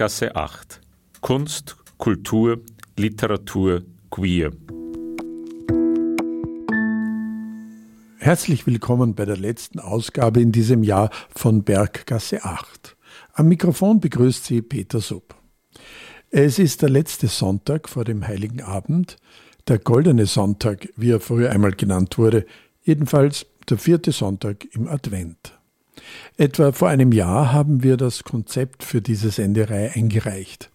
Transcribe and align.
Berggasse 0.00 0.34
8. 0.34 0.80
Kunst, 1.20 1.76
Kultur, 1.98 2.62
Literatur, 2.96 3.82
Queer. 4.10 4.50
Herzlich 8.16 8.66
willkommen 8.66 9.14
bei 9.14 9.26
der 9.26 9.36
letzten 9.36 9.78
Ausgabe 9.78 10.40
in 10.40 10.52
diesem 10.52 10.84
Jahr 10.84 11.10
von 11.28 11.64
Berggasse 11.64 12.46
8. 12.46 12.96
Am 13.34 13.48
Mikrofon 13.48 14.00
begrüßt 14.00 14.46
Sie 14.46 14.62
Peter 14.62 15.00
Sub. 15.00 15.34
Es 16.30 16.58
ist 16.58 16.80
der 16.80 16.88
letzte 16.88 17.26
Sonntag 17.26 17.86
vor 17.86 18.04
dem 18.04 18.26
Heiligen 18.26 18.62
Abend, 18.62 19.18
der 19.68 19.80
Goldene 19.80 20.24
Sonntag, 20.24 20.88
wie 20.96 21.10
er 21.10 21.20
früher 21.20 21.50
einmal 21.50 21.72
genannt 21.72 22.16
wurde, 22.16 22.46
jedenfalls 22.80 23.44
der 23.68 23.76
vierte 23.76 24.12
Sonntag 24.12 24.64
im 24.72 24.88
Advent. 24.88 25.59
Etwa 26.36 26.72
vor 26.72 26.88
einem 26.88 27.12
Jahr 27.12 27.52
haben 27.52 27.82
wir 27.82 27.96
das 27.96 28.24
Konzept 28.24 28.82
für 28.82 29.02
diese 29.02 29.30
Senderei 29.30 29.92
eingereicht. 29.92 30.70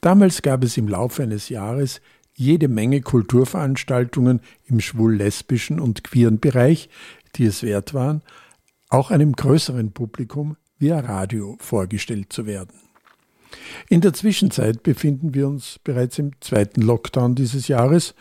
Damals 0.00 0.42
gab 0.42 0.64
es 0.64 0.76
im 0.76 0.88
Laufe 0.88 1.22
eines 1.22 1.48
Jahres 1.48 2.00
jede 2.34 2.68
Menge 2.68 3.00
Kulturveranstaltungen 3.00 4.40
im 4.66 4.80
schwul-lesbischen 4.80 5.78
und 5.78 6.04
queeren 6.04 6.40
Bereich, 6.40 6.88
die 7.36 7.46
es 7.46 7.62
wert 7.62 7.94
waren, 7.94 8.22
auch 8.88 9.10
einem 9.10 9.32
größeren 9.32 9.92
Publikum 9.92 10.56
via 10.78 10.98
Radio 11.00 11.56
vorgestellt 11.60 12.32
zu 12.32 12.46
werden. 12.46 12.74
In 13.88 14.00
der 14.00 14.12
Zwischenzeit 14.12 14.82
befinden 14.82 15.34
wir 15.34 15.46
uns 15.46 15.78
bereits 15.82 16.18
im 16.18 16.32
zweiten 16.40 16.82
Lockdown 16.82 17.34
dieses 17.34 17.68
Jahres, 17.68 18.14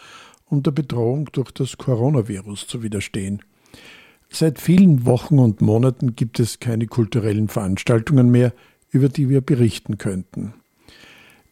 um 0.46 0.62
der 0.62 0.72
Bedrohung 0.72 1.30
durch 1.32 1.52
das 1.52 1.78
Coronavirus 1.78 2.68
zu 2.68 2.84
widerstehen. 2.84 3.42
Seit 4.36 4.60
vielen 4.60 5.06
Wochen 5.06 5.38
und 5.38 5.62
Monaten 5.62 6.16
gibt 6.16 6.40
es 6.40 6.60
keine 6.60 6.88
kulturellen 6.88 7.50
Veranstaltungen 7.50 8.32
mehr, 8.32 8.52
über 8.90 9.08
die 9.08 9.30
wir 9.30 9.42
berichten 9.42 10.00
könnten. 10.00 10.56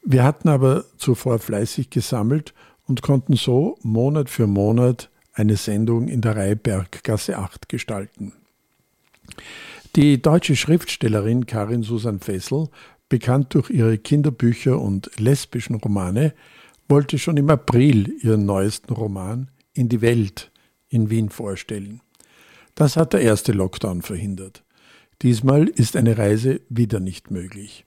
Wir 0.03 0.23
hatten 0.23 0.49
aber 0.49 0.85
zuvor 0.97 1.37
fleißig 1.37 1.91
gesammelt 1.91 2.55
und 2.87 3.03
konnten 3.03 3.35
so 3.35 3.77
Monat 3.83 4.31
für 4.31 4.47
Monat 4.47 5.11
eine 5.33 5.57
Sendung 5.57 6.07
in 6.07 6.21
der 6.21 6.35
Reihe 6.35 6.55
Berggasse 6.55 7.37
8 7.37 7.69
gestalten. 7.69 8.33
Die 9.95 10.19
deutsche 10.19 10.55
Schriftstellerin 10.55 11.45
Karin 11.45 11.83
Susan 11.83 12.19
Fessel, 12.19 12.67
bekannt 13.09 13.53
durch 13.53 13.69
ihre 13.69 13.99
Kinderbücher 13.99 14.81
und 14.81 15.11
lesbischen 15.19 15.75
Romane, 15.75 16.33
wollte 16.89 17.19
schon 17.19 17.37
im 17.37 17.51
April 17.51 18.11
ihren 18.23 18.47
neuesten 18.47 18.91
Roman 18.91 19.49
In 19.73 19.87
die 19.87 20.01
Welt 20.01 20.49
in 20.89 21.11
Wien 21.11 21.29
vorstellen. 21.29 22.01
Das 22.75 22.97
hat 22.97 23.13
der 23.13 23.21
erste 23.21 23.51
Lockdown 23.51 24.01
verhindert. 24.01 24.63
Diesmal 25.21 25.67
ist 25.67 25.95
eine 25.95 26.17
Reise 26.17 26.61
wieder 26.69 26.99
nicht 26.99 27.29
möglich. 27.29 27.85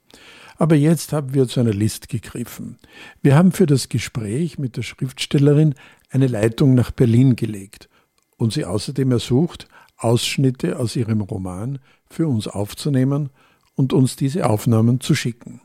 Aber 0.57 0.77
jetzt 0.77 1.13
haben 1.13 1.35
wir 1.35 1.49
zu 1.49 1.61
einer 1.61 1.73
List 1.73 2.09
gegriffen. 2.09 2.79
Wir 3.23 3.35
haben 3.35 3.51
für 3.51 3.67
das 3.67 3.89
Gespräch 3.89 4.59
mit 4.59 4.77
der 4.77 4.83
Schriftstellerin 4.83 5.75
eine 6.11 6.29
Leitung 6.29 6.75
nach 6.75 6.93
Berlin 6.93 7.35
gelegt 7.35 7.89
und 8.37 8.53
sie 8.53 8.65
außerdem 8.65 9.11
ersucht, 9.11 9.67
Ausschnitte 9.97 10.79
aus 10.79 10.97
ihrem 10.97 11.21
Roman 11.23 11.81
für 12.09 12.29
uns 12.29 12.47
aufzunehmen 12.47 13.31
und 13.75 13.93
uns 13.93 14.15
diese 14.17 14.49
Aufnahmen 14.49 15.01
zu 15.01 15.15
schicken. 15.15 15.61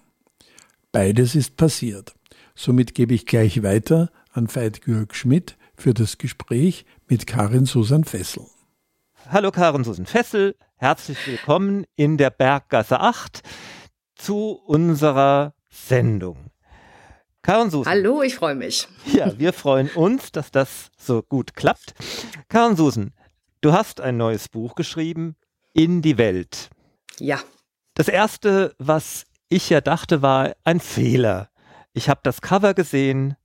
Beides 0.91 1.35
ist 1.35 1.55
passiert. 1.55 2.15
Somit 2.55 2.95
gebe 2.95 3.13
ich 3.13 3.25
gleich 3.25 3.61
weiter 3.61 4.09
an 4.31 4.53
Veit 4.53 4.81
Georg 4.81 5.15
Schmidt 5.15 5.55
für 5.75 5.93
das 5.93 6.17
Gespräch 6.17 6.85
mit 7.07 7.27
Karin 7.27 7.65
Susan 7.65 8.03
Fessel. 8.03 8.45
Hallo 9.31 9.51
Karen 9.51 9.83
Susan 9.83 10.07
Fessel, 10.07 10.55
herzlich 10.77 11.27
willkommen 11.27 11.85
in 11.95 12.17
der 12.17 12.31
Berggasse 12.31 12.99
8 12.99 13.43
zu 14.15 14.53
unserer 14.65 15.53
Sendung. 15.69 16.49
Karen 17.43 17.69
Susan. 17.69 17.93
Hallo, 17.93 18.23
ich 18.23 18.33
freue 18.33 18.55
mich. 18.55 18.87
Ja, 19.05 19.37
wir 19.37 19.53
freuen 19.53 19.87
uns, 19.91 20.31
dass 20.31 20.49
das 20.49 20.89
so 20.97 21.21
gut 21.21 21.53
klappt. 21.53 21.93
Karen 22.47 22.75
Susan, 22.75 23.13
du 23.61 23.71
hast 23.71 24.01
ein 24.01 24.17
neues 24.17 24.47
Buch 24.49 24.73
geschrieben, 24.73 25.35
In 25.73 26.01
die 26.01 26.17
Welt. 26.17 26.71
Ja. 27.19 27.39
Das 27.93 28.07
erste, 28.07 28.73
was 28.79 29.25
ich 29.47 29.69
ja 29.69 29.79
dachte, 29.79 30.23
war 30.23 30.55
ein 30.63 30.79
Fehler. 30.79 31.51
Ich 31.93 32.09
habe 32.09 32.21
das 32.23 32.41
Cover 32.41 32.73
gesehen 32.73 33.35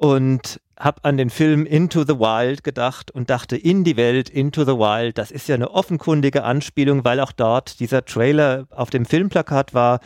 und 0.00 0.62
habe 0.78 1.04
an 1.04 1.18
den 1.18 1.28
Film 1.28 1.66
Into 1.66 2.04
the 2.04 2.18
Wild 2.18 2.64
gedacht 2.64 3.10
und 3.10 3.28
dachte, 3.28 3.54
in 3.58 3.84
die 3.84 3.98
Welt, 3.98 4.30
Into 4.30 4.64
the 4.64 4.72
Wild, 4.72 5.18
das 5.18 5.30
ist 5.30 5.46
ja 5.46 5.54
eine 5.56 5.72
offenkundige 5.72 6.42
Anspielung, 6.42 7.04
weil 7.04 7.20
auch 7.20 7.32
dort 7.32 7.80
dieser 7.80 8.06
Trailer 8.06 8.66
auf 8.70 8.88
dem 8.88 9.04
Filmplakat 9.04 9.74
war. 9.74 10.00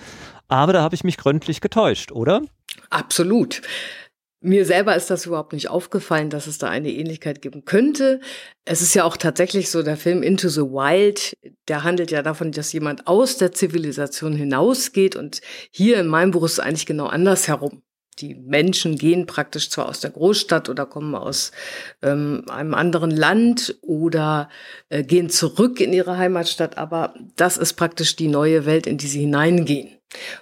Aber 0.49 0.73
da 0.73 0.83
habe 0.83 0.97
ich 0.97 1.05
mich 1.05 1.17
gründlich 1.17 1.61
getäuscht, 1.61 2.11
oder? 2.11 2.43
Absolut. 2.91 3.63
Mir 4.41 4.67
selber 4.67 4.97
ist 4.97 5.11
das 5.11 5.27
überhaupt 5.27 5.53
nicht 5.53 5.71
aufgefallen, 5.71 6.29
dass 6.29 6.49
es 6.49 6.59
da 6.59 6.69
eine 6.69 6.91
Ähnlichkeit 6.91 7.41
geben 7.41 7.65
könnte. 7.65 8.21
Es 8.65 8.83
ist 8.83 8.95
ja 8.95 9.05
auch 9.05 9.17
tatsächlich 9.17 9.71
so, 9.71 9.85
der 9.85 9.97
Film 9.97 10.25
Into 10.25 10.49
the 10.49 10.63
Wild, 10.63 11.37
der 11.69 11.85
handelt 11.85 12.11
ja 12.11 12.23
davon, 12.23 12.51
dass 12.51 12.73
jemand 12.73 13.07
aus 13.07 13.37
der 13.37 13.53
Zivilisation 13.53 14.35
hinausgeht 14.35 15.15
und 15.15 15.41
hier 15.71 16.01
in 16.01 16.09
meinem 16.09 16.33
Buch 16.33 16.45
ist 16.47 16.55
es 16.55 16.61
eigentlich 16.61 16.85
genau 16.85 17.07
andersherum 17.07 17.85
die 18.17 18.35
Menschen 18.35 18.97
gehen 18.97 19.27
praktisch 19.27 19.71
zwar 19.71 19.89
aus 19.89 20.01
der 20.01 20.11
Großstadt 20.11 20.69
oder 20.69 20.87
kommen 20.87 21.15
aus 21.15 21.53
ähm, 22.03 22.45
einem 22.49 22.75
anderen 22.75 23.11
Land 23.11 23.77
oder 23.83 24.49
äh, 24.89 25.03
gehen 25.03 25.31
zurück 25.31 25.81
in 25.81 25.93
ihre 25.93 26.17
Heimatstadt, 26.17 26.79
aber 26.79 27.15
das 27.37 27.57
ist 27.57 27.75
praktisch 27.75 28.17
die 28.17 28.29
neue 28.29 28.67
Welt, 28.67 28.87
in 28.87 28.99
die 28.99 29.09
sie 29.09 29.21
hineingehen. 29.21 29.99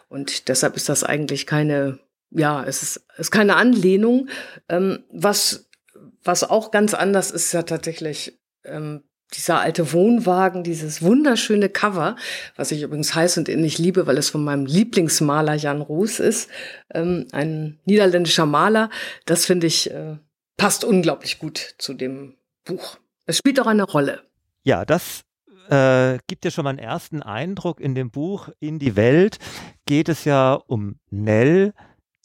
Und 0.09 0.49
deshalb 0.49 0.77
ist 0.77 0.89
das 0.89 1.05
eigentlich 1.05 1.47
keine, 1.47 1.99
ja, 2.31 2.63
es 2.65 2.83
ist, 2.83 3.07
ist 3.17 3.31
keine 3.31 3.57
Anlehnung. 3.57 4.29
Ähm, 4.69 5.05
was, 5.11 5.69
was 6.23 6.45
auch 6.45 6.71
ganz 6.71 6.95
anders 6.95 7.31
ist, 7.31 7.47
ist 7.47 7.53
ja 7.53 7.63
tatsächlich 7.63 8.39
ähm, 8.65 9.03
dieser 9.35 9.61
alte 9.61 9.93
Wohnwagen, 9.93 10.63
dieses 10.63 11.03
wunderschöne 11.03 11.69
Cover, 11.69 12.17
was 12.57 12.71
ich 12.73 12.83
übrigens 12.83 13.15
heiß 13.15 13.39
und 13.39 13.49
innig 13.49 13.79
liebe, 13.79 14.07
weil 14.07 14.19
es 14.19 14.31
von 14.31 14.45
meinem 14.45 14.67
Lieblingsmaler 14.67 15.55
Jan 15.55 15.81
Roos 15.81 16.21
ist, 16.21 16.51
ähm, 16.93 17.27
ein 17.33 17.79
niederländischer 17.85 18.47
Maler. 18.47 18.91
Das 19.25 19.47
finde 19.47 19.67
ich 19.67 19.91
äh, 19.91 20.17
passt 20.57 20.85
unglaublich 20.85 21.39
gut 21.39 21.75
zu 21.79 21.95
dem 21.95 22.35
Buch. 22.65 22.99
Es 23.27 23.39
spielt 23.39 23.59
auch 23.61 23.67
eine 23.67 23.85
Rolle. 23.85 24.23
Ja, 24.65 24.85
das 24.85 25.23
äh, 25.71 26.19
gibt 26.27 26.45
ja 26.45 26.51
schon 26.51 26.65
mal 26.65 26.71
einen 26.71 26.79
ersten 26.79 27.23
Eindruck 27.23 27.81
in 27.81 27.95
dem 27.95 28.11
Buch. 28.11 28.49
In 28.61 28.79
die 28.79 28.97
Welt 28.97 29.39
geht 29.87 30.09
es 30.09 30.25
ja 30.25 30.55
um 30.55 30.97
Nell, 31.11 31.73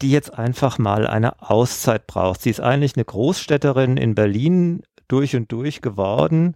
die 0.02 0.12
jetzt 0.12 0.34
einfach 0.34 0.78
mal 0.78 1.08
eine 1.08 1.42
Auszeit 1.42 2.06
braucht. 2.06 2.42
Sie 2.42 2.50
ist 2.50 2.60
eigentlich 2.60 2.96
eine 2.96 3.06
Großstädterin 3.06 3.98
in 3.98 4.14
Berlin 4.14 4.84
durch 5.08 5.36
und 5.36 5.52
durch 5.52 5.82
geworden 5.82 6.56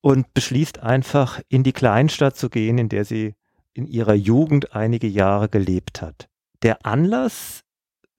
und 0.00 0.32
beschließt 0.34 0.80
einfach, 0.80 1.40
in 1.48 1.62
die 1.62 1.72
Kleinstadt 1.72 2.36
zu 2.36 2.50
gehen, 2.50 2.78
in 2.78 2.88
der 2.88 3.04
sie 3.04 3.34
in 3.74 3.86
ihrer 3.86 4.14
Jugend 4.14 4.74
einige 4.74 5.06
Jahre 5.06 5.48
gelebt 5.48 6.02
hat. 6.02 6.28
Der 6.62 6.84
Anlass, 6.84 7.64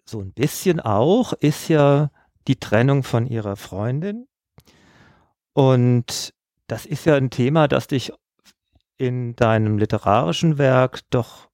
so 0.06 0.20
ein 0.22 0.32
bisschen 0.34 0.80
auch, 0.80 1.34
ist 1.34 1.68
ja 1.68 2.12
die 2.48 2.56
Trennung 2.58 3.04
von 3.04 3.28
ihrer 3.28 3.56
Freundin. 3.56 4.28
Und 5.54 6.34
das 6.68 6.86
ist 6.86 7.06
ja 7.06 7.16
ein 7.16 7.30
Thema, 7.30 7.68
das 7.68 7.88
dich 7.88 8.14
in 8.98 9.36
deinem 9.36 9.78
literarischen 9.78 10.58
Werk 10.58 11.02
doch 11.10 11.50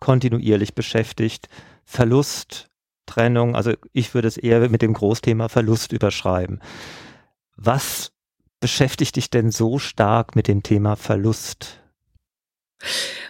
kontinuierlich 0.00 0.74
beschäftigt. 0.74 1.48
Verlust, 1.84 2.68
Trennung, 3.06 3.54
also 3.54 3.72
ich 3.92 4.14
würde 4.14 4.28
es 4.28 4.36
eher 4.36 4.68
mit 4.68 4.82
dem 4.82 4.92
Großthema 4.92 5.48
Verlust 5.48 5.92
überschreiben. 5.92 6.60
Was 7.56 8.12
beschäftigt 8.60 9.16
dich 9.16 9.30
denn 9.30 9.50
so 9.50 9.78
stark 9.78 10.36
mit 10.36 10.48
dem 10.48 10.62
Thema 10.62 10.96
Verlust? 10.96 11.80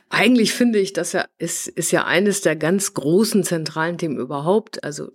Eigentlich 0.08 0.52
finde 0.52 0.78
ich, 0.78 0.92
das 0.92 1.12
ja, 1.12 1.26
ist, 1.38 1.68
ist 1.68 1.90
ja 1.90 2.04
eines 2.04 2.40
der 2.40 2.56
ganz 2.56 2.94
großen 2.94 3.44
zentralen 3.44 3.98
Themen 3.98 4.18
überhaupt. 4.18 4.82
Also 4.84 5.10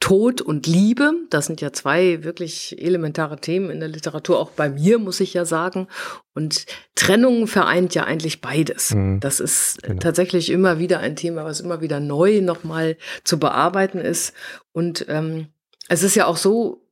Tod 0.00 0.40
und 0.40 0.66
Liebe, 0.66 1.12
das 1.30 1.46
sind 1.46 1.60
ja 1.60 1.72
zwei 1.72 2.22
wirklich 2.22 2.80
elementare 2.80 3.40
Themen 3.40 3.70
in 3.70 3.80
der 3.80 3.88
Literatur, 3.88 4.38
auch 4.38 4.50
bei 4.50 4.68
mir, 4.68 4.98
muss 4.98 5.18
ich 5.20 5.34
ja 5.34 5.44
sagen. 5.44 5.88
Und 6.34 6.66
Trennung 6.94 7.48
vereint 7.48 7.94
ja 7.94 8.04
eigentlich 8.04 8.40
beides. 8.40 8.94
Mhm. 8.94 9.18
Das 9.20 9.40
ist 9.40 9.82
genau. 9.82 9.98
tatsächlich 9.98 10.50
immer 10.50 10.78
wieder 10.78 11.00
ein 11.00 11.16
Thema, 11.16 11.44
was 11.44 11.60
immer 11.60 11.80
wieder 11.80 11.98
neu 11.98 12.40
nochmal 12.40 12.96
zu 13.24 13.40
bearbeiten 13.40 13.98
ist. 13.98 14.32
Und 14.72 15.06
ähm, 15.08 15.48
es 15.88 16.04
ist 16.04 16.14
ja 16.14 16.26
auch 16.26 16.36
so, 16.36 16.85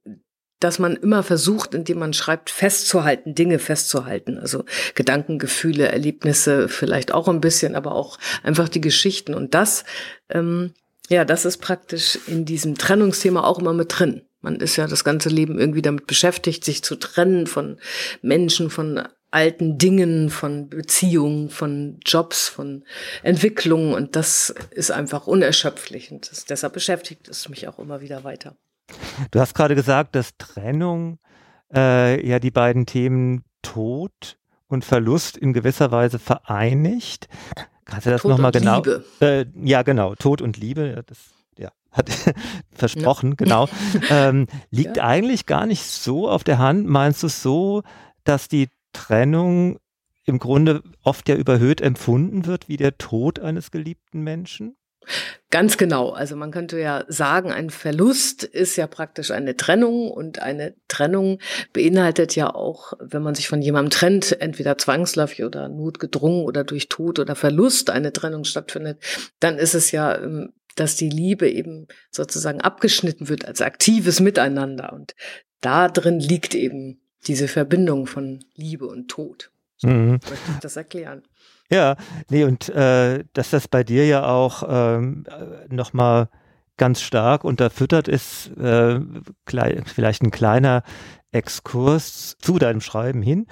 dass 0.65 0.79
man 0.79 0.97
immer 0.97 1.23
versucht, 1.23 1.75
indem 1.75 1.99
man 1.99 2.15
schreibt, 2.15 2.49
festzuhalten, 2.49 3.35
Dinge 3.35 3.59
festzuhalten. 3.59 4.39
Also 4.39 4.65
Gedanken, 4.95 5.39
Gefühle, 5.39 5.89
Erlebnisse 5.89 6.71
vielleicht 6.71 7.13
auch 7.13 7.29
ein 7.29 7.43
bisschen, 7.43 7.77
aber 7.77 7.95
auch 7.95 8.19
einfach 8.43 8.71
die 8.71 8.81
Geschichten. 8.81 9.35
Und 9.35 9.53
das, 9.53 9.85
ähm, 10.31 10.73
ja, 11.11 11.27
das 11.27 11.45
ist 11.45 11.59
praktisch 11.59 12.19
in 12.27 12.47
diesem 12.47 12.79
Trennungsthema 12.79 13.45
auch 13.45 13.59
immer 13.59 13.75
mit 13.75 13.99
drin. 13.99 14.23
Man 14.41 14.57
ist 14.57 14.77
ja 14.77 14.87
das 14.87 15.05
ganze 15.05 15.29
Leben 15.29 15.59
irgendwie 15.59 15.83
damit 15.83 16.07
beschäftigt, 16.07 16.65
sich 16.65 16.83
zu 16.83 16.97
trennen 16.97 17.47
von 17.47 17.79
Menschen, 18.23 18.71
von 18.71 19.07
alten 19.31 19.77
Dingen, 19.77 20.31
von 20.31 20.71
Beziehungen, 20.71 21.51
von 21.51 22.01
Jobs, 22.07 22.49
von 22.49 22.85
Entwicklungen 23.23 23.93
und 23.93 24.17
das 24.17 24.55
ist 24.71 24.91
einfach 24.91 25.27
unerschöpflich 25.27 26.11
und 26.11 26.31
das, 26.31 26.47
deshalb 26.47 26.73
beschäftigt 26.73 27.29
es 27.29 27.49
mich 27.51 27.69
auch 27.69 27.79
immer 27.79 28.01
wieder 28.01 28.25
weiter. 28.25 28.57
Du 29.31 29.41
hast 29.41 29.55
gerade 29.55 29.75
gesagt, 29.75 30.15
dass 30.15 30.37
Trennung 30.37 31.19
äh, 31.75 32.27
ja 32.27 32.39
die 32.39 32.51
beiden 32.51 32.87
Themen 32.87 33.45
Tod 33.63 34.39
und 34.69 34.85
Verlust 34.85 35.37
in 35.37 35.53
gewisser 35.53 35.91
Weise 35.91 36.19
vereinigt. 36.19 37.29
Kannst 37.85 38.07
du 38.07 38.11
das 38.11 38.25
nochmal 38.25 38.53
genau? 38.53 38.77
Liebe. 38.77 39.05
Äh, 39.21 39.47
ja, 39.63 39.83
genau. 39.83 40.15
Tod 40.15 40.43
und 40.43 40.57
Liebe. 40.57 41.03
Das 41.07 41.19
ja, 41.59 41.71
hat 41.93 42.11
versprochen, 42.73 43.31
ja. 43.31 43.35
genau. 43.39 43.69
ähm, 44.11 44.47
liegt 44.71 44.99
ja. 44.99 45.05
eigentlich 45.05 45.47
gar 45.47 45.67
nicht 45.67 45.85
so 45.85 46.29
auf 46.29 46.45
der 46.45 46.59
Hand. 46.59 46.87
Meinst 46.87 47.23
du 47.23 47.29
so, 47.29 47.83
dass 48.25 48.49
die 48.49 48.69
Trennung 48.93 49.79
im 50.25 50.39
Grunde 50.39 50.83
oft 51.03 51.29
ja 51.29 51.35
überhöht 51.35 51.81
empfunden 51.81 52.47
wird 52.47 52.69
wie 52.69 52.79
der 52.79 52.97
Tod 52.97 53.41
eines 53.41 53.71
geliebten 53.71 54.23
Menschen? 54.23 54.77
Ganz 55.51 55.77
genau. 55.77 56.11
Also 56.11 56.37
man 56.37 56.51
könnte 56.51 56.81
ja 56.81 57.05
sagen, 57.09 57.53
ein 57.53 57.71
Verlust 57.71 58.45
ist 58.45 58.77
ja 58.77 58.87
praktisch 58.87 59.31
eine 59.31 59.57
Trennung 59.57 60.11
und 60.11 60.41
eine 60.41 60.75
Trennung 60.89 61.39
beinhaltet 61.73 62.35
ja 62.35 62.55
auch, 62.55 62.95
wenn 62.99 63.23
man 63.23 63.35
sich 63.35 63.49
von 63.49 63.63
jemandem 63.63 63.91
trennt, 63.91 64.41
entweder 64.41 64.79
zwangsläufig 64.79 65.45
oder 65.45 65.69
notgedrungen 65.69 66.45
oder 66.45 66.65
durch 66.65 66.89
Tod 66.89 67.19
oder 67.19 67.37
Verlust 67.37 67.91
eine 67.91 68.13
Trennung 68.13 68.45
stattfindet, 68.45 68.99
dann 69.41 69.59
ist 69.59 69.75
es 69.75 69.93
ja, 69.93 70.19
ähm, 70.19 70.53
dass 70.77 70.97
die 70.97 71.11
Liebe 71.11 71.49
eben 71.49 71.87
sozusagen 72.11 72.61
abgeschnitten 72.61 73.29
wird 73.29 73.45
als 73.45 73.61
aktives 73.61 74.21
Miteinander 74.21 74.93
und 74.93 75.15
da 75.61 75.89
drin 75.89 76.21
liegt 76.21 76.55
eben 76.55 77.01
diese 77.27 77.49
Verbindung 77.49 78.07
von 78.07 78.45
Liebe 78.55 78.87
und 78.87 79.09
Tod. 79.09 79.51
So 79.77 79.89
mhm. 79.89 80.21
möchte 80.29 80.51
ich 80.53 80.59
das 80.61 80.77
erklären. 80.77 81.23
Ja, 81.71 81.97
nee, 82.29 82.45
und 82.45 82.69
äh, 82.69 83.25
dass 83.33 83.51
das 83.51 83.69
bei 83.69 83.85
dir 83.85 84.07
ja 84.07 84.27
auch 84.27 84.63
ähm, 84.69 85.25
nochmal 85.71 86.29
ganz 86.77 87.01
stark 87.01 87.45
unterfüttert 87.45 88.09
ist, 88.09 88.49
äh, 88.57 89.01
vielleicht 89.87 90.23
ein 90.23 90.31
kleiner 90.31 90.83
Exkurs 91.33 92.37
zu 92.39 92.59
deinem 92.59 92.81
Schreiben 92.81 93.23
hin. 93.23 93.47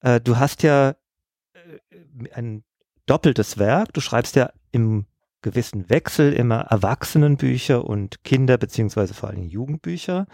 Äh, 0.00 0.20
du 0.20 0.38
hast 0.38 0.62
ja 0.62 0.90
äh, 0.90 2.28
ein 2.32 2.64
doppeltes 3.06 3.58
Werk, 3.58 3.92
du 3.92 4.00
schreibst 4.00 4.36
ja 4.36 4.50
im 4.72 5.06
gewissen 5.42 5.90
Wechsel 5.90 6.32
immer 6.32 6.62
Erwachsenenbücher 6.62 7.84
und 7.84 8.24
Kinder- 8.24 8.58
beziehungsweise 8.58 9.14
vor 9.14 9.28
allem 9.28 9.42
Jugendbücher. 9.42 10.26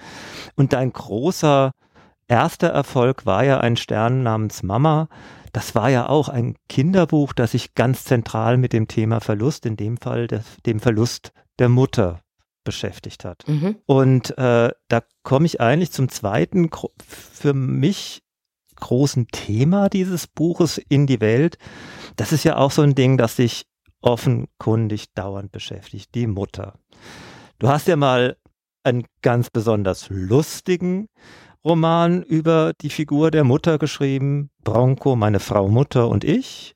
Und 0.55 0.73
dein 0.73 0.93
großer 0.93 1.73
erster 2.31 2.69
Erfolg 2.69 3.27
war 3.27 3.44
ja 3.44 3.59
ein 3.59 3.77
Stern 3.77 4.23
namens 4.23 4.62
Mama, 4.62 5.09
das 5.53 5.75
war 5.75 5.91
ja 5.91 6.09
auch 6.09 6.29
ein 6.29 6.55
Kinderbuch, 6.69 7.32
das 7.32 7.53
sich 7.53 7.75
ganz 7.75 8.05
zentral 8.05 8.56
mit 8.56 8.73
dem 8.73 8.87
Thema 8.87 9.21
Verlust, 9.21 9.67
in 9.67 9.77
dem 9.77 9.97
Fall 9.97 10.29
des, 10.29 10.44
dem 10.65 10.79
Verlust 10.79 11.32
der 11.59 11.69
Mutter 11.69 12.21
beschäftigt 12.62 13.25
hat. 13.25 13.43
Mhm. 13.49 13.77
Und 13.87 14.38
äh, 14.38 14.71
da 14.88 15.03
komme 15.25 15.47
ich 15.47 15.61
eigentlich 15.61 15.91
zum 15.91 16.09
zweiten 16.09 16.71
für 17.05 17.53
mich 17.53 18.23
großen 18.76 19.26
Thema 19.29 19.88
dieses 19.88 20.26
Buches 20.26 20.79
in 20.79 21.06
die 21.06 21.21
Welt. 21.21 21.59
Das 22.17 22.33
ist 22.33 22.44
ja 22.44 22.56
auch 22.56 22.71
so 22.71 22.83
ein 22.83 22.94
Ding, 22.94 23.19
das 23.19 23.37
sich 23.37 23.67
offenkundig 24.03 25.12
dauernd 25.15 25.53
beschäftigt, 25.53 26.15
die 26.15 26.26
Mutter. 26.26 26.79
Du 27.59 27.69
hast 27.69 27.88
ja 27.88 27.97
mal 27.97 28.37
einen 28.83 29.05
ganz 29.21 29.50
besonders 29.50 30.09
lustigen 30.09 31.09
Roman 31.65 32.23
über 32.23 32.73
die 32.81 32.91
Figur 32.91 33.31
der 33.31 33.45
Mutter 33.45 33.79
geschrieben, 33.79 34.51
Bronco, 34.65 35.17
meine 35.17 35.41
Frau 35.41 35.69
Mutter 35.69 36.09
und 36.09 36.25
ich. 36.25 36.75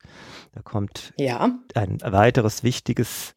Da 0.53 0.63
kommt 0.63 1.13
ja. 1.19 1.51
ein 1.75 1.99
weiteres 2.03 2.63
wichtiges 2.63 3.35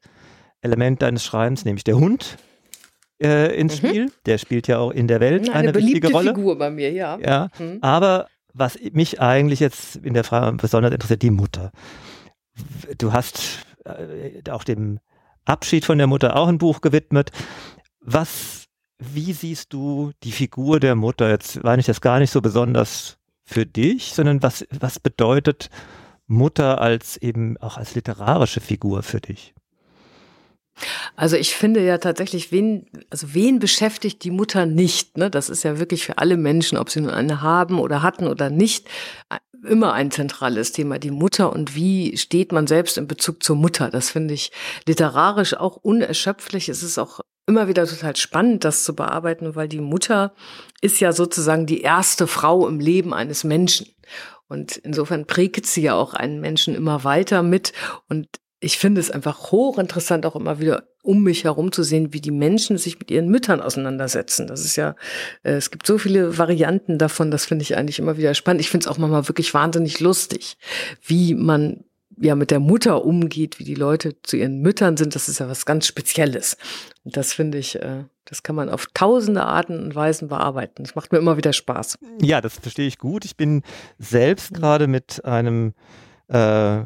Element 0.61 1.01
deines 1.01 1.23
Schreibens, 1.23 1.65
nämlich 1.65 1.83
der 1.83 1.97
Hund 1.97 2.38
äh, 3.21 3.55
ins 3.57 3.81
mhm. 3.81 3.88
Spiel. 3.88 4.11
Der 4.25 4.38
spielt 4.38 4.67
ja 4.67 4.79
auch 4.79 4.91
in 4.91 5.07
der 5.07 5.19
Welt 5.19 5.49
eine, 5.49 5.69
eine 5.69 5.75
wichtige 5.75 6.11
Rolle. 6.11 6.35
Figur 6.35 6.57
bei 6.57 6.69
mir, 6.69 6.91
ja. 6.91 7.17
Ja, 7.19 7.49
mhm. 7.57 7.79
aber 7.81 8.27
was 8.53 8.77
mich 8.91 9.21
eigentlich 9.21 9.59
jetzt 9.59 9.97
in 9.97 10.13
der 10.13 10.23
Frage 10.23 10.57
besonders 10.57 10.91
interessiert, 10.91 11.21
die 11.21 11.31
Mutter. 11.31 11.71
Du 12.97 13.13
hast 13.13 13.65
äh, 13.85 14.49
auch 14.49 14.63
dem 14.63 14.99
Abschied 15.45 15.85
von 15.85 15.97
der 15.97 16.07
Mutter 16.07 16.35
auch 16.35 16.47
ein 16.47 16.57
Buch 16.57 16.81
gewidmet. 16.81 17.31
Was 18.01 18.66
wie 18.99 19.33
siehst 19.33 19.73
du 19.73 20.11
die 20.23 20.31
Figur 20.31 20.79
der 20.79 20.95
Mutter? 20.95 21.29
Jetzt 21.29 21.63
war 21.63 21.77
ich 21.77 21.85
das 21.85 22.01
gar 22.01 22.19
nicht 22.19 22.31
so 22.31 22.41
besonders 22.41 23.17
für 23.44 23.65
dich, 23.65 24.13
sondern 24.13 24.44
was, 24.44 24.65
was 24.79 24.99
bedeutet 24.99 25.69
Mutter 26.25 26.81
als 26.81 27.17
eben 27.17 27.57
auch 27.57 27.77
als 27.77 27.95
literarische 27.95 28.59
Figur 28.59 29.03
für 29.03 29.21
dich? 29.21 29.53
Also 31.15 31.38
ich 31.38 31.55
finde 31.55 31.83
ja 31.83 31.97
tatsächlich, 31.97 32.51
wen, 32.51 32.85
also 33.09 33.33
wen 33.33 33.59
beschäftigt 33.59 34.23
die 34.23 34.31
Mutter 34.31 34.65
nicht? 34.65 35.17
Ne? 35.17 35.31
Das 35.31 35.49
ist 35.49 35.63
ja 35.63 35.79
wirklich 35.79 36.05
für 36.05 36.19
alle 36.19 36.38
Menschen, 36.38 36.77
ob 36.77 36.89
sie 36.89 37.01
nun 37.01 37.09
eine 37.09 37.41
haben 37.41 37.79
oder 37.79 38.03
hatten 38.03 38.27
oder 38.27 38.49
nicht, 38.49 38.88
immer 39.67 39.94
ein 39.94 40.11
zentrales 40.11 40.71
Thema, 40.71 40.99
die 40.99 41.11
Mutter 41.11 41.51
und 41.51 41.75
wie 41.75 42.15
steht 42.17 42.51
man 42.51 42.67
selbst 42.67 42.97
in 42.97 43.07
Bezug 43.07 43.41
zur 43.44 43.55
Mutter. 43.55 43.89
Das 43.89 44.11
finde 44.11 44.35
ich 44.35 44.51
literarisch 44.85 45.55
auch 45.55 45.77
unerschöpflich. 45.77 46.69
Es 46.69 46.83
ist 46.83 46.99
auch 46.99 47.21
immer 47.47 47.67
wieder 47.67 47.88
total 47.88 48.15
spannend, 48.15 48.63
das 48.63 48.83
zu 48.83 48.95
bearbeiten, 48.95 49.55
weil 49.55 49.67
die 49.67 49.81
Mutter 49.81 50.33
ist 50.81 50.99
ja 50.99 51.13
sozusagen 51.13 51.65
die 51.65 51.81
erste 51.81 52.27
Frau 52.27 52.67
im 52.67 52.79
Leben 52.79 53.13
eines 53.13 53.44
Menschen. 53.44 53.88
Und 54.47 54.77
insofern 54.77 55.25
prägt 55.25 55.65
sie 55.65 55.81
ja 55.81 55.95
auch 55.95 56.13
einen 56.13 56.39
Menschen 56.39 56.75
immer 56.75 57.03
weiter 57.03 57.44
mit. 57.44 57.73
Und 58.09 58.27
ich 58.59 58.77
finde 58.77 59.01
es 59.01 59.11
einfach 59.11 59.51
hochinteressant, 59.51 60.25
auch 60.25 60.35
immer 60.35 60.59
wieder 60.59 60.83
um 61.03 61.23
mich 61.23 61.45
herum 61.45 61.71
zu 61.71 61.83
sehen, 61.83 62.11
wie 62.11 62.19
die 62.19 62.31
Menschen 62.31 62.77
sich 62.77 62.99
mit 62.99 63.11
ihren 63.11 63.29
Müttern 63.29 63.61
auseinandersetzen. 63.61 64.45
Das 64.45 64.65
ist 64.65 64.75
ja, 64.75 64.95
äh, 65.44 65.53
es 65.53 65.71
gibt 65.71 65.88
so 65.88 65.97
viele 65.97 66.38
Varianten 66.38 66.97
davon, 66.97 67.31
das 67.31 67.45
finde 67.45 67.63
ich 67.63 67.77
eigentlich 67.77 67.99
immer 67.99 68.17
wieder 68.17 68.33
spannend. 68.33 68.59
Ich 68.59 68.69
finde 68.69 68.83
es 68.83 68.88
auch 68.88 68.97
manchmal 68.97 69.27
wirklich 69.29 69.53
wahnsinnig 69.53 70.01
lustig, 70.01 70.57
wie 71.05 71.33
man 71.33 71.85
ja 72.19 72.36
mit 72.36 72.52
der 72.52 72.59
Mutter 72.59 73.06
umgeht, 73.06 73.59
wie 73.59 73.64
die 73.64 73.76
Leute 73.76 74.16
zu 74.24 74.38
ihren 74.38 74.62
Müttern 74.62 74.97
sind, 74.97 75.16
das 75.16 75.30
ist 75.30 75.40
ja 75.40 75.47
was 75.47 75.66
ganz 75.66 75.88
Spezielles. 75.88 76.57
Und 77.04 77.18
das 77.18 77.33
finde 77.33 77.57
ich, 77.57 77.76
äh, 77.76 78.04
das 78.26 78.44
kann 78.44 78.56
man 78.56 78.69
auf 78.69 78.88
tausende 78.94 79.44
Arten 79.44 79.80
und 79.80 79.95
Weisen 79.95 80.28
bearbeiten. 80.28 80.83
Das 80.83 80.95
macht 80.95 81.12
mir 81.12 81.19
immer 81.19 81.38
wieder 81.38 81.54
Spaß. 81.54 81.97
Ja, 82.21 82.42
das 82.42 82.56
verstehe 82.56 82.88
ich 82.88 82.97
gut. 82.97 83.26
Ich 83.26 83.38
bin 83.38 83.64
selbst 83.97 84.54
gerade 84.54 84.88
mit 84.88 85.24
einem 85.24 85.74
äh, 86.28 86.80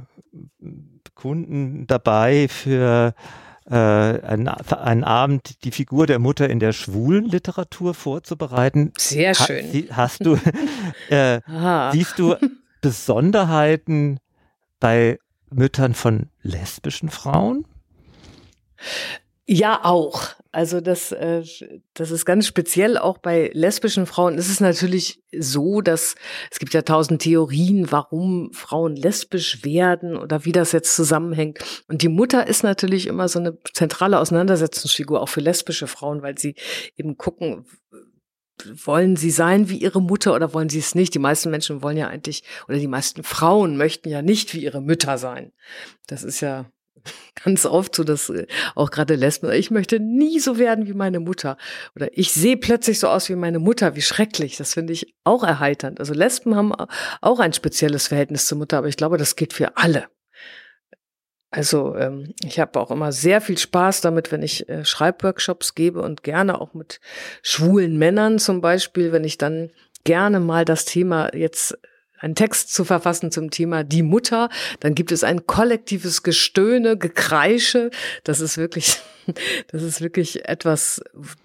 Kunden 1.15 1.87
dabei 1.87 2.47
für 2.47 3.13
äh, 3.69 3.75
einen, 3.75 4.47
einen 4.47 5.03
Abend 5.03 5.63
die 5.63 5.71
Figur 5.71 6.07
der 6.07 6.19
Mutter 6.19 6.49
in 6.49 6.59
der 6.59 6.73
schwulen 6.73 7.25
Literatur 7.25 7.93
vorzubereiten. 7.93 8.91
Sehr 8.97 9.33
schön. 9.33 9.65
Ha, 9.65 9.97
hast 9.97 10.25
du, 10.25 10.37
äh, 11.09 11.41
siehst 11.91 12.19
du 12.19 12.35
Besonderheiten 12.81 14.19
bei 14.81 15.17
Müttern 15.49 15.93
von 15.93 16.27
lesbischen 16.41 17.09
Frauen? 17.09 17.65
Ja, 19.47 19.83
auch. 19.83 20.29
Also 20.53 20.81
das, 20.81 21.11
äh, 21.13 21.43
das 21.93 22.11
ist 22.11 22.25
ganz 22.25 22.45
speziell 22.45 22.97
auch 22.97 23.17
bei 23.17 23.51
lesbischen 23.53 24.05
Frauen. 24.05 24.37
Es 24.37 24.49
ist 24.49 24.59
natürlich 24.59 25.23
so, 25.37 25.81
dass 25.81 26.15
es 26.49 26.59
gibt 26.59 26.73
ja 26.73 26.81
tausend 26.81 27.21
Theorien, 27.21 27.91
warum 27.91 28.51
Frauen 28.53 28.95
lesbisch 28.95 29.63
werden 29.63 30.17
oder 30.17 30.43
wie 30.45 30.51
das 30.51 30.73
jetzt 30.73 30.95
zusammenhängt. 30.95 31.59
Und 31.87 32.01
die 32.01 32.09
Mutter 32.09 32.47
ist 32.47 32.63
natürlich 32.63 33.07
immer 33.07 33.29
so 33.29 33.39
eine 33.39 33.57
zentrale 33.73 34.19
Auseinandersetzungsfigur 34.19 35.21
auch 35.21 35.29
für 35.29 35.41
lesbische 35.41 35.87
Frauen, 35.87 36.21
weil 36.21 36.37
sie 36.37 36.55
eben 36.97 37.17
gucken, 37.17 37.65
wollen 38.85 39.15
sie 39.15 39.31
sein 39.31 39.69
wie 39.69 39.77
ihre 39.77 40.01
Mutter 40.01 40.33
oder 40.35 40.53
wollen 40.53 40.69
sie 40.69 40.79
es 40.79 40.95
nicht? 40.95 41.13
Die 41.13 41.19
meisten 41.19 41.49
Menschen 41.49 41.81
wollen 41.81 41.97
ja 41.97 42.07
eigentlich, 42.07 42.43
oder 42.67 42.77
die 42.77 42.87
meisten 42.87 43.23
Frauen 43.23 43.77
möchten 43.77 44.09
ja 44.09 44.21
nicht 44.21 44.53
wie 44.53 44.63
ihre 44.63 44.81
Mütter 44.81 45.17
sein. 45.17 45.51
Das 46.07 46.23
ist 46.23 46.41
ja 46.41 46.65
ganz 47.43 47.65
oft 47.65 47.95
so, 47.95 48.03
dass 48.03 48.29
äh, 48.29 48.47
auch 48.75 48.91
gerade 48.91 49.15
Lesben, 49.15 49.51
ich 49.51 49.71
möchte 49.71 49.99
nie 49.99 50.39
so 50.39 50.57
werden 50.57 50.87
wie 50.87 50.93
meine 50.93 51.19
Mutter. 51.19 51.57
Oder 51.95 52.15
ich 52.17 52.31
sehe 52.31 52.57
plötzlich 52.57 52.99
so 52.99 53.07
aus 53.07 53.29
wie 53.29 53.35
meine 53.35 53.59
Mutter, 53.59 53.95
wie 53.95 54.01
schrecklich. 54.01 54.57
Das 54.57 54.73
finde 54.73 54.93
ich 54.93 55.15
auch 55.23 55.43
erheiternd. 55.43 55.99
Also 55.99 56.13
Lesben 56.13 56.55
haben 56.55 56.73
auch 57.21 57.39
ein 57.39 57.53
spezielles 57.53 58.07
Verhältnis 58.07 58.47
zur 58.47 58.57
Mutter, 58.57 58.77
aber 58.77 58.87
ich 58.87 58.97
glaube, 58.97 59.17
das 59.17 59.35
geht 59.35 59.53
für 59.53 59.77
alle. 59.77 60.07
Also 61.51 61.95
ähm, 61.97 62.33
ich 62.45 62.59
habe 62.61 62.79
auch 62.79 62.91
immer 62.91 63.11
sehr 63.11 63.41
viel 63.41 63.57
Spaß 63.57 63.99
damit, 63.99 64.31
wenn 64.31 64.41
ich 64.41 64.69
äh, 64.69 64.85
Schreibworkshops 64.85 65.75
gebe 65.75 66.01
und 66.01 66.23
gerne 66.23 66.61
auch 66.61 66.73
mit 66.73 67.01
schwulen 67.43 67.97
Männern 67.97 68.39
zum 68.39 68.61
Beispiel, 68.61 69.11
wenn 69.11 69.25
ich 69.25 69.37
dann 69.37 69.69
gerne 70.05 70.39
mal 70.39 70.63
das 70.63 70.85
Thema 70.85 71.35
jetzt 71.35 71.77
einen 72.21 72.35
Text 72.35 72.73
zu 72.73 72.85
verfassen 72.85 73.31
zum 73.31 73.49
Thema 73.49 73.83
die 73.83 74.03
Mutter. 74.03 74.49
Dann 74.79 74.95
gibt 74.95 75.11
es 75.11 75.23
ein 75.23 75.45
kollektives 75.45 76.23
Gestöhne, 76.23 76.97
Gekreische. 76.97 77.89
Das 78.23 78.39
ist 78.39 78.57
wirklich, 78.57 79.01
das 79.71 79.83
ist 79.83 80.01
wirklich 80.01 80.47
etwas, 80.47 81.01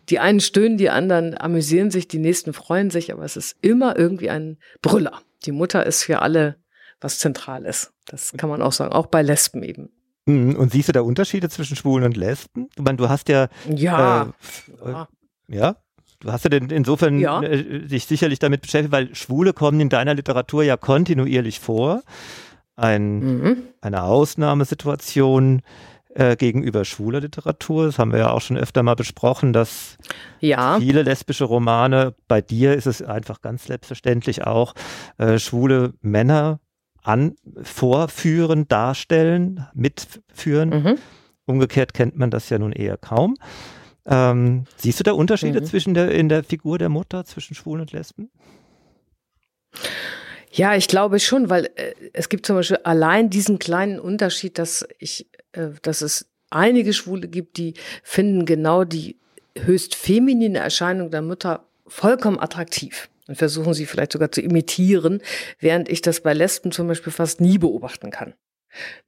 die 0.08 0.20
einen 0.20 0.40
stöhnen, 0.40 0.78
die 0.78 0.90
anderen 0.90 1.36
amüsieren 1.36 1.90
sich, 1.90 2.06
die 2.06 2.18
nächsten 2.18 2.52
freuen 2.52 2.90
sich, 2.90 3.12
aber 3.12 3.24
es 3.24 3.36
ist 3.36 3.56
immer 3.60 3.98
irgendwie 3.98 4.30
ein 4.30 4.58
Brüller. 4.82 5.20
Die 5.46 5.52
Mutter 5.52 5.84
ist 5.84 6.04
für 6.04 6.22
alle 6.22 6.56
was 7.00 7.18
zentral 7.18 7.64
ist. 7.64 7.92
Das 8.06 8.32
kann 8.36 8.48
man 8.48 8.62
auch 8.62 8.72
sagen, 8.72 8.92
auch 8.92 9.06
bei 9.06 9.22
Lesben 9.22 9.62
eben. 9.62 9.90
Mhm. 10.26 10.56
Und 10.56 10.72
siehst 10.72 10.88
du 10.88 10.92
da 10.92 11.00
Unterschiede 11.00 11.48
zwischen 11.48 11.76
Schwulen 11.76 12.04
und 12.04 12.16
Lesben? 12.16 12.68
Ich 12.76 12.82
meine, 12.82 12.96
du 12.96 13.08
hast 13.08 13.28
ja. 13.28 13.48
Ja. 13.68 14.32
Äh, 14.84 14.90
ja. 14.90 15.08
ja. 15.48 15.76
Du 16.20 16.32
hast 16.32 16.44
ja 16.44 16.50
denn 16.50 16.70
insofern 16.70 17.18
ja. 17.18 17.42
äh, 17.42 17.86
dich 17.86 18.06
sicherlich 18.06 18.38
damit 18.38 18.62
beschäftigt, 18.62 18.92
weil 18.92 19.14
Schwule 19.14 19.52
kommen 19.52 19.80
in 19.80 19.88
deiner 19.88 20.14
Literatur 20.14 20.62
ja 20.64 20.76
kontinuierlich 20.76 21.60
vor. 21.60 22.02
Ein, 22.74 23.18
mhm. 23.20 23.56
Eine 23.80 24.02
Ausnahmesituation 24.02 25.62
äh, 26.14 26.36
gegenüber 26.36 26.84
schwuler 26.84 27.20
Literatur. 27.20 27.86
Das 27.86 27.98
haben 27.98 28.12
wir 28.12 28.18
ja 28.18 28.30
auch 28.30 28.40
schon 28.40 28.56
öfter 28.56 28.82
mal 28.82 28.96
besprochen, 28.96 29.52
dass 29.52 29.98
ja. 30.40 30.78
viele 30.78 31.02
lesbische 31.02 31.44
Romane, 31.44 32.14
bei 32.28 32.40
dir 32.40 32.74
ist 32.74 32.86
es 32.86 33.02
einfach 33.02 33.42
ganz 33.42 33.66
selbstverständlich 33.66 34.46
auch, 34.46 34.74
äh, 35.18 35.38
schwule 35.38 35.92
Männer 36.00 36.58
an, 37.06 37.36
vorführen, 37.62 38.66
darstellen, 38.68 39.66
mitführen. 39.74 40.70
Mhm. 40.70 40.98
Umgekehrt 41.46 41.94
kennt 41.94 42.16
man 42.16 42.30
das 42.30 42.50
ja 42.50 42.58
nun 42.58 42.72
eher 42.72 42.96
kaum. 42.96 43.36
Ähm, 44.06 44.64
siehst 44.76 45.00
du 45.00 45.04
da 45.04 45.12
Unterschiede 45.12 45.60
mhm. 45.60 45.64
zwischen 45.64 45.94
der, 45.94 46.10
in 46.10 46.28
der 46.28 46.42
Figur 46.44 46.78
der 46.78 46.88
Mutter 46.88 47.24
zwischen 47.24 47.54
Schwulen 47.54 47.82
und 47.82 47.92
Lesben? 47.92 48.30
Ja, 50.52 50.74
ich 50.74 50.88
glaube 50.88 51.20
schon, 51.20 51.50
weil 51.50 51.66
äh, 51.76 51.92
es 52.12 52.28
gibt 52.28 52.46
zum 52.46 52.56
Beispiel 52.56 52.78
allein 52.84 53.30
diesen 53.30 53.58
kleinen 53.58 54.00
Unterschied, 54.00 54.58
dass 54.58 54.86
ich, 54.98 55.28
äh, 55.52 55.68
dass 55.82 56.02
es 56.02 56.30
einige 56.50 56.92
Schwule 56.92 57.28
gibt, 57.28 57.56
die 57.58 57.74
finden 58.02 58.46
genau 58.46 58.84
die 58.84 59.16
höchst 59.56 59.94
feminine 59.94 60.58
Erscheinung 60.58 61.10
der 61.10 61.22
Mutter 61.22 61.66
vollkommen 61.86 62.38
attraktiv 62.38 63.08
und 63.28 63.36
versuchen 63.36 63.74
sie 63.74 63.86
vielleicht 63.86 64.12
sogar 64.12 64.30
zu 64.32 64.40
imitieren, 64.40 65.22
während 65.58 65.88
ich 65.88 66.00
das 66.00 66.20
bei 66.20 66.32
Lesben 66.32 66.72
zum 66.72 66.88
Beispiel 66.88 67.12
fast 67.12 67.40
nie 67.40 67.58
beobachten 67.58 68.10
kann. 68.10 68.34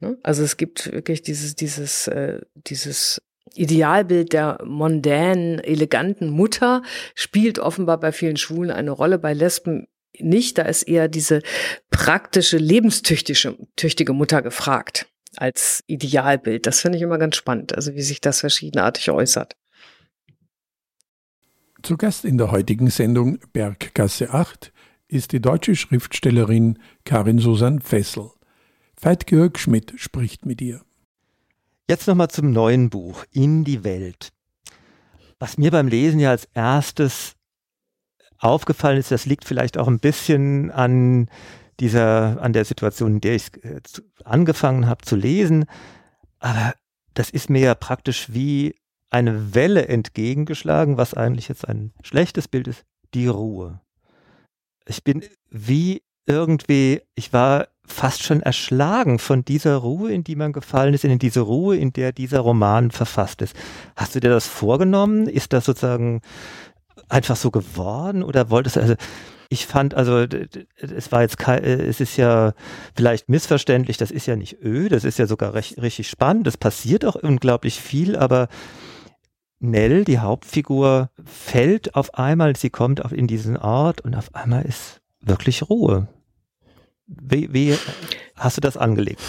Ne? 0.00 0.18
Also 0.22 0.42
es 0.42 0.56
gibt 0.56 0.92
wirklich 0.92 1.22
dieses, 1.22 1.54
dieses, 1.54 2.08
äh, 2.08 2.40
dieses 2.54 3.20
Idealbild 3.54 4.32
der 4.32 4.58
mondänen, 4.64 5.58
eleganten 5.58 6.30
Mutter 6.30 6.82
spielt 7.14 7.58
offenbar 7.58 7.98
bei 7.98 8.12
vielen 8.12 8.36
Schwulen 8.36 8.70
eine 8.70 8.90
Rolle, 8.90 9.18
bei 9.18 9.32
Lesben 9.32 9.88
nicht. 10.18 10.58
Da 10.58 10.62
ist 10.62 10.82
eher 10.82 11.08
diese 11.08 11.42
praktische, 11.90 12.58
lebenstüchtige 12.58 13.56
tüchtige 13.76 14.12
Mutter 14.12 14.42
gefragt 14.42 15.06
als 15.36 15.82
Idealbild. 15.86 16.66
Das 16.66 16.80
finde 16.80 16.98
ich 16.98 17.02
immer 17.02 17.18
ganz 17.18 17.36
spannend, 17.36 17.74
also 17.74 17.94
wie 17.94 18.02
sich 18.02 18.20
das 18.20 18.40
verschiedenartig 18.40 19.10
äußert. 19.10 19.56
Zu 21.82 21.96
Gast 21.96 22.24
in 22.24 22.38
der 22.38 22.50
heutigen 22.50 22.90
Sendung 22.90 23.38
Berggasse 23.52 24.34
8 24.34 24.72
ist 25.06 25.30
die 25.30 25.40
deutsche 25.40 25.76
Schriftstellerin 25.76 26.80
Karin 27.04 27.38
Susan 27.38 27.80
Fessel. 27.80 28.30
Veit-Georg 29.00 29.60
Schmidt 29.60 29.94
spricht 29.96 30.44
mit 30.44 30.60
ihr. 30.60 30.82
Jetzt 31.88 32.08
nochmal 32.08 32.30
zum 32.30 32.50
neuen 32.50 32.90
Buch, 32.90 33.24
In 33.30 33.62
die 33.62 33.84
Welt. 33.84 34.32
Was 35.38 35.56
mir 35.56 35.70
beim 35.70 35.86
Lesen 35.86 36.18
ja 36.18 36.30
als 36.30 36.48
erstes 36.52 37.36
aufgefallen 38.38 38.98
ist, 38.98 39.12
das 39.12 39.24
liegt 39.24 39.44
vielleicht 39.44 39.78
auch 39.78 39.86
ein 39.86 40.00
bisschen 40.00 40.72
an 40.72 41.30
dieser, 41.78 42.42
an 42.42 42.52
der 42.52 42.64
Situation, 42.64 43.14
in 43.14 43.20
der 43.20 43.36
ich 43.36 43.64
äh, 43.64 43.80
angefangen 44.24 44.88
habe 44.88 45.04
zu 45.04 45.14
lesen. 45.14 45.64
Aber 46.40 46.74
das 47.14 47.30
ist 47.30 47.48
mir 47.48 47.60
ja 47.60 47.74
praktisch 47.76 48.32
wie 48.32 48.74
eine 49.10 49.54
Welle 49.54 49.88
entgegengeschlagen, 49.88 50.96
was 50.96 51.14
eigentlich 51.14 51.48
jetzt 51.48 51.66
ein 51.66 51.92
schlechtes 52.02 52.48
Bild 52.48 52.68
ist, 52.68 52.84
die 53.14 53.26
Ruhe. 53.26 53.80
Ich 54.86 55.04
bin 55.04 55.24
wie 55.50 56.02
irgendwie, 56.26 57.00
ich 57.14 57.32
war 57.32 57.68
fast 57.86 58.22
schon 58.22 58.42
erschlagen 58.42 59.18
von 59.18 59.44
dieser 59.44 59.76
Ruhe, 59.76 60.12
in 60.12 60.24
die 60.24 60.36
man 60.36 60.52
gefallen 60.52 60.92
ist, 60.92 61.04
in 61.04 61.18
diese 61.18 61.40
Ruhe, 61.40 61.76
in 61.76 61.92
der 61.92 62.12
dieser 62.12 62.40
Roman 62.40 62.90
verfasst 62.90 63.40
ist. 63.40 63.56
Hast 63.96 64.14
du 64.14 64.20
dir 64.20 64.28
das 64.28 64.46
vorgenommen? 64.46 65.26
Ist 65.26 65.54
das 65.54 65.64
sozusagen 65.64 66.20
einfach 67.08 67.36
so 67.36 67.50
geworden 67.50 68.22
oder 68.22 68.50
wolltest 68.50 68.76
du, 68.76 68.80
also 68.80 68.94
ich 69.48 69.66
fand, 69.66 69.94
also 69.94 70.26
es 70.76 71.10
war 71.10 71.22
jetzt 71.22 71.38
kein, 71.38 71.64
es 71.64 72.00
ist 72.00 72.18
ja 72.18 72.52
vielleicht 72.94 73.30
missverständlich, 73.30 73.96
das 73.96 74.10
ist 74.10 74.26
ja 74.26 74.36
nicht 74.36 74.62
öh, 74.62 74.90
das 74.90 75.04
ist 75.04 75.18
ja 75.18 75.26
sogar 75.26 75.54
recht, 75.54 75.80
richtig 75.80 76.08
spannend, 76.08 76.46
es 76.46 76.58
passiert 76.58 77.06
auch 77.06 77.14
unglaublich 77.14 77.80
viel, 77.80 78.14
aber 78.14 78.48
Nell, 79.60 80.04
die 80.04 80.20
Hauptfigur, 80.20 81.10
fällt 81.24 81.94
auf 81.94 82.14
einmal, 82.14 82.56
sie 82.56 82.70
kommt 82.70 83.04
auf 83.04 83.12
in 83.12 83.26
diesen 83.26 83.56
Ort 83.56 84.00
und 84.00 84.14
auf 84.14 84.34
einmal 84.34 84.64
ist 84.64 85.00
wirklich 85.20 85.68
Ruhe. 85.68 86.08
Wie, 87.06 87.52
wie 87.52 87.76
hast 88.36 88.56
du 88.56 88.60
das 88.60 88.76
angelegt? 88.76 89.20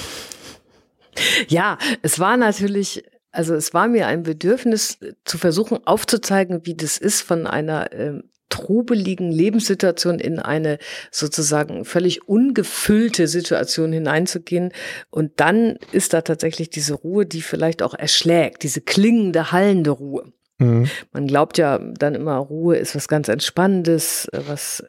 Ja, 1.48 1.78
es 2.02 2.20
war 2.20 2.38
natürlich, 2.38 3.04
also 3.32 3.56
es 3.56 3.74
war 3.74 3.88
mir 3.88 4.08
ein 4.08 4.24
Bedürfnis 4.24 5.00
zu 5.26 5.38
versuchen 5.38 5.80
aufzuzeigen, 5.86 6.66
wie 6.66 6.76
das 6.76 6.98
ist, 6.98 7.22
von 7.22 7.48
einer 7.48 7.92
ähm, 7.94 8.24
trubeligen 8.50 9.32
Lebenssituation 9.32 10.20
in 10.20 10.40
eine 10.40 10.80
sozusagen 11.12 11.86
völlig 11.86 12.28
ungefüllte 12.28 13.28
Situation 13.28 13.94
hineinzugehen. 13.94 14.72
Und 15.10 15.40
dann 15.40 15.78
ist 15.92 16.14
da 16.14 16.22
tatsächlich 16.22 16.70
diese 16.70 16.96
Ruhe, 16.96 17.26
die 17.26 17.42
vielleicht 17.42 17.82
auch 17.82 17.94
erschlägt, 17.94 18.64
diese 18.64 18.82
klingende, 18.82 19.52
hallende 19.52 19.92
Ruhe. 19.92 20.34
Mhm. 20.60 20.90
Man 21.14 21.28
glaubt 21.28 21.58
ja 21.58 21.80
dann 21.80 22.16
immer, 22.16 22.36
Ruhe 22.36 22.76
ist 22.76 22.94
was 22.94 23.08
ganz 23.08 23.30
Entspannendes, 23.30 24.28
was 24.32 24.84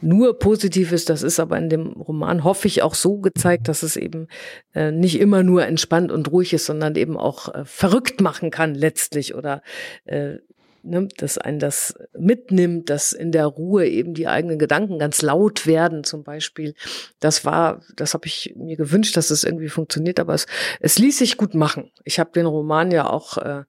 nur 0.00 0.38
Positives. 0.38 1.06
Das 1.06 1.22
ist 1.22 1.40
aber 1.40 1.56
in 1.56 1.70
dem 1.70 1.92
Roman, 1.92 2.44
hoffe 2.44 2.68
ich, 2.68 2.82
auch 2.82 2.94
so 2.94 3.18
gezeigt, 3.18 3.68
dass 3.68 3.82
es 3.82 3.96
eben 3.96 4.28
äh, 4.74 4.92
nicht 4.92 5.18
immer 5.18 5.42
nur 5.42 5.64
entspannt 5.64 6.12
und 6.12 6.30
ruhig 6.30 6.52
ist, 6.52 6.66
sondern 6.66 6.94
eben 6.96 7.16
auch 7.16 7.54
äh, 7.54 7.64
verrückt 7.64 8.20
machen 8.20 8.50
kann 8.50 8.74
letztlich 8.74 9.34
oder 9.34 9.62
äh, 10.04 10.34
ne, 10.86 11.08
dass 11.16 11.38
einen 11.38 11.58
das 11.58 11.94
mitnimmt, 12.16 12.90
dass 12.90 13.12
in 13.12 13.32
der 13.32 13.46
Ruhe 13.46 13.86
eben 13.86 14.14
die 14.14 14.28
eigenen 14.28 14.58
Gedanken 14.58 14.98
ganz 14.98 15.22
laut 15.22 15.66
werden 15.66 16.04
zum 16.04 16.22
Beispiel. 16.22 16.74
Das 17.20 17.44
war, 17.44 17.82
das 17.96 18.14
habe 18.14 18.26
ich 18.26 18.54
mir 18.56 18.76
gewünscht, 18.76 19.16
dass 19.16 19.30
es 19.30 19.44
irgendwie 19.44 19.68
funktioniert, 19.68 20.20
aber 20.20 20.34
es, 20.34 20.46
es 20.80 20.98
ließ 20.98 21.18
sich 21.18 21.36
gut 21.36 21.54
machen. 21.54 21.90
Ich 22.04 22.18
habe 22.18 22.30
den 22.32 22.46
Roman 22.46 22.90
ja 22.90 23.08
auch 23.08 23.38
äh, 23.38 23.64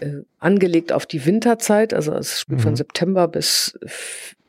äh, 0.00 0.22
angelegt 0.38 0.92
auf 0.92 1.06
die 1.06 1.24
Winterzeit, 1.26 1.94
also 1.94 2.12
es 2.14 2.40
spielt 2.40 2.60
mhm. 2.60 2.64
von 2.64 2.76
September 2.76 3.28
bis 3.28 3.78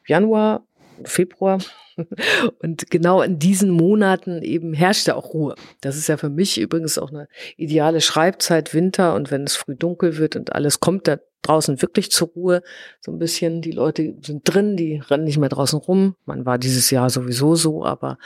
Januar, 0.07 0.65
Februar. 1.03 1.59
Und 2.59 2.91
genau 2.91 3.21
in 3.21 3.39
diesen 3.39 3.69
Monaten 3.69 4.41
eben 4.41 4.73
herrschte 4.73 5.15
auch 5.15 5.33
Ruhe. 5.33 5.55
Das 5.81 5.95
ist 5.95 6.07
ja 6.07 6.17
für 6.17 6.29
mich 6.29 6.59
übrigens 6.59 6.97
auch 6.97 7.09
eine 7.09 7.27
ideale 7.55 8.01
Schreibzeit, 8.01 8.73
Winter. 8.73 9.15
Und 9.15 9.31
wenn 9.31 9.43
es 9.43 9.55
früh 9.55 9.75
dunkel 9.75 10.17
wird 10.17 10.35
und 10.35 10.53
alles 10.53 10.81
kommt 10.81 11.07
da 11.07 11.19
draußen 11.47 11.81
wirklich 11.81 12.11
zur 12.11 12.29
Ruhe, 12.29 12.63
so 13.01 13.11
ein 13.11 13.19
bisschen, 13.19 13.61
die 13.61 13.71
Leute 13.71 14.15
sind 14.21 14.41
drin, 14.43 14.77
die 14.77 14.97
rennen 14.97 15.23
nicht 15.23 15.37
mehr 15.37 15.49
draußen 15.49 15.79
rum. 15.79 16.15
Man 16.25 16.45
war 16.45 16.57
dieses 16.57 16.89
Jahr 16.91 17.09
sowieso 17.09 17.55
so, 17.55 17.85
aber 17.85 18.17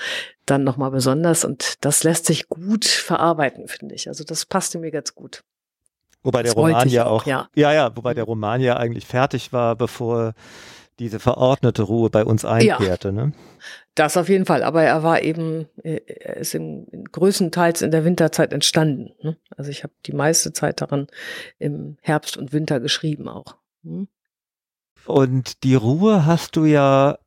dann 0.45 0.63
nochmal 0.63 0.91
besonders. 0.91 1.45
Und 1.45 1.75
das 1.81 2.03
lässt 2.03 2.25
sich 2.25 2.47
gut 2.47 2.85
verarbeiten, 2.85 3.67
finde 3.67 3.95
ich. 3.95 4.07
Also 4.07 4.23
das 4.23 4.45
passte 4.45 4.79
mir 4.79 4.91
ganz 4.91 5.15
gut. 5.15 5.43
Wobei 6.23 6.43
der 6.43 6.53
Roman 6.53 6.89
ja 6.89 7.05
auch, 7.05 7.25
ja. 7.25 7.47
ja, 7.55 7.71
ja, 7.71 7.95
wobei 7.95 8.13
der 8.13 8.25
Roman 8.25 8.59
ja 8.59 8.75
eigentlich 8.75 9.05
fertig 9.05 9.53
war, 9.53 9.75
bevor 9.75 10.33
diese 10.99 11.19
verordnete 11.19 11.83
Ruhe 11.83 12.09
bei 12.09 12.25
uns 12.25 12.45
einkehrte, 12.45 13.09
ja, 13.09 13.13
ne? 13.13 13.33
Das 13.95 14.15
auf 14.17 14.29
jeden 14.29 14.45
Fall, 14.45 14.63
aber 14.63 14.83
er 14.83 15.03
war 15.03 15.21
eben, 15.23 15.67
er 15.83 16.37
ist 16.37 16.55
im, 16.55 16.87
größtenteils 17.11 17.81
in 17.81 17.91
der 17.91 18.05
Winterzeit 18.05 18.53
entstanden. 18.53 19.11
Ne? 19.21 19.37
Also 19.57 19.71
ich 19.71 19.83
habe 19.83 19.93
die 20.05 20.13
meiste 20.13 20.53
Zeit 20.53 20.79
daran 20.81 21.07
im 21.57 21.97
Herbst 22.01 22.37
und 22.37 22.53
Winter 22.53 22.79
geschrieben 22.79 23.27
auch. 23.27 23.57
Hm? 23.83 24.07
Und 25.05 25.63
die 25.63 25.75
Ruhe 25.75 26.25
hast 26.25 26.55
du 26.55 26.65
ja 26.65 27.17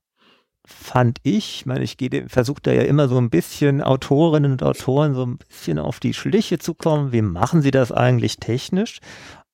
fand 0.65 1.19
ich, 1.23 1.57
ich 1.57 1.67
meine, 1.67 1.83
ich 1.83 1.97
versuche 2.29 2.63
da 2.63 2.73
ja 2.73 2.83
immer 2.83 3.09
so 3.09 3.19
ein 3.19 3.31
bisschen 3.31 3.83
Autorinnen 3.83 4.53
und 4.53 4.63
Autoren 4.63 5.15
so 5.15 5.27
ein 5.27 5.39
bisschen 5.39 5.79
auf 5.79 6.01
die 6.01 6.15
Schliche 6.15 6.59
zu 6.59 6.75
kommen. 6.75 7.13
Wie 7.13 7.23
machen 7.23 7.63
sie 7.63 7.71
das 7.71 7.93
eigentlich 7.93 8.37
technisch? 8.37 9.01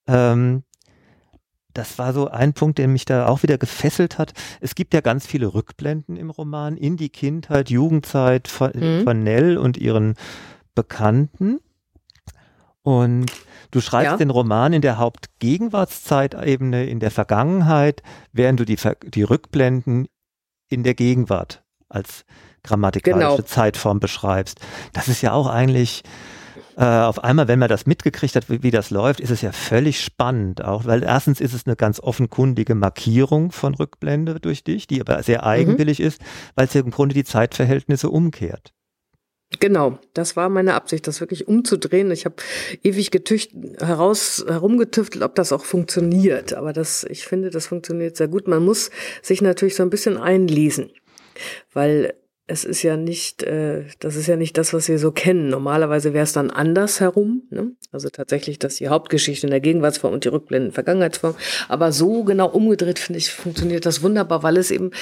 Ähm, 0.07 0.65
das 1.79 1.97
war 1.97 2.13
so 2.13 2.29
ein 2.29 2.55
Punkt, 2.55 2.79
der 2.79 2.89
mich 2.89 3.05
da 3.05 3.27
auch 3.27 3.45
wieder 3.45 3.57
gefesselt 3.57 4.19
hat. 4.19 4.33
Es 4.61 4.75
gibt 4.75 4.95
ja 4.95 5.01
ganz 5.01 5.27
viele 5.27 5.55
Rückblenden 5.55 6.17
im 6.17 6.29
Roman 6.31 6.77
in 6.77 6.97
die 6.97 7.09
Kindheit, 7.09 7.71
Jugendzeit 7.71 8.49
von, 8.49 8.73
mhm. 8.75 9.05
von 9.05 9.23
Nell 9.23 9.57
und 9.57 9.77
ihren 9.77 10.15
Bekannten. 10.75 11.61
Und 12.83 13.27
du 13.71 13.81
schreibst 13.81 14.11
ja. 14.11 14.17
den 14.17 14.31
Roman 14.31 14.73
in 14.73 14.83
der 14.83 14.99
Hauptgegenwartszeitebene, 14.99 16.87
in 16.87 16.99
der 16.99 17.13
Vergangenheit, 17.13 18.03
während 18.33 18.59
du 18.59 18.65
die, 18.65 18.79
die 19.05 19.23
Rückblenden 19.23 20.09
in 20.69 20.83
der 20.83 20.95
Gegenwart 20.95 21.63
als 21.89 22.25
grammatikalische 22.65 23.37
genau. 23.37 23.43
Zeitform 23.43 24.01
beschreibst. 24.01 24.59
Das 24.95 25.07
ist 25.07 25.23
ja 25.23 25.33
auch 25.33 25.47
eigentlich 25.47 26.03
äh, 26.79 26.85
auf 26.85 27.25
einmal, 27.25 27.49
wenn 27.49 27.59
man 27.59 27.69
das 27.69 27.87
mitgekriegt 27.87 28.37
hat, 28.37 28.49
wie, 28.49 28.63
wie, 28.63 28.71
das 28.71 28.91
läuft, 28.91 29.19
ist 29.19 29.31
es 29.31 29.43
ja 29.43 29.51
völlig 29.51 30.01
spannend 30.01 30.65
auch, 30.65 30.85
weil 30.85 31.03
erstens 31.03 31.41
ist 31.41 31.53
es 31.53 31.67
eine 31.67 31.75
ganz 31.75 31.99
offenkundige 31.99 32.77
Markierung 32.77 33.51
von 33.51 33.75
Rückblende 33.75 34.39
durch 34.39 34.63
dich, 34.63 34.87
die 34.87 35.01
aber 35.01 35.21
sehr 35.25 35.39
mhm. 35.39 35.49
eigenwillig 35.49 35.99
mhm. 35.99 36.07
ist, 36.07 36.21
weil 36.55 36.67
es 36.67 36.75
ja 36.75 36.81
im 36.81 36.93
Grunde 36.93 37.15
die 37.15 37.25
Zeitverhältnisse 37.25 38.09
umkehrt. 38.11 38.73
Genau, 39.59 39.99
das 40.15 40.37
war 40.37 40.49
meine 40.51 40.75
Absicht, 40.75 41.09
das 41.09 41.21
wirklich 41.21 41.49
umzudrehen. 41.49 42.13
Ich 42.13 42.27
habe 42.27 42.37
ewig 42.85 43.11
getücht, 43.11 43.53
heraus 43.81 44.45
herumgetüftelt, 44.47 45.25
ob 45.25 45.35
das 45.35 45.53
auch 45.53 45.65
funktioniert. 45.65 46.53
Aber 46.53 46.73
das, 46.73 47.03
ich 47.05 47.27
finde, 47.27 47.51
das 47.51 47.67
funktioniert 47.67 48.17
sehr 48.17 48.29
gut. 48.29 48.47
Man 48.47 48.65
muss 48.65 48.91
sich 49.21 49.43
natürlich 49.43 49.75
so 49.75 49.83
ein 49.83 49.91
bisschen 49.91 50.17
einlesen, 50.17 50.91
weil 51.73 52.15
es 52.49 52.65
ist 52.65 52.83
ja 52.83 52.97
nicht, 52.97 53.43
äh, 53.43 53.85
das 54.01 54.17
ist 54.17 54.27
ja 54.27 54.37
nicht 54.37 54.57
das, 54.57 54.73
was 54.73 54.89
wir 54.89 54.99
so 54.99 55.13
kennen. 55.13 55.51
Normalerweise 55.51 56.15
wäre 56.15 56.25
es 56.25 56.33
dann 56.33 56.51
anders 56.51 56.99
herum. 56.99 57.43
Ne? 57.51 57.73
Also 57.93 58.09
tatsächlich, 58.09 58.59
dass 58.59 58.77
die 58.77 58.89
Hauptgeschichte 58.89 59.47
in 59.47 59.51
der 59.51 59.61
Gegenwartsform 59.61 60.15
und 60.15 60.25
die 60.25 60.29
Rückblenden 60.29 60.71
in 60.71 60.75
Vergangenheitsform. 60.75 61.35
Aber 61.69 61.93
so 61.93 62.25
genau 62.25 62.49
umgedreht, 62.49 62.99
finde 62.99 63.19
ich, 63.19 63.31
funktioniert 63.31 63.85
das 63.85 64.03
wunderbar, 64.03 64.43
weil 64.43 64.57
es 64.57 64.71
eben 64.71 64.93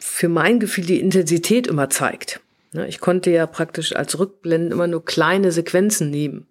für 0.00 0.30
mein 0.30 0.58
Gefühl 0.58 0.86
die 0.86 1.00
Intensität 1.00 1.66
immer 1.66 1.90
zeigt. 1.90 2.40
Ne? 2.72 2.88
Ich 2.88 2.98
konnte 2.98 3.30
ja 3.30 3.46
praktisch 3.46 3.94
als 3.94 4.18
Rückblenden 4.18 4.72
immer 4.72 4.86
nur 4.86 5.04
kleine 5.04 5.52
Sequenzen 5.52 6.10
nehmen 6.10 6.48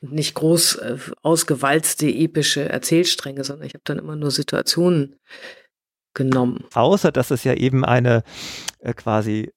und 0.00 0.12
nicht 0.12 0.34
groß 0.34 0.76
äh, 0.76 0.96
ausgewalzte 1.22 2.08
epische 2.08 2.68
Erzählstränge, 2.68 3.44
sondern 3.44 3.68
ich 3.68 3.74
habe 3.74 3.84
dann 3.84 4.00
immer 4.00 4.16
nur 4.16 4.32
Situationen 4.32 5.14
genommen. 6.18 6.64
Außer 6.74 7.10
dass 7.10 7.30
es 7.30 7.44
ja 7.44 7.54
eben 7.54 7.84
eine 7.84 8.22
äh, 8.80 8.92
quasi 8.92 9.50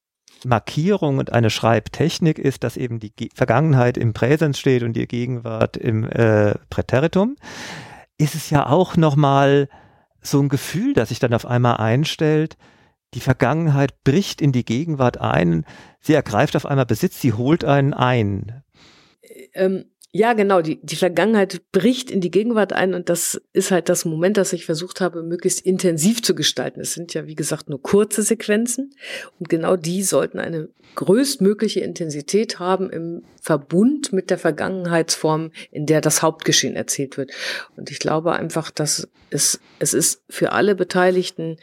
Markierung 0.46 1.18
und 1.18 1.34
eine 1.34 1.50
Schreibtechnik 1.50 2.40
ist, 2.40 2.64
dass 2.64 2.78
eben 2.78 3.00
die 3.00 3.12
Ge 3.14 3.30
Vergangenheit 3.36 3.98
im 3.98 4.14
Präsens 4.14 4.58
steht 4.58 4.84
und 4.84 4.94
die 4.94 5.08
Gegenwart 5.08 5.78
im 5.78 6.06
äh, 6.10 6.56
Präteritum, 6.70 7.36
ist 8.18 8.36
es 8.36 8.50
ja 8.50 8.68
auch 8.68 8.96
nochmal 8.96 9.68
so 10.22 10.40
ein 10.40 10.50
Gefühl, 10.50 10.94
das 10.94 11.10
sich 11.10 11.20
dann 11.20 11.34
auf 11.34 11.46
einmal 11.46 11.78
einstellt, 11.78 12.58
die 13.14 13.20
Vergangenheit 13.20 14.04
bricht 14.04 14.42
in 14.42 14.52
die 14.52 14.64
Gegenwart 14.64 15.20
ein, 15.20 15.66
sie 16.00 16.14
ergreift 16.14 16.56
auf 16.56 16.66
einmal 16.66 16.86
Besitz, 16.86 17.20
sie 17.20 17.34
holt 17.34 17.66
einen 17.66 17.94
ein. 17.94 18.64
Ähm, 19.54 19.86
ja, 20.14 20.34
genau. 20.34 20.62
Die, 20.62 20.80
die 20.84 20.98
Vergangenheit 20.98 21.62
bricht 21.72 22.12
in 22.12 22.20
die 22.20 22.32
Gegenwart 22.32 22.74
ein 22.74 22.94
und 22.94 23.08
das 23.08 23.42
ist 23.54 23.72
halt 23.72 23.88
das 23.88 24.04
Moment, 24.04 24.36
das 24.36 24.52
ich 24.52 24.66
versucht 24.66 25.00
habe, 25.00 25.24
möglichst 25.24 25.62
intensiv 25.62 26.22
zu 26.22 26.36
gestalten. 26.36 26.82
Es 26.82 26.94
sind 26.94 27.14
ja, 27.14 27.28
wie 27.28 27.36
gesagt, 27.36 27.70
nur 27.70 27.82
kurze 27.82 28.22
Sequenzen 28.22 28.94
und 29.40 29.48
genau 29.48 29.78
die 29.78 30.04
sollten 30.04 30.40
eine 30.40 30.68
größtmögliche 30.96 31.80
Intensität 31.80 32.60
haben 32.60 32.90
im 32.90 33.24
Verbund 33.42 34.12
mit 34.12 34.30
der 34.30 34.38
Vergangenheitsform, 34.38 35.52
in 35.72 35.86
der 35.86 36.02
das 36.02 36.22
Hauptgeschehen 36.22 36.76
erzählt 36.76 37.16
wird. 37.16 37.32
Und 37.78 37.90
ich 37.90 38.00
glaube 38.00 38.34
einfach, 38.34 38.70
dass 38.70 39.08
es, 39.30 39.62
es 39.80 39.94
ist 39.94 40.24
für 40.30 40.52
alle 40.52 40.76
Beteiligten 40.76 41.56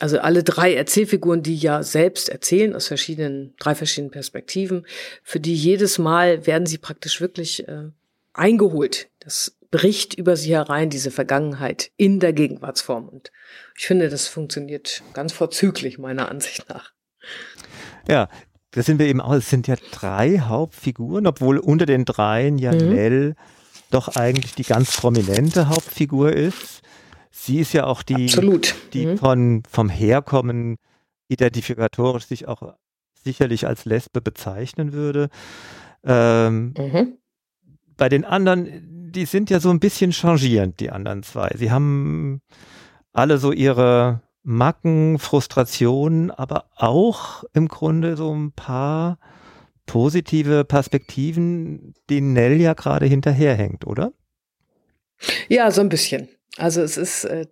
also 0.00 0.18
alle 0.18 0.42
drei 0.42 0.74
Erzählfiguren, 0.74 1.42
die 1.42 1.56
ja 1.56 1.82
selbst 1.82 2.28
erzählen 2.28 2.74
aus 2.74 2.88
verschiedenen, 2.88 3.54
drei 3.58 3.74
verschiedenen 3.74 4.10
Perspektiven, 4.10 4.86
für 5.22 5.40
die 5.40 5.54
jedes 5.54 5.98
Mal 5.98 6.46
werden 6.46 6.66
sie 6.66 6.78
praktisch 6.78 7.20
wirklich 7.20 7.68
äh, 7.68 7.90
eingeholt. 8.32 9.08
Das 9.20 9.56
bricht 9.70 10.14
über 10.14 10.36
sie 10.36 10.52
herein, 10.52 10.90
diese 10.90 11.10
Vergangenheit 11.10 11.90
in 11.96 12.18
der 12.18 12.32
Gegenwartsform. 12.32 13.08
Und 13.08 13.30
ich 13.76 13.86
finde, 13.86 14.08
das 14.08 14.26
funktioniert 14.26 15.02
ganz 15.12 15.32
vorzüglich, 15.32 15.98
meiner 15.98 16.30
Ansicht 16.30 16.68
nach. 16.68 16.92
Ja, 18.08 18.28
da 18.72 18.82
sind 18.82 18.98
wir 18.98 19.06
eben 19.06 19.20
auch, 19.20 19.34
es 19.34 19.50
sind 19.50 19.68
ja 19.68 19.76
drei 19.92 20.40
Hauptfiguren, 20.40 21.26
obwohl 21.26 21.58
unter 21.58 21.86
den 21.86 22.04
dreien 22.04 22.58
ja 22.58 22.72
mhm. 22.72 22.94
Nell 22.94 23.34
doch 23.90 24.16
eigentlich 24.16 24.54
die 24.54 24.64
ganz 24.64 24.96
prominente 24.96 25.68
Hauptfigur 25.68 26.32
ist. 26.32 26.82
Sie 27.30 27.60
ist 27.60 27.72
ja 27.72 27.86
auch 27.86 28.02
die, 28.02 28.24
Absolut. 28.24 28.74
die 28.92 29.06
mhm. 29.06 29.18
von, 29.18 29.62
vom 29.68 29.88
Herkommen 29.88 30.76
identifikatorisch 31.28 32.24
sich 32.26 32.48
auch 32.48 32.74
sicherlich 33.14 33.66
als 33.66 33.84
Lesbe 33.84 34.20
bezeichnen 34.20 34.92
würde. 34.92 35.28
Ähm, 36.04 36.74
mhm. 36.76 37.18
Bei 37.96 38.08
den 38.08 38.24
anderen, 38.24 39.12
die 39.12 39.26
sind 39.26 39.50
ja 39.50 39.60
so 39.60 39.70
ein 39.70 39.80
bisschen 39.80 40.12
changierend, 40.12 40.80
die 40.80 40.90
anderen 40.90 41.22
zwei. 41.22 41.52
Sie 41.56 41.70
haben 41.70 42.40
alle 43.12 43.38
so 43.38 43.52
ihre 43.52 44.22
Macken, 44.42 45.18
Frustrationen, 45.18 46.30
aber 46.30 46.66
auch 46.76 47.44
im 47.52 47.68
Grunde 47.68 48.16
so 48.16 48.34
ein 48.34 48.52
paar 48.52 49.18
positive 49.86 50.64
Perspektiven, 50.64 51.94
denen 52.08 52.32
Nell 52.32 52.60
ja 52.60 52.74
gerade 52.74 53.06
hinterherhängt, 53.06 53.86
oder? 53.86 54.12
Ja, 55.48 55.70
so 55.70 55.82
ein 55.82 55.88
bisschen. 55.90 56.28
Also 56.56 56.82
es 56.82 56.96
ist 56.96 57.24
äh, 57.24 57.46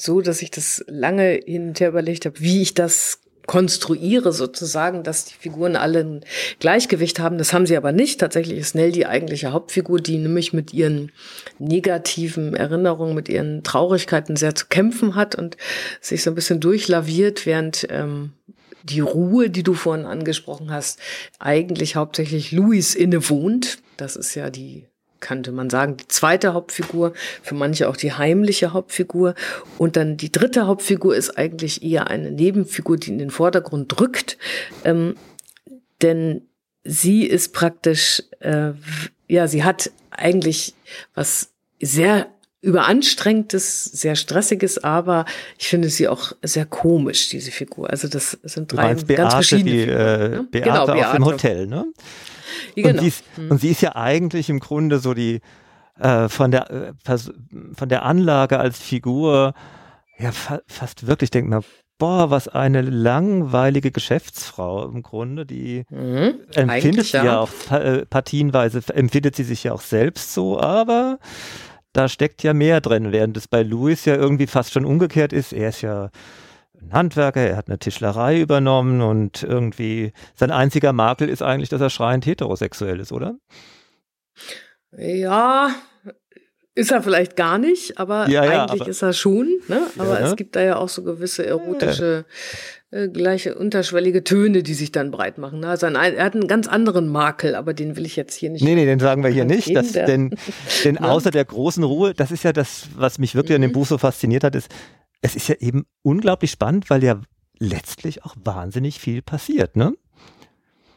so, 0.00 0.20
dass 0.20 0.42
ich 0.42 0.50
das 0.50 0.84
lange 0.88 1.40
hinterher 1.44 1.90
überlegt 1.90 2.26
habe, 2.26 2.40
wie 2.40 2.62
ich 2.62 2.74
das 2.74 3.20
konstruiere 3.46 4.32
sozusagen, 4.32 5.02
dass 5.02 5.24
die 5.24 5.34
Figuren 5.34 5.76
alle 5.76 6.00
ein 6.00 6.24
Gleichgewicht 6.60 7.18
haben. 7.18 7.38
Das 7.38 7.52
haben 7.52 7.66
sie 7.66 7.76
aber 7.76 7.92
nicht. 7.92 8.20
Tatsächlich 8.20 8.58
ist 8.58 8.74
Nell 8.74 8.92
die 8.92 9.06
eigentliche 9.06 9.52
Hauptfigur, 9.52 10.00
die 10.00 10.18
nämlich 10.18 10.52
mit 10.52 10.72
ihren 10.72 11.10
negativen 11.58 12.54
Erinnerungen, 12.54 13.14
mit 13.14 13.28
ihren 13.28 13.62
Traurigkeiten 13.62 14.36
sehr 14.36 14.54
zu 14.54 14.66
kämpfen 14.68 15.16
hat 15.16 15.34
und 15.34 15.56
sich 16.00 16.22
so 16.22 16.30
ein 16.30 16.34
bisschen 16.34 16.60
durchlaviert, 16.60 17.44
während 17.44 17.86
ähm, 17.90 18.32
die 18.84 19.00
Ruhe, 19.00 19.50
die 19.50 19.62
du 19.62 19.74
vorhin 19.74 20.06
angesprochen 20.06 20.70
hast, 20.70 20.98
eigentlich 21.38 21.96
hauptsächlich 21.96 22.52
Louis 22.52 22.94
innewohnt. 22.94 23.78
Das 23.96 24.16
ist 24.16 24.34
ja 24.34 24.50
die 24.50 24.86
könnte 25.22 25.52
man 25.52 25.70
sagen, 25.70 25.96
die 25.96 26.08
zweite 26.08 26.52
Hauptfigur, 26.52 27.14
für 27.42 27.54
manche 27.54 27.88
auch 27.88 27.96
die 27.96 28.12
heimliche 28.12 28.74
Hauptfigur. 28.74 29.34
Und 29.78 29.96
dann 29.96 30.18
die 30.18 30.30
dritte 30.30 30.66
Hauptfigur 30.66 31.16
ist 31.16 31.38
eigentlich 31.38 31.82
eher 31.82 32.08
eine 32.08 32.30
Nebenfigur, 32.30 32.98
die 32.98 33.10
in 33.10 33.18
den 33.18 33.30
Vordergrund 33.30 33.98
drückt. 33.98 34.36
Ähm, 34.84 35.16
denn 36.02 36.42
sie 36.84 37.24
ist 37.24 37.54
praktisch, 37.54 38.22
äh, 38.40 38.72
ja, 39.28 39.48
sie 39.48 39.64
hat 39.64 39.90
eigentlich 40.10 40.74
was 41.14 41.50
sehr 41.80 42.26
überanstrengtes, 42.60 43.84
sehr 43.84 44.14
stressiges, 44.14 44.82
aber 44.82 45.24
ich 45.58 45.68
finde 45.68 45.88
sie 45.88 46.06
auch 46.06 46.32
sehr 46.42 46.64
komisch, 46.64 47.28
diese 47.28 47.50
Figur. 47.50 47.90
Also 47.90 48.06
das 48.06 48.38
sind 48.44 48.72
drei 48.72 48.94
Beate, 48.94 49.14
ganz 49.14 49.34
verschiedene 49.34 49.70
die, 49.70 49.80
Figuren. 49.80 49.98
Äh, 49.98 50.28
ne? 50.28 50.46
Beate 50.50 50.68
genau, 50.68 50.86
Beate. 50.86 51.06
auf 51.06 51.14
dem 51.14 51.24
Hotel, 51.24 51.66
ne? 51.66 51.86
Genau. 52.74 52.88
Und, 52.90 53.00
sie 53.00 53.08
ist, 53.08 53.24
mhm. 53.36 53.50
und 53.50 53.60
sie 53.60 53.70
ist 53.70 53.80
ja 53.80 53.96
eigentlich 53.96 54.48
im 54.48 54.60
Grunde 54.60 54.98
so 54.98 55.14
die 55.14 55.40
äh, 55.98 56.28
von 56.28 56.50
der 56.50 56.70
äh, 56.70 57.18
von 57.74 57.88
der 57.88 58.04
Anlage 58.04 58.58
als 58.58 58.78
Figur 58.78 59.54
ja 60.18 60.32
fa 60.32 60.60
fast 60.66 61.06
wirklich 61.06 61.30
denkt 61.30 61.50
man 61.50 61.62
boah 61.98 62.30
was 62.30 62.48
eine 62.48 62.80
langweilige 62.80 63.90
Geschäftsfrau 63.90 64.86
im 64.86 65.02
Grunde 65.02 65.46
die 65.46 65.84
mhm. 65.90 66.34
empfindet 66.54 67.06
sie 67.06 67.16
ja, 67.18 67.24
ja 67.24 67.40
auch 67.40 67.50
äh, 67.70 68.06
partienweise 68.06 68.80
empfindet 68.94 69.36
sie 69.36 69.44
sich 69.44 69.64
ja 69.64 69.72
auch 69.72 69.80
selbst 69.80 70.32
so 70.32 70.58
aber 70.58 71.18
da 71.92 72.08
steckt 72.08 72.42
ja 72.42 72.54
mehr 72.54 72.80
drin 72.80 73.12
während 73.12 73.36
es 73.36 73.46
bei 73.46 73.62
Louis 73.62 74.04
ja 74.04 74.16
irgendwie 74.16 74.46
fast 74.46 74.72
schon 74.72 74.84
umgekehrt 74.84 75.32
ist 75.32 75.52
er 75.52 75.68
ist 75.68 75.82
ja 75.82 76.10
ein 76.82 76.92
Handwerker, 76.92 77.40
er 77.40 77.56
hat 77.56 77.68
eine 77.68 77.78
Tischlerei 77.78 78.40
übernommen 78.40 79.00
und 79.00 79.42
irgendwie 79.42 80.12
sein 80.34 80.50
einziger 80.50 80.92
Makel 80.92 81.28
ist 81.28 81.42
eigentlich, 81.42 81.68
dass 81.68 81.80
er 81.80 81.90
schreiend 81.90 82.26
heterosexuell 82.26 83.00
ist, 83.00 83.12
oder? 83.12 83.36
Ja, 84.96 85.70
ist 86.74 86.90
er 86.90 87.02
vielleicht 87.02 87.36
gar 87.36 87.58
nicht, 87.58 87.98
aber 87.98 88.28
ja, 88.28 88.44
ja, 88.44 88.64
eigentlich 88.64 88.82
aber, 88.82 88.90
ist 88.90 89.02
er 89.02 89.12
schon. 89.12 89.60
Ne? 89.68 89.82
Aber 89.98 90.14
ja, 90.14 90.20
ne? 90.20 90.26
es 90.26 90.36
gibt 90.36 90.56
da 90.56 90.62
ja 90.62 90.76
auch 90.76 90.88
so 90.88 91.02
gewisse 91.02 91.44
erotische, 91.44 92.24
äh, 92.90 93.08
gleiche 93.08 93.54
unterschwellige 93.54 94.24
Töne, 94.24 94.62
die 94.62 94.72
sich 94.72 94.90
dann 94.90 95.10
breit 95.10 95.36
machen. 95.36 95.60
Ne? 95.60 95.68
Also 95.68 95.86
ein, 95.86 95.94
er 95.94 96.24
hat 96.24 96.34
einen 96.34 96.48
ganz 96.48 96.68
anderen 96.68 97.08
Makel, 97.08 97.54
aber 97.56 97.74
den 97.74 97.96
will 97.96 98.06
ich 98.06 98.16
jetzt 98.16 98.34
hier 98.34 98.48
nicht. 98.48 98.64
Nee, 98.64 98.74
nee, 98.74 98.86
den 98.86 99.00
sagen 99.00 99.22
wir 99.22 99.30
hier 99.30 99.44
nicht. 99.44 99.76
Das, 99.76 99.92
denn 99.92 100.34
denn 100.84 100.98
außer 100.98 101.30
der 101.30 101.44
großen 101.44 101.84
Ruhe, 101.84 102.14
das 102.14 102.30
ist 102.30 102.42
ja 102.42 102.54
das, 102.54 102.88
was 102.96 103.18
mich 103.18 103.34
wirklich 103.34 103.54
an 103.54 103.62
dem 103.62 103.70
mhm. 103.70 103.74
Buch 103.74 103.86
so 103.86 103.98
fasziniert 103.98 104.44
hat, 104.44 104.54
ist, 104.54 104.68
es 105.22 105.34
ist 105.34 105.48
ja 105.48 105.54
eben 105.60 105.86
unglaublich 106.02 106.50
spannend, 106.50 106.90
weil 106.90 107.02
ja 107.02 107.20
letztlich 107.58 108.24
auch 108.24 108.34
wahnsinnig 108.36 109.00
viel 109.00 109.22
passiert, 109.22 109.76
ne? 109.76 109.94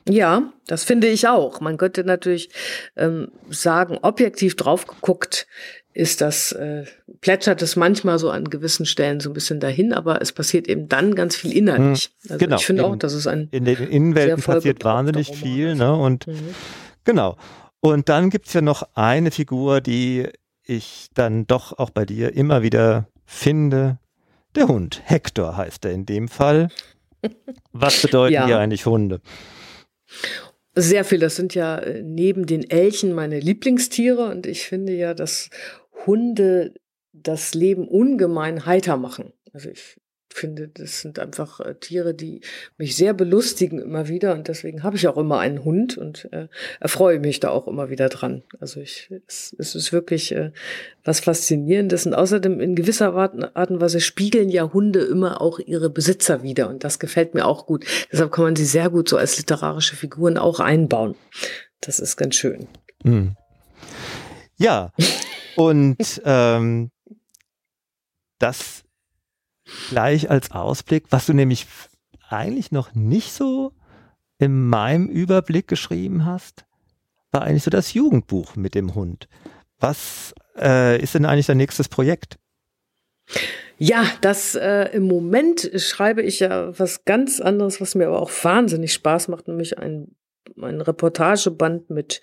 Ja, 0.07 0.53
das 0.67 0.83
finde 0.83 1.07
ich 1.07 1.27
auch. 1.27 1.61
Man 1.61 1.77
könnte 1.77 2.03
natürlich 2.03 2.49
ähm, 2.95 3.31
sagen, 3.49 3.97
objektiv 4.01 4.55
drauf 4.55 4.85
geguckt 4.85 5.47
ist 5.93 6.21
das, 6.21 6.51
äh, 6.51 6.83
plätschert 7.21 7.61
es 7.61 7.75
manchmal 7.75 8.19
so 8.19 8.29
an 8.29 8.49
gewissen 8.49 8.85
Stellen 8.85 9.19
so 9.19 9.29
ein 9.29 9.33
bisschen 9.33 9.59
dahin, 9.59 9.93
aber 9.93 10.21
es 10.21 10.31
passiert 10.31 10.67
eben 10.67 10.89
dann 10.89 11.15
ganz 11.15 11.35
viel 11.37 11.55
innerlich. 11.55 12.11
Hm, 12.21 12.31
also 12.31 12.45
genau. 12.45 12.55
ich 12.57 12.65
finde 12.65 12.85
auch, 12.85 12.95
dass 12.97 13.13
es 13.13 13.25
ein 13.25 13.47
in 13.51 13.65
den 13.65 13.77
Innenwelten 13.77 14.43
passiert 14.43 14.83
wahnsinnig 14.83 15.35
viel, 15.35 15.75
ne? 15.75 15.95
Und 15.95 16.27
mhm. 16.27 16.53
genau. 17.03 17.37
Und 17.79 18.09
dann 18.09 18.29
gibt's 18.29 18.53
ja 18.53 18.61
noch 18.61 18.83
eine 18.93 19.31
Figur, 19.31 19.79
die 19.79 20.27
ich 20.63 21.07
dann 21.13 21.47
doch 21.47 21.77
auch 21.77 21.91
bei 21.91 22.05
dir 22.05 22.35
immer 22.35 22.61
wieder 22.61 23.07
finde, 23.25 23.99
der 24.55 24.67
Hund, 24.67 25.01
Hector 25.05 25.57
heißt 25.57 25.85
er 25.85 25.91
in 25.91 26.05
dem 26.05 26.27
Fall. 26.27 26.69
Was 27.71 28.01
bedeuten 28.01 28.33
ja. 28.33 28.47
dir 28.47 28.59
eigentlich 28.59 28.85
Hunde? 28.85 29.21
Sehr 30.75 31.05
viel. 31.05 31.19
Das 31.19 31.35
sind 31.35 31.55
ja 31.55 31.77
äh, 31.77 32.01
neben 32.03 32.45
den 32.45 32.69
Elchen 32.69 33.13
meine 33.13 33.39
Lieblingstiere 33.39 34.29
und 34.29 34.45
ich 34.45 34.67
finde 34.67 34.93
ja, 34.93 35.13
dass 35.13 35.49
Hunde 36.05 36.73
das 37.13 37.53
Leben 37.53 37.87
ungemein 37.87 38.65
heiter 38.65 38.97
machen. 38.97 39.33
Also 39.53 39.69
ich 39.69 39.97
finde, 40.35 40.67
das 40.67 41.01
sind 41.01 41.19
einfach 41.19 41.59
äh, 41.59 41.75
Tiere, 41.75 42.13
die 42.13 42.41
mich 42.77 42.95
sehr 42.95 43.13
belustigen 43.13 43.79
immer 43.79 44.07
wieder 44.07 44.33
und 44.33 44.47
deswegen 44.47 44.83
habe 44.83 44.97
ich 44.97 45.07
auch 45.07 45.17
immer 45.17 45.39
einen 45.39 45.63
Hund 45.63 45.97
und 45.97 46.29
äh, 46.31 46.47
erfreue 46.79 47.19
mich 47.19 47.39
da 47.39 47.49
auch 47.49 47.67
immer 47.67 47.89
wieder 47.89 48.09
dran. 48.09 48.43
Also 48.59 48.81
ich, 48.81 49.09
es, 49.27 49.55
es 49.57 49.75
ist 49.75 49.93
wirklich 49.93 50.31
äh, 50.33 50.51
was 51.03 51.21
Faszinierendes 51.21 52.05
und 52.05 52.13
außerdem 52.13 52.59
in 52.59 52.75
gewisser 52.75 53.13
Art 53.13 53.71
und 53.71 53.81
Weise 53.81 53.99
spiegeln 54.01 54.49
ja 54.49 54.71
Hunde 54.73 54.99
immer 54.99 55.41
auch 55.41 55.59
ihre 55.59 55.89
Besitzer 55.89 56.43
wieder 56.43 56.69
und 56.69 56.83
das 56.83 56.99
gefällt 56.99 57.33
mir 57.33 57.45
auch 57.45 57.65
gut. 57.65 57.85
Deshalb 58.11 58.31
kann 58.31 58.45
man 58.45 58.55
sie 58.55 58.65
sehr 58.65 58.89
gut 58.89 59.09
so 59.09 59.17
als 59.17 59.37
literarische 59.37 59.95
Figuren 59.95 60.37
auch 60.37 60.59
einbauen. 60.59 61.15
Das 61.81 61.99
ist 61.99 62.17
ganz 62.17 62.35
schön. 62.35 62.67
Hm. 63.03 63.35
Ja, 64.57 64.91
und 65.55 65.97
ähm, 66.25 66.91
das 68.39 68.84
gleich 69.89 70.29
als 70.29 70.51
Ausblick, 70.51 71.05
was 71.09 71.25
du 71.25 71.33
nämlich 71.33 71.67
eigentlich 72.29 72.71
noch 72.71 72.93
nicht 72.93 73.31
so 73.31 73.73
in 74.37 74.67
meinem 74.67 75.07
Überblick 75.07 75.67
geschrieben 75.67 76.25
hast, 76.25 76.65
war 77.31 77.43
eigentlich 77.43 77.63
so 77.63 77.71
das 77.71 77.93
Jugendbuch 77.93 78.55
mit 78.55 78.75
dem 78.75 78.95
Hund. 78.95 79.27
Was 79.79 80.33
äh, 80.57 81.01
ist 81.01 81.15
denn 81.15 81.25
eigentlich 81.25 81.47
dein 81.47 81.57
nächstes 81.57 81.89
Projekt? 81.89 82.37
Ja, 83.77 84.05
das 84.21 84.55
äh, 84.55 84.89
im 84.93 85.03
Moment 85.03 85.69
schreibe 85.75 86.21
ich 86.21 86.39
ja 86.39 86.77
was 86.79 87.03
ganz 87.03 87.41
anderes, 87.41 87.81
was 87.81 87.95
mir 87.95 88.07
aber 88.07 88.21
auch 88.21 88.31
wahnsinnig 88.43 88.93
Spaß 88.93 89.27
macht, 89.27 89.47
nämlich 89.47 89.77
ein, 89.77 90.15
ein 90.61 90.79
Reportageband 90.79 91.89
mit 91.89 92.21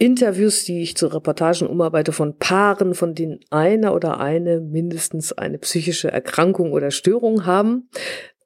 Interviews, 0.00 0.64
die 0.64 0.80
ich 0.80 0.96
zu 0.96 1.08
Reportagen 1.08 1.66
umarbeite 1.66 2.12
von 2.12 2.38
Paaren, 2.38 2.94
von 2.94 3.14
denen 3.14 3.40
einer 3.50 3.94
oder 3.94 4.18
eine 4.18 4.60
mindestens 4.60 5.32
eine 5.34 5.58
psychische 5.58 6.10
Erkrankung 6.10 6.72
oder 6.72 6.90
Störung 6.90 7.44
haben. 7.44 7.90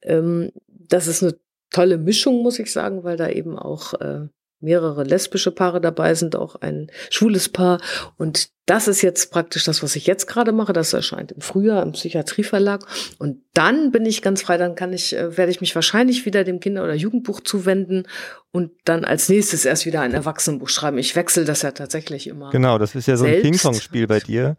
Ähm, 0.03 0.51
das 0.67 1.07
ist 1.07 1.23
eine 1.23 1.39
tolle 1.71 1.97
Mischung, 1.97 2.43
muss 2.43 2.59
ich 2.59 2.73
sagen, 2.73 3.05
weil 3.05 3.17
da 3.17 3.29
eben 3.29 3.57
auch 3.57 3.95
äh, 4.01 4.27
mehrere 4.65 5.05
lesbische 5.05 5.51
Paare 5.51 5.81
dabei 5.81 6.15
sind, 6.15 6.37
auch 6.37 6.57
ein 6.57 6.91
schwules 7.11 7.49
Paar. 7.49 7.81
Und 8.17 8.49
das 8.67 8.89
ist 8.89 9.03
jetzt 9.03 9.31
praktisch 9.31 9.65
das, 9.65 9.83
was 9.83 9.95
ich 9.95 10.07
jetzt 10.07 10.27
gerade 10.27 10.53
mache. 10.53 10.73
Das 10.73 10.93
erscheint 10.93 11.33
im 11.33 11.41
Frühjahr 11.41 11.83
im 11.83 11.93
Psychiatrieverlag. 11.93 12.87
Und 13.19 13.43
dann 13.53 13.93
bin 13.93 14.07
ich 14.07 14.23
ganz 14.23 14.43
frei, 14.43 14.57
dann 14.57 14.75
kann 14.75 14.93
ich, 14.93 15.15
äh, 15.15 15.37
werde 15.37 15.53
ich 15.53 15.61
mich 15.61 15.75
wahrscheinlich 15.75 16.25
wieder 16.25 16.45
dem 16.45 16.61
Kinder- 16.61 16.83
oder 16.83 16.95
Jugendbuch 16.95 17.41
zuwenden 17.41 18.05
und 18.53 18.71
dann 18.85 19.05
als 19.05 19.29
nächstes 19.29 19.65
erst 19.65 19.87
wieder 19.87 20.01
ein 20.01 20.15
Erwachsenenbuch 20.15 20.69
schreiben. 20.69 20.99
Ich 20.99 21.15
wechsle 21.15 21.45
das 21.45 21.63
ja 21.63 21.73
tatsächlich 21.73 22.27
immer. 22.27 22.51
Genau, 22.51 22.79
das 22.79 22.95
ist 22.95 23.07
ja 23.07 23.17
so 23.17 23.27
ein 23.27 23.43
Ping-Pong-Spiel 23.43 24.07
bei 24.07 24.21
dir. 24.21 24.57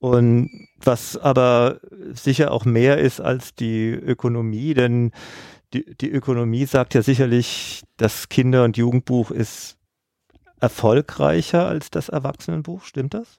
Und 0.00 0.68
was 0.82 1.16
aber 1.16 1.80
sicher 2.12 2.52
auch 2.52 2.64
mehr 2.64 2.98
ist 2.98 3.20
als 3.20 3.54
die 3.54 3.90
Ökonomie, 3.90 4.74
denn 4.74 5.12
die, 5.74 5.94
die 5.96 6.10
Ökonomie 6.10 6.66
sagt 6.66 6.94
ja 6.94 7.02
sicherlich, 7.02 7.82
das 7.96 8.28
Kinder- 8.28 8.64
und 8.64 8.76
Jugendbuch 8.76 9.30
ist 9.30 9.76
erfolgreicher 10.60 11.66
als 11.66 11.90
das 11.90 12.08
Erwachsenenbuch, 12.08 12.84
stimmt 12.84 13.14
das? 13.14 13.38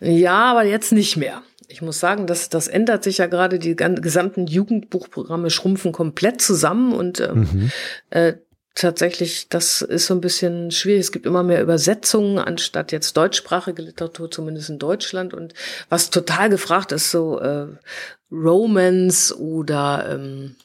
Ja, 0.00 0.50
aber 0.50 0.64
jetzt 0.64 0.92
nicht 0.92 1.16
mehr. 1.16 1.42
Ich 1.68 1.82
muss 1.82 1.98
sagen, 1.98 2.26
das, 2.26 2.48
das 2.48 2.68
ändert 2.68 3.02
sich 3.02 3.18
ja 3.18 3.26
gerade. 3.26 3.58
Die 3.58 3.74
gesamten 3.76 4.46
Jugendbuchprogramme 4.46 5.50
schrumpfen 5.50 5.92
komplett 5.92 6.40
zusammen 6.40 6.92
und 6.92 7.20
ähm, 7.20 7.40
mhm. 7.40 7.70
äh, 8.10 8.34
tatsächlich, 8.74 9.48
das 9.48 9.82
ist 9.82 10.06
so 10.06 10.14
ein 10.14 10.20
bisschen 10.20 10.70
schwierig. 10.70 11.00
Es 11.00 11.12
gibt 11.12 11.26
immer 11.26 11.42
mehr 11.42 11.62
Übersetzungen 11.62 12.38
anstatt 12.38 12.92
jetzt 12.92 13.16
deutschsprachige 13.16 13.82
Literatur, 13.82 14.30
zumindest 14.30 14.70
in 14.70 14.78
Deutschland. 14.78 15.34
Und 15.34 15.54
was 15.88 16.10
total 16.10 16.50
gefragt 16.50 16.92
ist, 16.92 17.10
so 17.10 17.40
äh, 17.40 17.66
Romance 18.30 19.36
oder 19.36 20.08
ähm, 20.10 20.56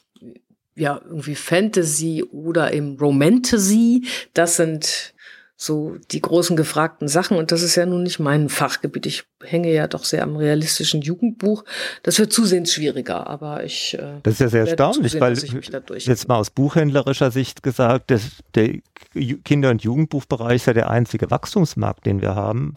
ja, 0.82 1.00
irgendwie 1.04 1.36
Fantasy 1.36 2.24
oder 2.24 2.72
eben 2.72 2.98
Romantasy. 2.98 4.04
Das 4.34 4.56
sind 4.56 5.14
so 5.56 5.96
die 6.10 6.20
großen 6.20 6.56
gefragten 6.56 7.06
Sachen. 7.06 7.36
Und 7.36 7.52
das 7.52 7.62
ist 7.62 7.76
ja 7.76 7.86
nun 7.86 8.02
nicht 8.02 8.18
mein 8.18 8.48
Fachgebiet. 8.48 9.06
Ich 9.06 9.22
hänge 9.44 9.72
ja 9.72 9.86
doch 9.86 10.02
sehr 10.02 10.24
am 10.24 10.34
realistischen 10.36 11.00
Jugendbuch. 11.00 11.64
Das 12.02 12.18
wird 12.18 12.32
zusehends 12.32 12.72
schwieriger, 12.72 13.28
aber 13.28 13.62
ich. 13.62 13.94
Äh, 13.94 14.14
das 14.24 14.34
ist 14.34 14.40
ja 14.40 14.48
sehr 14.48 14.66
erstaunlich, 14.66 15.20
weil 15.20 15.38
jetzt 15.38 16.26
mal 16.28 16.36
aus 16.36 16.50
buchhändlerischer 16.50 17.30
Sicht 17.30 17.62
gesagt, 17.62 18.10
dass 18.10 18.22
der 18.56 18.80
Kinder- 19.44 19.70
und 19.70 19.84
Jugendbuchbereich 19.84 20.56
ist 20.56 20.66
ja 20.66 20.72
der 20.72 20.90
einzige 20.90 21.30
Wachstumsmarkt, 21.30 22.06
den 22.06 22.20
wir 22.20 22.34
haben. 22.34 22.74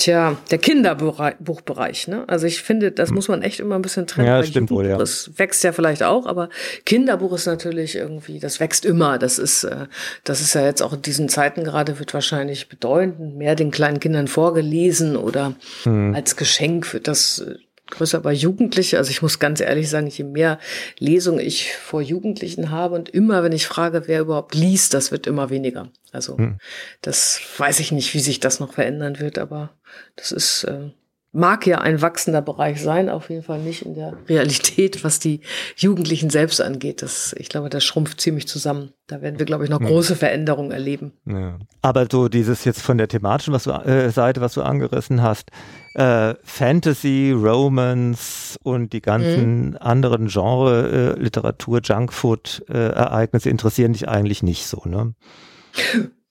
Tja, 0.00 0.38
der 0.50 0.56
Kinderbuchbereich, 0.56 2.08
ne? 2.08 2.24
Also 2.26 2.46
ich 2.46 2.62
finde, 2.62 2.90
das 2.90 3.10
hm. 3.10 3.16
muss 3.16 3.28
man 3.28 3.42
echt 3.42 3.60
immer 3.60 3.74
ein 3.74 3.82
bisschen 3.82 4.06
trennen. 4.06 4.28
Ja, 4.28 4.42
stimmt 4.42 4.70
wohl, 4.70 4.86
ja. 4.86 4.96
Das 4.96 5.32
wächst 5.36 5.62
ja 5.62 5.72
vielleicht 5.72 6.02
auch, 6.02 6.24
aber 6.24 6.48
Kinderbuch 6.86 7.34
ist 7.34 7.44
natürlich 7.44 7.96
irgendwie, 7.96 8.40
das 8.40 8.60
wächst 8.60 8.86
immer. 8.86 9.18
Das 9.18 9.38
ist, 9.38 9.64
äh, 9.64 9.88
das 10.24 10.40
ist 10.40 10.54
ja 10.54 10.64
jetzt 10.64 10.80
auch 10.82 10.94
in 10.94 11.02
diesen 11.02 11.28
Zeiten 11.28 11.64
gerade, 11.64 11.98
wird 11.98 12.14
wahrscheinlich 12.14 12.70
bedeutend 12.70 13.36
mehr 13.36 13.54
den 13.54 13.70
kleinen 13.70 14.00
Kindern 14.00 14.26
vorgelesen 14.26 15.18
oder 15.18 15.54
hm. 15.82 16.14
als 16.14 16.36
Geschenk 16.36 16.94
wird 16.94 17.06
das 17.06 17.40
äh, 17.40 17.56
größer 17.90 18.20
bei 18.20 18.32
Jugendlichen. 18.32 18.96
Also 18.96 19.10
ich 19.10 19.22
muss 19.22 19.38
ganz 19.38 19.60
ehrlich 19.60 19.88
sagen, 19.88 20.08
je 20.08 20.24
mehr 20.24 20.58
Lesungen 20.98 21.40
ich 21.40 21.74
vor 21.74 22.02
Jugendlichen 22.02 22.70
habe 22.70 22.94
und 22.94 23.08
immer, 23.08 23.42
wenn 23.42 23.52
ich 23.52 23.66
frage, 23.66 24.04
wer 24.06 24.20
überhaupt 24.20 24.54
liest, 24.54 24.94
das 24.94 25.10
wird 25.10 25.26
immer 25.26 25.50
weniger. 25.50 25.90
Also 26.12 26.38
hm. 26.38 26.58
das 27.02 27.40
weiß 27.58 27.80
ich 27.80 27.92
nicht, 27.92 28.14
wie 28.14 28.20
sich 28.20 28.40
das 28.40 28.60
noch 28.60 28.74
verändern 28.74 29.20
wird, 29.20 29.38
aber 29.38 29.70
das 30.16 30.32
ist 30.32 30.64
äh, 30.64 30.90
mag 31.32 31.66
ja 31.66 31.78
ein 31.78 32.02
wachsender 32.02 32.42
Bereich 32.42 32.82
sein, 32.82 33.08
auf 33.08 33.30
jeden 33.30 33.42
Fall 33.42 33.60
nicht 33.60 33.82
in 33.82 33.94
der 33.94 34.16
Realität, 34.28 35.04
was 35.04 35.20
die 35.20 35.40
Jugendlichen 35.76 36.30
selbst 36.30 36.60
angeht. 36.60 37.02
Das, 37.02 37.34
ich 37.38 37.48
glaube, 37.48 37.70
das 37.70 37.84
schrumpft 37.84 38.20
ziemlich 38.20 38.48
zusammen. 38.48 38.92
Da 39.06 39.22
werden 39.22 39.38
wir, 39.38 39.46
glaube 39.46 39.64
ich, 39.64 39.70
noch 39.70 39.80
große 39.80 40.16
Veränderungen 40.16 40.72
erleben. 40.72 41.12
Ja. 41.26 41.58
Aber 41.82 42.06
so 42.10 42.28
dieses 42.28 42.64
jetzt 42.64 42.82
von 42.82 42.98
der 42.98 43.08
thematischen 43.08 43.54
was 43.54 43.64
du, 43.64 43.70
äh, 43.70 44.10
Seite, 44.10 44.40
was 44.40 44.54
du 44.54 44.62
angerissen 44.62 45.22
hast, 45.22 45.50
äh, 45.94 46.34
Fantasy, 46.42 47.32
Romance 47.36 48.56
und 48.62 48.92
die 48.92 49.00
ganzen 49.00 49.70
mhm. 49.70 49.76
anderen 49.80 50.28
Genre, 50.28 51.16
äh, 51.16 51.20
Literatur, 51.20 51.80
Junkfood-Ereignisse 51.82 53.48
äh, 53.48 53.52
interessieren 53.52 53.92
dich 53.92 54.08
eigentlich 54.08 54.42
nicht 54.42 54.66
so, 54.66 54.82
ne? 54.84 55.14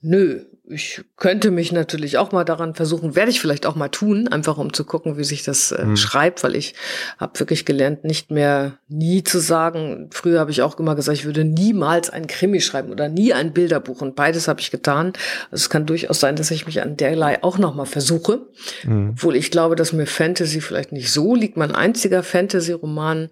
Nö, 0.02 0.46
ich 0.70 1.02
könnte 1.18 1.50
mich 1.50 1.72
natürlich 1.72 2.18
auch 2.18 2.32
mal 2.32 2.44
daran 2.44 2.76
versuchen, 2.76 3.16
werde 3.16 3.32
ich 3.32 3.42
vielleicht 3.42 3.66
auch 3.66 3.76
mal 3.76 3.90
tun, 3.90 4.28
einfach 4.28 4.58
um 4.58 4.72
zu 4.72 4.84
gucken, 4.86 5.18
wie 5.18 5.24
sich 5.24 5.44
das 5.44 5.72
äh, 5.72 5.84
mhm. 5.84 5.98
schreibt, 5.98 6.44
weil 6.44 6.56
ich 6.56 6.76
habe 7.18 7.40
wirklich 7.40 7.66
gelernt, 7.66 8.04
nicht 8.04 8.30
mehr 8.30 8.78
nie 8.88 9.24
zu 9.24 9.40
sagen. 9.40 10.10
Früher 10.12 10.40
habe 10.40 10.52
ich 10.52 10.62
auch 10.62 10.78
immer 10.80 10.96
gesagt, 10.96 11.18
ich 11.18 11.26
würde 11.26 11.44
niemals 11.44 12.10
ein 12.10 12.28
Krimi 12.28 12.62
schreiben 12.62 12.92
oder 12.92 13.10
nie 13.10 13.34
ein 13.34 13.52
Bilderbuch 13.52 14.02
und 14.02 14.16
beides 14.16 14.48
habe 14.48 14.62
ich 14.62 14.70
getan. 14.70 15.14
Also 15.52 15.64
es 15.64 15.70
kann 15.70 15.88
durchaus 15.88 16.20
sein, 16.20 16.36
dass 16.36 16.52
ich 16.52 16.68
mich 16.68 16.82
an 16.82 16.98
derlei 16.98 17.44
auch 17.44 17.58
noch 17.58 17.74
mal 17.74 17.86
versuche, 17.86 18.42
mhm. 18.84 19.12
obwohl 19.14 19.36
ich 19.36 19.50
glaube, 19.50 19.76
dass 19.76 19.92
mir 19.92 20.06
Fantasy 20.06 20.62
vielleicht 20.62 20.92
nicht 20.92 21.12
so 21.12 21.34
liegt. 21.36 21.58
Mein 21.58 21.74
einziger 21.74 22.22
Fantasy-Roman 22.22 23.30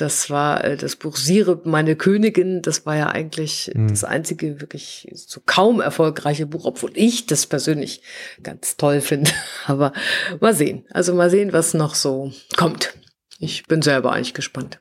das 0.00 0.30
war 0.30 0.64
äh, 0.64 0.76
das 0.76 0.96
Buch 0.96 1.16
Sire, 1.16 1.60
meine 1.64 1.96
Königin. 1.96 2.62
Das 2.62 2.86
war 2.86 2.96
ja 2.96 3.08
eigentlich 3.08 3.70
mhm. 3.74 3.88
das 3.88 4.04
einzige 4.04 4.60
wirklich 4.60 5.08
so 5.12 5.40
kaum 5.44 5.80
erfolgreiche 5.80 6.46
Buch, 6.46 6.64
obwohl 6.64 6.92
ich 6.94 7.26
das 7.26 7.46
persönlich 7.46 8.02
ganz 8.42 8.76
toll 8.76 9.00
finde. 9.00 9.30
Aber 9.66 9.92
mal 10.40 10.54
sehen. 10.54 10.86
Also 10.90 11.14
mal 11.14 11.30
sehen, 11.30 11.52
was 11.52 11.74
noch 11.74 11.94
so 11.94 12.32
kommt. 12.56 12.94
Ich 13.40 13.64
bin 13.66 13.82
selber 13.82 14.12
eigentlich 14.12 14.34
gespannt. 14.34 14.80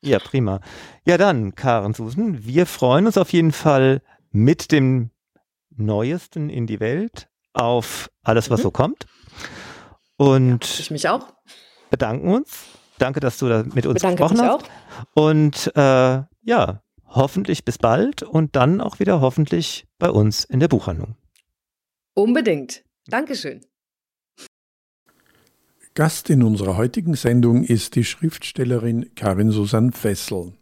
Ja, 0.00 0.18
prima. 0.18 0.60
Ja, 1.04 1.18
dann, 1.18 1.54
Karen 1.54 1.94
Susan, 1.94 2.44
wir 2.44 2.66
freuen 2.66 3.06
uns 3.06 3.18
auf 3.18 3.32
jeden 3.32 3.52
Fall 3.52 4.00
mit 4.30 4.72
dem 4.72 5.10
Neuesten 5.70 6.50
in 6.50 6.66
die 6.66 6.80
Welt 6.80 7.28
auf 7.52 8.10
alles, 8.22 8.50
was 8.50 8.60
mhm. 8.60 8.64
so 8.64 8.70
kommt. 8.70 9.06
Und 10.16 10.64
ja, 10.64 10.80
ich 10.80 10.90
mich 10.90 11.08
auch. 11.08 11.32
Bedanken 11.90 12.28
uns 12.28 12.71
Danke, 13.02 13.18
dass 13.18 13.38
du 13.38 13.48
da 13.48 13.64
mit 13.74 13.84
uns 13.84 13.94
Bedanke 13.94 14.22
gesprochen 14.22 14.40
hast. 14.40 14.50
Auch. 14.50 14.62
Und 15.14 15.72
äh, 15.74 16.22
ja, 16.44 16.82
hoffentlich 17.08 17.64
bis 17.64 17.76
bald 17.76 18.22
und 18.22 18.54
dann 18.54 18.80
auch 18.80 19.00
wieder 19.00 19.20
hoffentlich 19.20 19.88
bei 19.98 20.08
uns 20.08 20.44
in 20.44 20.60
der 20.60 20.68
Buchhandlung. 20.68 21.16
Unbedingt. 22.14 22.84
Dankeschön. 23.08 23.62
Gast 25.94 26.30
in 26.30 26.44
unserer 26.44 26.76
heutigen 26.76 27.14
Sendung 27.14 27.64
ist 27.64 27.96
die 27.96 28.04
Schriftstellerin 28.04 29.16
Karin 29.16 29.50
Susan 29.50 29.90
Fessel. 29.90 30.52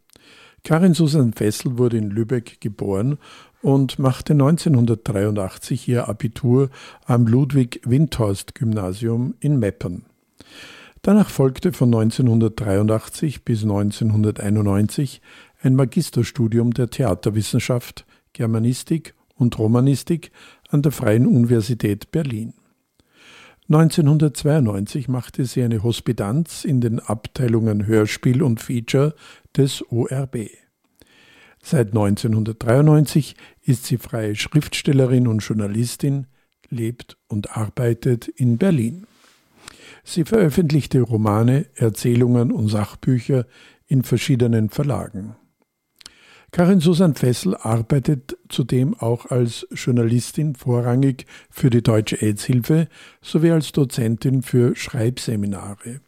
Karin 0.63 0.95
Susan 0.95 1.33
Fessel 1.33 1.77
wurde 1.77 1.97
in 1.97 2.09
Lübeck 2.09 2.59
geboren 2.59 3.19
und 3.61 3.99
machte 3.99 4.33
1983 4.33 5.87
ihr 5.87 6.09
Abitur 6.09 6.71
am 7.05 7.27
Ludwig-Windhorst-Gymnasium 7.27 9.35
in 9.39 9.59
Meppern. 9.59 10.07
Danach 11.03 11.29
folgte 11.29 11.73
von 11.73 11.87
1983 11.87 13.43
bis 13.43 13.63
1991 13.63 15.21
ein 15.63 15.75
Magisterstudium 15.75 16.73
der 16.73 16.91
Theaterwissenschaft, 16.91 18.05
Germanistik 18.33 19.15
und 19.35 19.57
Romanistik 19.57 20.31
an 20.69 20.83
der 20.83 20.91
Freien 20.91 21.25
Universität 21.25 22.11
Berlin. 22.11 22.53
1992 23.67 25.07
machte 25.07 25.45
sie 25.45 25.63
eine 25.63 25.81
Hospitanz 25.81 26.65
in 26.65 26.81
den 26.81 26.99
Abteilungen 26.99 27.87
Hörspiel 27.87 28.43
und 28.43 28.59
Feature 28.59 29.15
des 29.57 29.81
ORB. 29.89 30.49
Seit 31.63 31.87
1993 31.87 33.35
ist 33.63 33.85
sie 33.85 33.97
freie 33.97 34.35
Schriftstellerin 34.35 35.27
und 35.27 35.39
Journalistin, 35.39 36.27
lebt 36.69 37.17
und 37.27 37.55
arbeitet 37.55 38.27
in 38.27 38.57
Berlin. 38.57 39.07
Sie 40.03 40.23
veröffentlichte 40.25 41.01
Romane, 41.01 41.67
Erzählungen 41.75 42.51
und 42.51 42.67
Sachbücher 42.67 43.45
in 43.87 44.03
verschiedenen 44.03 44.69
Verlagen. 44.69 45.35
Karin 46.51 46.81
Susan 46.81 47.15
Fessel 47.15 47.55
arbeitet 47.55 48.37
zudem 48.49 48.93
auch 48.93 49.27
als 49.27 49.65
Journalistin 49.71 50.55
vorrangig 50.55 51.25
für 51.49 51.69
die 51.69 51.81
Deutsche 51.81 52.21
AIDS-Hilfe 52.21 52.89
sowie 53.21 53.51
als 53.51 53.71
Dozentin 53.71 54.41
für 54.41 54.75
Schreibseminare. 54.75 56.01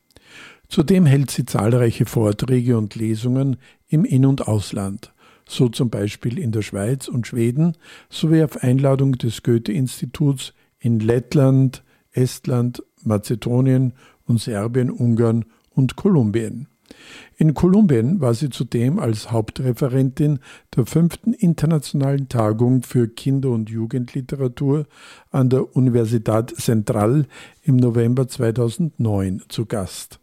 Zudem 0.67 1.06
hält 1.06 1.32
sie 1.32 1.45
zahlreiche 1.45 2.06
Vorträge 2.06 2.77
und 2.77 2.95
Lesungen 2.95 3.56
im 3.88 4.03
In- 4.03 4.25
und 4.25 4.47
Ausland, 4.47 5.13
so 5.47 5.69
zum 5.69 5.89
Beispiel 5.89 6.38
in 6.38 6.51
der 6.51 6.62
Schweiz 6.62 7.08
und 7.08 7.25
Schweden 7.25 7.77
sowie 8.10 8.43
auf 8.43 8.63
Einladung 8.63 9.13
des 9.13 9.43
Goethe-Instituts 9.43 10.53
in 10.79 10.99
Lettland, 10.99 11.84
Estland, 12.12 12.84
Mazedonien 13.06 13.94
und 14.26 14.39
Serbien, 14.39 14.89
Ungarn 14.89 15.46
und 15.72 15.96
Kolumbien. 15.96 16.68
In 17.38 17.54
Kolumbien 17.54 18.22
war 18.22 18.34
sie 18.34 18.50
zudem 18.50 19.00
als 19.00 19.32
Hauptreferentin 19.32 20.39
der 20.76 20.86
fünften 20.86 21.34
internationalen 21.34 22.30
Tagung 22.30 22.84
für 22.84 23.08
Kinder- 23.08 23.50
und 23.50 23.70
Jugendliteratur 23.70 24.86
an 25.32 25.50
der 25.50 25.76
Universidad 25.76 26.54
Central 26.56 27.26
im 27.63 27.78
November 27.78 28.28
2009 28.28 29.44
zu 29.50 29.66
Gast. 29.66 30.20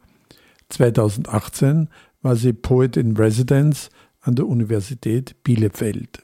2018 0.69 1.89
war 2.23 2.37
sie 2.37 2.53
Poet 2.53 2.97
in 2.97 3.17
Residence 3.17 3.91
an 4.21 4.37
der 4.37 4.47
Universität 4.47 5.43
Bielefeld. 5.43 6.23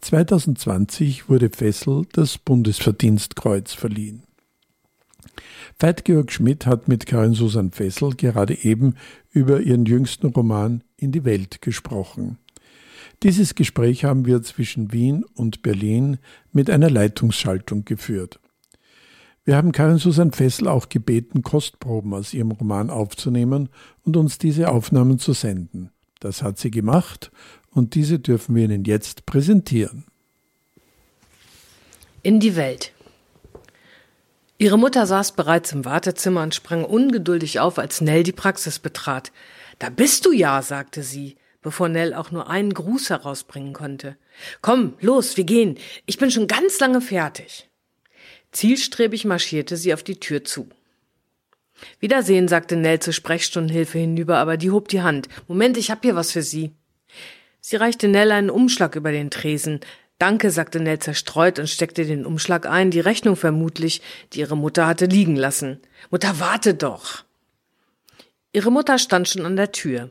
2020 0.00 1.28
wurde 1.28 1.48
Fessel 1.48 2.06
das 2.12 2.38
Bundesverdienstkreuz 2.38 3.72
verliehen. 3.72 4.24
Veit-Georg 5.78 6.30
Schmidt 6.30 6.66
hat 6.66 6.88
mit 6.88 7.06
Karin 7.06 7.34
Susan 7.34 7.72
Fessel 7.72 8.14
gerade 8.14 8.64
eben 8.64 8.96
über 9.30 9.60
ihren 9.60 9.84
jüngsten 9.84 10.28
Roman 10.28 10.84
In 10.96 11.12
die 11.12 11.24
Welt 11.24 11.62
gesprochen. 11.62 12.38
Dieses 13.22 13.54
Gespräch 13.54 14.04
haben 14.04 14.26
wir 14.26 14.42
zwischen 14.42 14.92
Wien 14.92 15.24
und 15.34 15.62
Berlin 15.62 16.18
mit 16.52 16.70
einer 16.70 16.90
Leitungsschaltung 16.90 17.84
geführt. 17.84 18.40
Wir 19.44 19.56
haben 19.56 19.72
Karin 19.72 19.98
Susan 19.98 20.32
Fessel 20.32 20.68
auch 20.68 20.88
gebeten, 20.88 21.42
Kostproben 21.42 22.14
aus 22.14 22.32
ihrem 22.32 22.52
Roman 22.52 22.90
aufzunehmen 22.90 23.68
und 24.04 24.16
uns 24.16 24.38
diese 24.38 24.70
Aufnahmen 24.70 25.18
zu 25.18 25.32
senden. 25.32 25.90
Das 26.20 26.42
hat 26.42 26.58
sie 26.58 26.70
gemacht 26.70 27.32
und 27.70 27.96
diese 27.96 28.20
dürfen 28.20 28.54
wir 28.54 28.64
Ihnen 28.64 28.84
jetzt 28.84 29.26
präsentieren. 29.26 30.04
In 32.22 32.38
die 32.38 32.54
Welt. 32.54 32.92
Ihre 34.62 34.78
Mutter 34.78 35.06
saß 35.06 35.32
bereits 35.32 35.72
im 35.72 35.84
Wartezimmer 35.84 36.44
und 36.44 36.54
sprang 36.54 36.84
ungeduldig 36.84 37.58
auf, 37.58 37.80
als 37.80 38.00
Nell 38.00 38.22
die 38.22 38.30
Praxis 38.30 38.78
betrat. 38.78 39.32
Da 39.80 39.90
bist 39.90 40.24
du 40.24 40.30
ja, 40.30 40.62
sagte 40.62 41.02
sie, 41.02 41.34
bevor 41.62 41.88
Nell 41.88 42.14
auch 42.14 42.30
nur 42.30 42.48
einen 42.48 42.72
Gruß 42.72 43.10
herausbringen 43.10 43.72
konnte. 43.72 44.16
Komm, 44.60 44.94
los, 45.00 45.36
wir 45.36 45.42
gehen. 45.42 45.78
Ich 46.06 46.16
bin 46.16 46.30
schon 46.30 46.46
ganz 46.46 46.78
lange 46.78 47.00
fertig. 47.00 47.68
Zielstrebig 48.52 49.24
marschierte 49.24 49.76
sie 49.76 49.92
auf 49.92 50.04
die 50.04 50.20
Tür 50.20 50.44
zu. 50.44 50.68
Wiedersehen, 51.98 52.46
sagte 52.46 52.76
Nell 52.76 53.00
zur 53.00 53.14
Sprechstundenhilfe 53.14 53.98
hinüber, 53.98 54.38
aber 54.38 54.56
die 54.56 54.70
hob 54.70 54.86
die 54.86 55.02
Hand. 55.02 55.26
Moment, 55.48 55.76
ich 55.76 55.90
hab 55.90 56.04
hier 56.04 56.14
was 56.14 56.30
für 56.30 56.42
Sie. 56.42 56.70
Sie 57.60 57.74
reichte 57.74 58.06
Nell 58.06 58.30
einen 58.30 58.50
Umschlag 58.50 58.94
über 58.94 59.10
den 59.10 59.30
Tresen. 59.30 59.80
Danke, 60.22 60.52
sagte 60.52 60.78
Nell 60.78 61.00
zerstreut 61.00 61.58
und 61.58 61.68
steckte 61.68 62.04
den 62.04 62.24
Umschlag 62.24 62.64
ein, 62.64 62.92
die 62.92 63.00
Rechnung 63.00 63.34
vermutlich, 63.34 64.00
die 64.32 64.38
ihre 64.38 64.56
Mutter 64.56 64.86
hatte 64.86 65.06
liegen 65.06 65.34
lassen. 65.34 65.80
Mutter, 66.12 66.38
warte 66.38 66.74
doch. 66.74 67.24
Ihre 68.52 68.70
Mutter 68.70 69.00
stand 69.00 69.28
schon 69.28 69.44
an 69.44 69.56
der 69.56 69.72
Tür. 69.72 70.10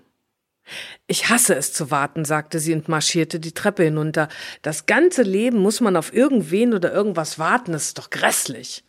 Ich 1.07 1.29
hasse 1.29 1.55
es 1.55 1.71
zu 1.71 1.91
warten, 1.91 2.25
sagte 2.25 2.59
sie 2.59 2.73
und 2.73 2.89
marschierte 2.89 3.39
die 3.39 3.53
Treppe 3.53 3.83
hinunter. 3.85 4.27
Das 4.63 4.85
ganze 4.85 5.21
Leben 5.23 5.59
muss 5.59 5.79
man 5.79 5.95
auf 5.95 6.13
irgendwen 6.13 6.73
oder 6.73 6.91
irgendwas 6.91 7.39
warten, 7.39 7.71
das 7.71 7.85
ist 7.85 7.97
doch 7.97 8.09
grässlich. 8.09 8.83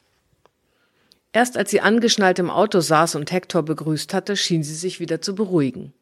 Erst 1.30 1.56
als 1.56 1.70
sie 1.70 1.82
angeschnallt 1.82 2.40
im 2.40 2.50
Auto 2.50 2.80
saß 2.80 3.14
und 3.14 3.30
Hector 3.30 3.62
begrüßt 3.62 4.12
hatte, 4.12 4.37
schien 4.37 4.64
sie 4.64 4.74
sich 4.74 4.98
wieder 4.98 5.22
zu 5.22 5.37
beruhigen. 5.37 5.94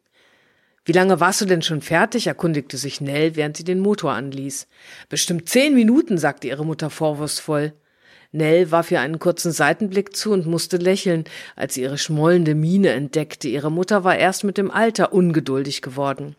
Wie 0.83 0.93
lange 0.93 1.19
warst 1.19 1.41
du 1.41 1.45
denn 1.45 1.61
schon 1.61 1.81
fertig? 1.81 2.27
erkundigte 2.27 2.77
sich 2.77 3.01
Nell, 3.01 3.35
während 3.35 3.55
sie 3.57 3.63
den 3.63 3.79
Motor 3.79 4.13
anließ. 4.13 4.67
Bestimmt 5.09 5.47
zehn 5.47 5.75
Minuten, 5.75 6.17
sagte 6.17 6.47
ihre 6.47 6.65
Mutter 6.65 6.89
vorwurfsvoll. 6.89 7.73
Nell 8.31 8.71
warf 8.71 8.89
ihr 8.91 9.01
einen 9.01 9.19
kurzen 9.19 9.51
Seitenblick 9.51 10.15
zu 10.15 10.31
und 10.31 10.47
musste 10.47 10.77
lächeln, 10.77 11.25
als 11.55 11.73
sie 11.73 11.81
ihre 11.81 11.97
schmollende 11.97 12.55
Miene 12.55 12.89
entdeckte. 12.89 13.47
Ihre 13.49 13.71
Mutter 13.71 14.03
war 14.03 14.17
erst 14.17 14.43
mit 14.43 14.57
dem 14.57 14.71
Alter 14.71 15.13
ungeduldig 15.13 15.81
geworden. 15.81 16.35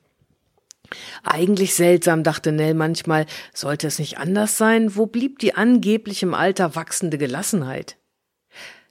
Eigentlich 1.22 1.74
seltsam, 1.74 2.22
dachte 2.22 2.50
Nell 2.50 2.74
manchmal, 2.74 3.26
sollte 3.54 3.86
es 3.86 3.98
nicht 3.98 4.18
anders 4.18 4.56
sein? 4.56 4.96
Wo 4.96 5.06
blieb 5.06 5.38
die 5.38 5.54
angeblich 5.54 6.22
im 6.22 6.34
Alter 6.34 6.74
wachsende 6.74 7.18
Gelassenheit? 7.18 7.96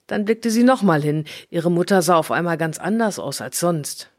Dann 0.07 0.25
blickte 0.25 0.49
sie 0.49 0.63
nochmal 0.63 1.01
hin. 1.01 1.25
Ihre 1.49 1.71
Mutter 1.71 2.01
sah 2.01 2.15
auf 2.15 2.31
einmal 2.31 2.57
ganz 2.57 2.77
anders 2.77 3.19
aus 3.19 3.41
als 3.41 3.59
sonst. 3.59 4.10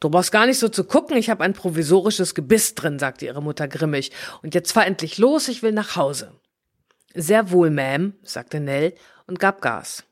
Du 0.00 0.10
brauchst 0.10 0.32
gar 0.32 0.46
nicht 0.46 0.58
so 0.58 0.68
zu 0.68 0.84
gucken, 0.84 1.16
ich 1.16 1.30
habe 1.30 1.42
ein 1.42 1.54
provisorisches 1.54 2.34
Gebiss 2.34 2.74
drin, 2.74 2.98
sagte 2.98 3.24
ihre 3.24 3.42
Mutter 3.42 3.66
grimmig. 3.66 4.12
Und 4.42 4.54
jetzt 4.54 4.72
fahr 4.72 4.86
endlich 4.86 5.18
los, 5.18 5.48
ich 5.48 5.62
will 5.62 5.72
nach 5.72 5.96
Hause. 5.96 6.32
Sehr 7.14 7.50
wohl, 7.50 7.70
Ma'am, 7.70 8.12
sagte 8.22 8.60
Nell 8.60 8.94
und 9.26 9.38
gab 9.38 9.62
Gas. 9.62 10.04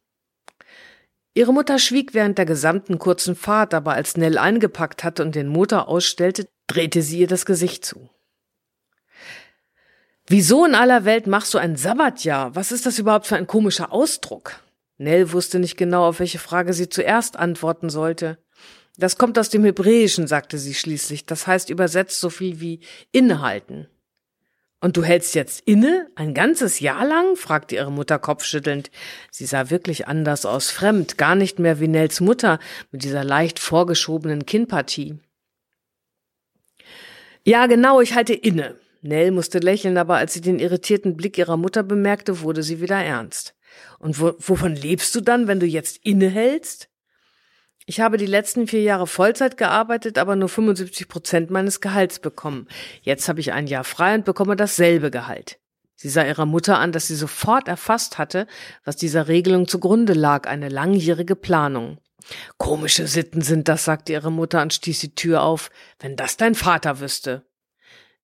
Ihre 1.35 1.53
Mutter 1.53 1.79
schwieg 1.79 2.15
während 2.15 2.39
der 2.39 2.47
gesamten 2.47 2.99
kurzen 2.99 3.37
Fahrt, 3.37 3.75
aber 3.75 3.93
als 3.93 4.17
Nell 4.17 4.39
eingepackt 4.39 5.05
hatte 5.05 5.23
und 5.23 5.35
den 5.35 5.49
Motor 5.49 5.89
ausstellte, 5.89 6.49
drehte 6.67 7.03
sie 7.03 7.21
ihr 7.21 7.27
das 7.27 7.45
Gesicht 7.45 7.85
zu. 7.85 8.09
Wieso 10.27 10.65
in 10.65 10.75
aller 10.75 11.05
Welt 11.05 11.27
machst 11.27 11.53
du 11.53 11.59
ein 11.59 11.77
Sabbatjahr? 11.77 12.55
Was 12.55 12.73
ist 12.73 12.87
das 12.87 12.99
überhaupt 12.99 13.27
für 13.27 13.37
ein 13.37 13.47
komischer 13.47 13.93
Ausdruck? 13.93 14.63
Nell 14.97 15.33
wusste 15.33 15.59
nicht 15.59 15.77
genau, 15.77 16.07
auf 16.09 16.21
welche 16.21 16.39
Frage 16.39 16.73
sie 16.73 16.89
zuerst 16.89 17.37
antworten 17.37 17.91
sollte. 17.91 18.39
Das 18.97 19.19
kommt 19.19 19.39
aus 19.39 19.49
dem 19.49 19.65
Hebräischen, 19.65 20.27
sagte 20.27 20.59
sie 20.59 20.75
schließlich. 20.75 21.27
Das 21.27 21.47
heißt 21.47 21.71
übersetzt 21.71 22.21
so 22.21 22.31
viel 22.31 22.61
wie 22.61 22.81
innehalten. 23.13 23.89
Und 24.81 24.97
du 24.97 25.03
hältst 25.03 25.35
jetzt 25.35 25.63
inne? 25.67 26.09
Ein 26.15 26.35
ganzes 26.35 26.79
Jahr 26.79 27.07
lang? 27.07 27.37
fragte 27.37 27.75
ihre 27.75 27.91
Mutter 27.91 28.19
kopfschüttelnd. 28.19 28.91
Sie 29.31 29.47
sah 29.47 29.71
wirklich 29.71 30.07
anders 30.09 30.45
aus, 30.45 30.71
fremd, 30.71 31.17
gar 31.17 31.35
nicht 31.35 31.59
mehr 31.59 31.81
wie 31.81 31.89
Nels 31.89 32.21
Mutter 32.21 32.59
mit 32.93 33.03
dieser 33.03 33.25
leicht 33.25 33.59
vorgeschobenen 33.59 34.45
Kinnpartie. 34.45 35.19
Ja, 37.45 37.67
genau, 37.67 38.01
ich 38.01 38.15
halte 38.15 38.35
inne. 38.35 38.77
Nell 39.01 39.31
musste 39.33 39.59
lächeln, 39.59 39.99
aber 39.99 40.17
als 40.17 40.33
sie 40.33 40.41
den 40.41 40.59
irritierten 40.59 41.17
Blick 41.17 41.37
ihrer 41.37 41.59
Mutter 41.59 41.83
bemerkte, 41.83 42.41
wurde 42.41 42.63
sie 42.63 42.81
wieder 42.81 42.97
ernst. 42.97 43.55
Und 43.99 44.19
wo, 44.21 44.35
wovon 44.39 44.75
lebst 44.75 45.15
du 45.15 45.21
dann, 45.21 45.47
wenn 45.47 45.61
du 45.61 45.67
jetzt 45.67 45.99
innehältst? 46.05 46.89
Ich 47.87 48.01
habe 48.01 48.17
die 48.17 48.27
letzten 48.27 48.67
vier 48.67 48.83
Jahre 48.83 49.07
Vollzeit 49.07 49.59
gearbeitet, 49.59 50.17
aber 50.17 50.37
nur 50.37 50.49
75 50.49 51.07
Prozent 51.07 51.51
meines 51.51 51.81
Gehalts 51.81 52.19
bekommen. 52.19 52.67
Jetzt 53.03 53.29
habe 53.29 53.41
ich 53.41 53.53
ein 53.53 53.67
Jahr 53.67 53.85
frei 53.85 54.15
und 54.15 54.25
bekomme 54.25 54.57
dasselbe 54.57 55.11
Gehalt. 55.11 55.59
Sie 55.95 56.09
sah 56.09 56.25
ihrer 56.25 56.47
Mutter 56.47 56.79
an, 56.79 56.93
dass 56.93 57.07
sie 57.07 57.15
sofort 57.15 57.69
erfasst 57.69 58.19
hatte, 58.19 58.47
was 58.85 58.97
dieser 58.97 59.29
Regelung 59.29 59.69
zugrunde 59.69 60.15
lag, 60.15 60.47
eine 60.49 60.69
langjährige 60.71 61.37
Planung. 61.37 61.99
Komische 62.57 63.07
Sitten 63.07 63.43
sind 63.43 63.69
das, 63.69 63.85
sagte 63.85 64.13
ihre 64.13 64.33
Mutter 64.33 64.63
und 64.63 64.73
stieß 64.73 65.01
die 65.01 65.15
Tür 65.15 65.43
auf, 65.43 65.71
wenn 66.01 66.17
das 66.17 66.39
dein 66.39 66.55
Vater 66.55 67.01
wüsste. 67.01 67.45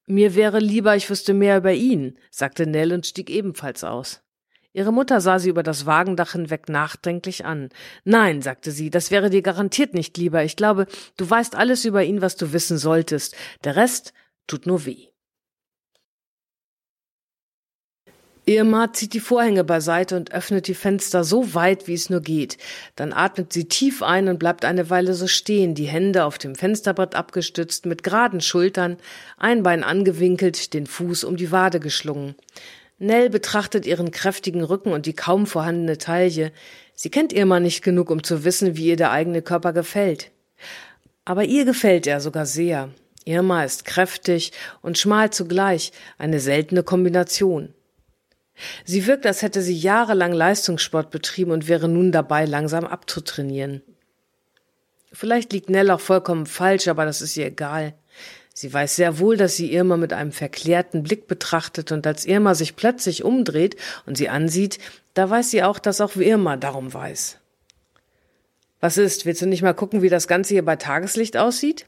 Mir 0.06 0.34
wäre 0.34 0.58
lieber, 0.58 0.96
ich 0.96 1.10
wüsste 1.10 1.34
mehr 1.34 1.58
über 1.58 1.72
ihn, 1.72 2.18
sagte 2.30 2.66
Nell 2.66 2.92
und 2.92 3.06
stieg 3.06 3.28
ebenfalls 3.28 3.84
aus. 3.84 4.22
Ihre 4.72 4.92
Mutter 4.92 5.20
sah 5.20 5.40
sie 5.40 5.48
über 5.48 5.64
das 5.64 5.84
Wagendach 5.84 6.32
hinweg 6.32 6.68
nachdenklich 6.68 7.44
an. 7.44 7.70
Nein, 8.04 8.40
sagte 8.40 8.70
sie, 8.70 8.88
das 8.88 9.10
wäre 9.10 9.28
dir 9.28 9.42
garantiert 9.42 9.94
nicht 9.94 10.16
lieber. 10.16 10.44
Ich 10.44 10.54
glaube, 10.54 10.86
du 11.16 11.28
weißt 11.28 11.56
alles 11.56 11.84
über 11.84 12.04
ihn, 12.04 12.22
was 12.22 12.36
du 12.36 12.52
wissen 12.52 12.78
solltest. 12.78 13.34
Der 13.64 13.74
Rest 13.74 14.12
tut 14.46 14.66
nur 14.66 14.86
weh. 14.86 15.10
Irma 18.46 18.92
zieht 18.92 19.12
die 19.14 19.20
Vorhänge 19.20 19.64
beiseite 19.64 20.16
und 20.16 20.32
öffnet 20.32 20.66
die 20.66 20.74
Fenster 20.74 21.24
so 21.24 21.54
weit, 21.54 21.86
wie 21.86 21.94
es 21.94 22.10
nur 22.10 22.20
geht. 22.20 22.56
Dann 22.96 23.12
atmet 23.12 23.52
sie 23.52 23.66
tief 23.66 24.02
ein 24.02 24.28
und 24.28 24.38
bleibt 24.38 24.64
eine 24.64 24.90
Weile 24.90 25.14
so 25.14 25.26
stehen, 25.26 25.74
die 25.74 25.86
Hände 25.86 26.24
auf 26.24 26.38
dem 26.38 26.54
Fensterbrett 26.54 27.14
abgestützt, 27.14 27.86
mit 27.86 28.02
geraden 28.02 28.40
Schultern, 28.40 28.96
ein 29.36 29.62
Bein 29.62 29.84
angewinkelt, 29.84 30.74
den 30.74 30.86
Fuß 30.86 31.22
um 31.24 31.36
die 31.36 31.52
Wade 31.52 31.80
geschlungen. 31.80 32.34
Nell 33.02 33.30
betrachtet 33.30 33.86
ihren 33.86 34.10
kräftigen 34.10 34.62
Rücken 34.62 34.92
und 34.92 35.06
die 35.06 35.14
kaum 35.14 35.46
vorhandene 35.46 35.96
Taille. 35.96 36.52
Sie 36.94 37.08
kennt 37.08 37.32
Irma 37.32 37.58
nicht 37.58 37.82
genug, 37.82 38.10
um 38.10 38.22
zu 38.22 38.44
wissen, 38.44 38.76
wie 38.76 38.88
ihr 38.88 38.96
der 38.96 39.10
eigene 39.10 39.40
Körper 39.40 39.72
gefällt. 39.72 40.30
Aber 41.24 41.44
ihr 41.44 41.64
gefällt 41.64 42.06
er 42.06 42.20
sogar 42.20 42.44
sehr. 42.44 42.90
Irma 43.24 43.64
ist 43.64 43.86
kräftig 43.86 44.52
und 44.82 44.98
schmal 44.98 45.30
zugleich, 45.30 45.92
eine 46.18 46.40
seltene 46.40 46.82
Kombination. 46.82 47.72
Sie 48.84 49.06
wirkt, 49.06 49.24
als 49.24 49.40
hätte 49.40 49.62
sie 49.62 49.78
jahrelang 49.78 50.34
Leistungssport 50.34 51.10
betrieben 51.10 51.52
und 51.52 51.68
wäre 51.68 51.88
nun 51.88 52.12
dabei, 52.12 52.44
langsam 52.44 52.84
abzutrainieren. 52.84 53.80
Vielleicht 55.10 55.54
liegt 55.54 55.70
Nell 55.70 55.90
auch 55.90 56.00
vollkommen 56.00 56.44
falsch, 56.44 56.86
aber 56.86 57.06
das 57.06 57.22
ist 57.22 57.34
ihr 57.38 57.46
egal. 57.46 57.94
Sie 58.52 58.72
weiß 58.72 58.96
sehr 58.96 59.18
wohl, 59.18 59.36
dass 59.36 59.56
sie 59.56 59.72
Irma 59.72 59.96
mit 59.96 60.12
einem 60.12 60.32
verklärten 60.32 61.02
Blick 61.02 61.26
betrachtet, 61.26 61.92
und 61.92 62.06
als 62.06 62.26
Irma 62.26 62.54
sich 62.54 62.76
plötzlich 62.76 63.24
umdreht 63.24 63.76
und 64.06 64.16
sie 64.16 64.28
ansieht, 64.28 64.78
da 65.14 65.28
weiß 65.30 65.50
sie 65.50 65.62
auch, 65.62 65.78
dass 65.78 66.00
auch 66.00 66.16
Irma 66.16 66.56
darum 66.56 66.92
weiß. 66.92 67.38
Was 68.80 68.96
ist, 68.96 69.26
willst 69.26 69.42
du 69.42 69.46
nicht 69.46 69.62
mal 69.62 69.74
gucken, 69.74 70.02
wie 70.02 70.08
das 70.08 70.26
Ganze 70.26 70.54
hier 70.54 70.64
bei 70.64 70.76
Tageslicht 70.76 71.36
aussieht? 71.36 71.86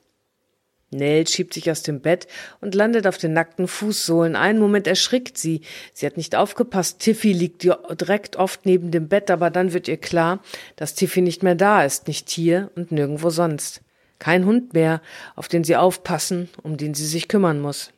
Nell 0.94 1.26
schiebt 1.26 1.54
sich 1.54 1.70
aus 1.70 1.82
dem 1.82 2.00
Bett 2.00 2.26
und 2.60 2.74
landet 2.74 3.06
auf 3.06 3.16
den 3.16 3.32
nackten 3.32 3.66
Fußsohlen. 3.66 4.36
Einen 4.36 4.58
Moment 4.58 4.86
erschrickt 4.86 5.38
sie. 5.38 5.62
Sie 5.94 6.04
hat 6.04 6.18
nicht 6.18 6.36
aufgepasst. 6.36 6.98
Tiffy 6.98 7.32
liegt 7.32 7.62
direkt 7.62 8.36
oft 8.36 8.66
neben 8.66 8.90
dem 8.90 9.08
Bett, 9.08 9.30
aber 9.30 9.48
dann 9.48 9.72
wird 9.72 9.88
ihr 9.88 9.96
klar, 9.96 10.42
dass 10.76 10.94
Tiffy 10.94 11.22
nicht 11.22 11.42
mehr 11.42 11.54
da 11.54 11.82
ist, 11.82 12.08
nicht 12.08 12.28
hier 12.28 12.70
und 12.76 12.92
nirgendwo 12.92 13.30
sonst. 13.30 13.80
Kein 14.22 14.46
Hund 14.46 14.72
mehr, 14.72 15.02
auf 15.34 15.48
den 15.48 15.64
sie 15.64 15.74
aufpassen, 15.74 16.48
um 16.62 16.76
den 16.76 16.94
sie 16.94 17.06
sich 17.06 17.26
kümmern 17.26 17.60
muss. 17.60 17.90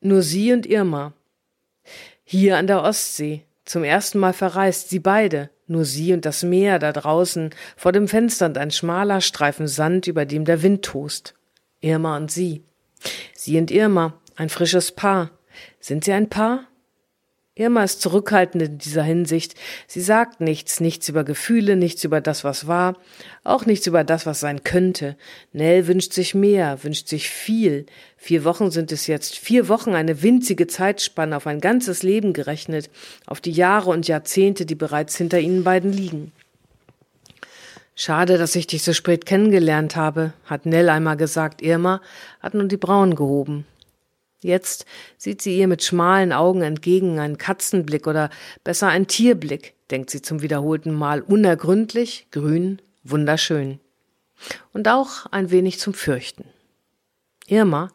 Nur 0.00 0.20
sie 0.20 0.52
und 0.52 0.66
Irma. 0.66 1.12
Hier 2.24 2.56
an 2.56 2.66
der 2.66 2.82
Ostsee. 2.82 3.44
Zum 3.64 3.84
ersten 3.84 4.18
Mal 4.18 4.32
verreist 4.32 4.90
sie 4.90 4.98
beide. 4.98 5.48
Nur 5.68 5.84
sie 5.84 6.12
und 6.12 6.24
das 6.24 6.42
Meer 6.42 6.80
da 6.80 6.90
draußen 6.90 7.50
vor 7.76 7.92
dem 7.92 8.08
Fenster 8.08 8.46
und 8.46 8.58
ein 8.58 8.72
schmaler 8.72 9.20
Streifen 9.20 9.68
Sand, 9.68 10.08
über 10.08 10.26
dem 10.26 10.44
der 10.44 10.64
Wind 10.64 10.84
tost. 10.84 11.34
Irma 11.80 12.16
und 12.16 12.32
sie. 12.32 12.64
Sie 13.32 13.58
und 13.58 13.70
Irma, 13.70 14.14
ein 14.34 14.48
frisches 14.48 14.90
Paar. 14.90 15.30
Sind 15.78 16.02
sie 16.02 16.14
ein 16.14 16.28
Paar? 16.28 16.66
Irma 17.58 17.84
ist 17.84 18.02
zurückhaltend 18.02 18.62
in 18.62 18.78
dieser 18.78 19.02
Hinsicht. 19.02 19.54
Sie 19.86 20.02
sagt 20.02 20.42
nichts, 20.42 20.78
nichts 20.78 21.08
über 21.08 21.24
Gefühle, 21.24 21.74
nichts 21.74 22.04
über 22.04 22.20
das, 22.20 22.44
was 22.44 22.66
war, 22.66 22.98
auch 23.44 23.64
nichts 23.64 23.86
über 23.86 24.04
das, 24.04 24.26
was 24.26 24.40
sein 24.40 24.62
könnte. 24.62 25.16
Nell 25.54 25.86
wünscht 25.86 26.12
sich 26.12 26.34
mehr, 26.34 26.84
wünscht 26.84 27.08
sich 27.08 27.30
viel. 27.30 27.86
Vier 28.18 28.44
Wochen 28.44 28.70
sind 28.70 28.92
es 28.92 29.06
jetzt, 29.06 29.38
vier 29.38 29.70
Wochen 29.70 29.94
eine 29.94 30.22
winzige 30.22 30.66
Zeitspanne 30.66 31.34
auf 31.34 31.46
ein 31.46 31.62
ganzes 31.62 32.02
Leben 32.02 32.34
gerechnet, 32.34 32.90
auf 33.24 33.40
die 33.40 33.52
Jahre 33.52 33.88
und 33.88 34.06
Jahrzehnte, 34.06 34.66
die 34.66 34.74
bereits 34.74 35.16
hinter 35.16 35.40
ihnen 35.40 35.64
beiden 35.64 35.94
liegen. 35.94 36.32
Schade, 37.94 38.36
dass 38.36 38.54
ich 38.54 38.66
dich 38.66 38.82
so 38.82 38.92
spät 38.92 39.24
kennengelernt 39.24 39.96
habe, 39.96 40.34
hat 40.44 40.66
Nell 40.66 40.90
einmal 40.90 41.16
gesagt. 41.16 41.62
Irma 41.62 42.02
hat 42.40 42.52
nun 42.52 42.68
die 42.68 42.76
Brauen 42.76 43.14
gehoben. 43.14 43.64
Jetzt 44.42 44.84
sieht 45.16 45.42
sie 45.42 45.58
ihr 45.58 45.66
mit 45.66 45.82
schmalen 45.82 46.32
Augen 46.32 46.62
entgegen, 46.62 47.18
einen 47.18 47.38
Katzenblick 47.38 48.06
oder 48.06 48.30
besser 48.64 48.88
ein 48.88 49.06
Tierblick, 49.06 49.74
denkt 49.90 50.10
sie 50.10 50.22
zum 50.22 50.42
wiederholten 50.42 50.94
Mal, 50.94 51.22
unergründlich, 51.22 52.28
grün, 52.30 52.80
wunderschön. 53.02 53.80
Und 54.72 54.88
auch 54.88 55.26
ein 55.26 55.50
wenig 55.50 55.78
zum 55.78 55.94
Fürchten. 55.94 56.44
Irma 57.46 57.90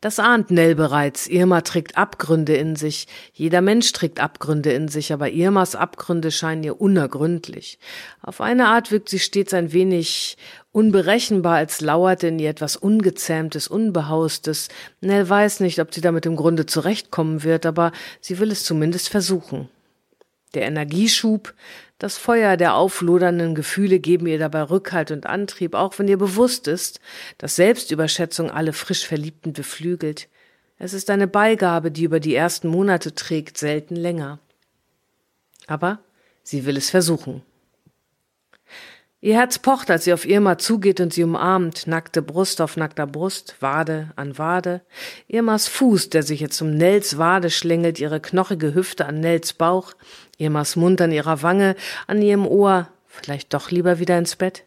das 0.00 0.18
ahnt 0.18 0.50
Nell 0.50 0.74
bereits. 0.74 1.26
Irma 1.26 1.60
trägt 1.60 1.96
Abgründe 1.96 2.56
in 2.56 2.76
sich. 2.76 3.06
Jeder 3.32 3.60
Mensch 3.60 3.92
trägt 3.92 4.20
Abgründe 4.20 4.72
in 4.72 4.88
sich, 4.88 5.12
aber 5.12 5.30
Irmas 5.30 5.74
Abgründe 5.74 6.30
scheinen 6.30 6.64
ihr 6.64 6.80
unergründlich. 6.80 7.78
Auf 8.22 8.40
eine 8.40 8.68
Art 8.68 8.90
wirkt 8.90 9.08
sie 9.08 9.18
stets 9.18 9.54
ein 9.54 9.72
wenig 9.72 10.36
unberechenbar, 10.72 11.56
als 11.56 11.80
lauerte 11.80 12.28
in 12.28 12.38
ihr 12.38 12.50
etwas 12.50 12.76
Ungezähmtes, 12.76 13.68
Unbehaustes. 13.68 14.68
Nell 15.00 15.28
weiß 15.28 15.60
nicht, 15.60 15.80
ob 15.80 15.92
sie 15.92 16.00
damit 16.00 16.26
im 16.26 16.36
Grunde 16.36 16.66
zurechtkommen 16.66 17.42
wird, 17.42 17.66
aber 17.66 17.92
sie 18.20 18.38
will 18.38 18.50
es 18.50 18.64
zumindest 18.64 19.08
versuchen. 19.08 19.68
Der 20.54 20.62
Energieschub, 20.62 21.52
das 21.98 22.16
Feuer 22.16 22.56
der 22.56 22.74
auflodernden 22.74 23.54
Gefühle 23.56 23.98
geben 23.98 24.26
ihr 24.26 24.38
dabei 24.38 24.62
Rückhalt 24.62 25.10
und 25.10 25.26
Antrieb, 25.26 25.74
auch 25.74 25.98
wenn 25.98 26.06
ihr 26.06 26.16
bewusst 26.16 26.68
ist, 26.68 27.00
dass 27.38 27.56
Selbstüberschätzung 27.56 28.50
alle 28.50 28.72
frisch 28.72 29.04
Verliebten 29.04 29.52
beflügelt. 29.52 30.28
Es 30.78 30.92
ist 30.92 31.10
eine 31.10 31.26
Beigabe, 31.26 31.90
die 31.90 32.04
über 32.04 32.20
die 32.20 32.36
ersten 32.36 32.68
Monate 32.68 33.14
trägt, 33.14 33.58
selten 33.58 33.96
länger. 33.96 34.38
Aber 35.66 35.98
sie 36.44 36.64
will 36.64 36.76
es 36.76 36.90
versuchen. 36.90 37.42
Ihr 39.20 39.34
Herz 39.34 39.58
pocht, 39.58 39.90
als 39.90 40.04
sie 40.04 40.12
auf 40.12 40.24
Irma 40.24 40.58
zugeht 40.58 41.00
und 41.00 41.12
sie 41.12 41.24
umarmt, 41.24 41.88
nackte 41.88 42.22
Brust 42.22 42.60
auf 42.60 42.76
nackter 42.76 43.04
Brust, 43.04 43.56
Wade 43.58 44.12
an 44.14 44.38
Wade. 44.38 44.80
Irmas 45.26 45.66
Fuß, 45.66 46.10
der 46.10 46.22
sich 46.22 46.38
jetzt 46.38 46.62
um 46.62 46.76
Nells 46.76 47.18
Wade 47.18 47.50
schlängelt, 47.50 47.98
ihre 47.98 48.20
knochige 48.20 48.74
Hüfte 48.74 49.06
an 49.06 49.18
Nells 49.18 49.54
Bauch, 49.54 49.94
Irmas 50.36 50.76
Mund 50.76 51.00
an 51.00 51.10
ihrer 51.10 51.42
Wange, 51.42 51.74
an 52.06 52.22
ihrem 52.22 52.46
Ohr, 52.46 52.88
vielleicht 53.06 53.54
doch 53.54 53.72
lieber 53.72 53.98
wieder 53.98 54.16
ins 54.16 54.36
Bett? 54.36 54.62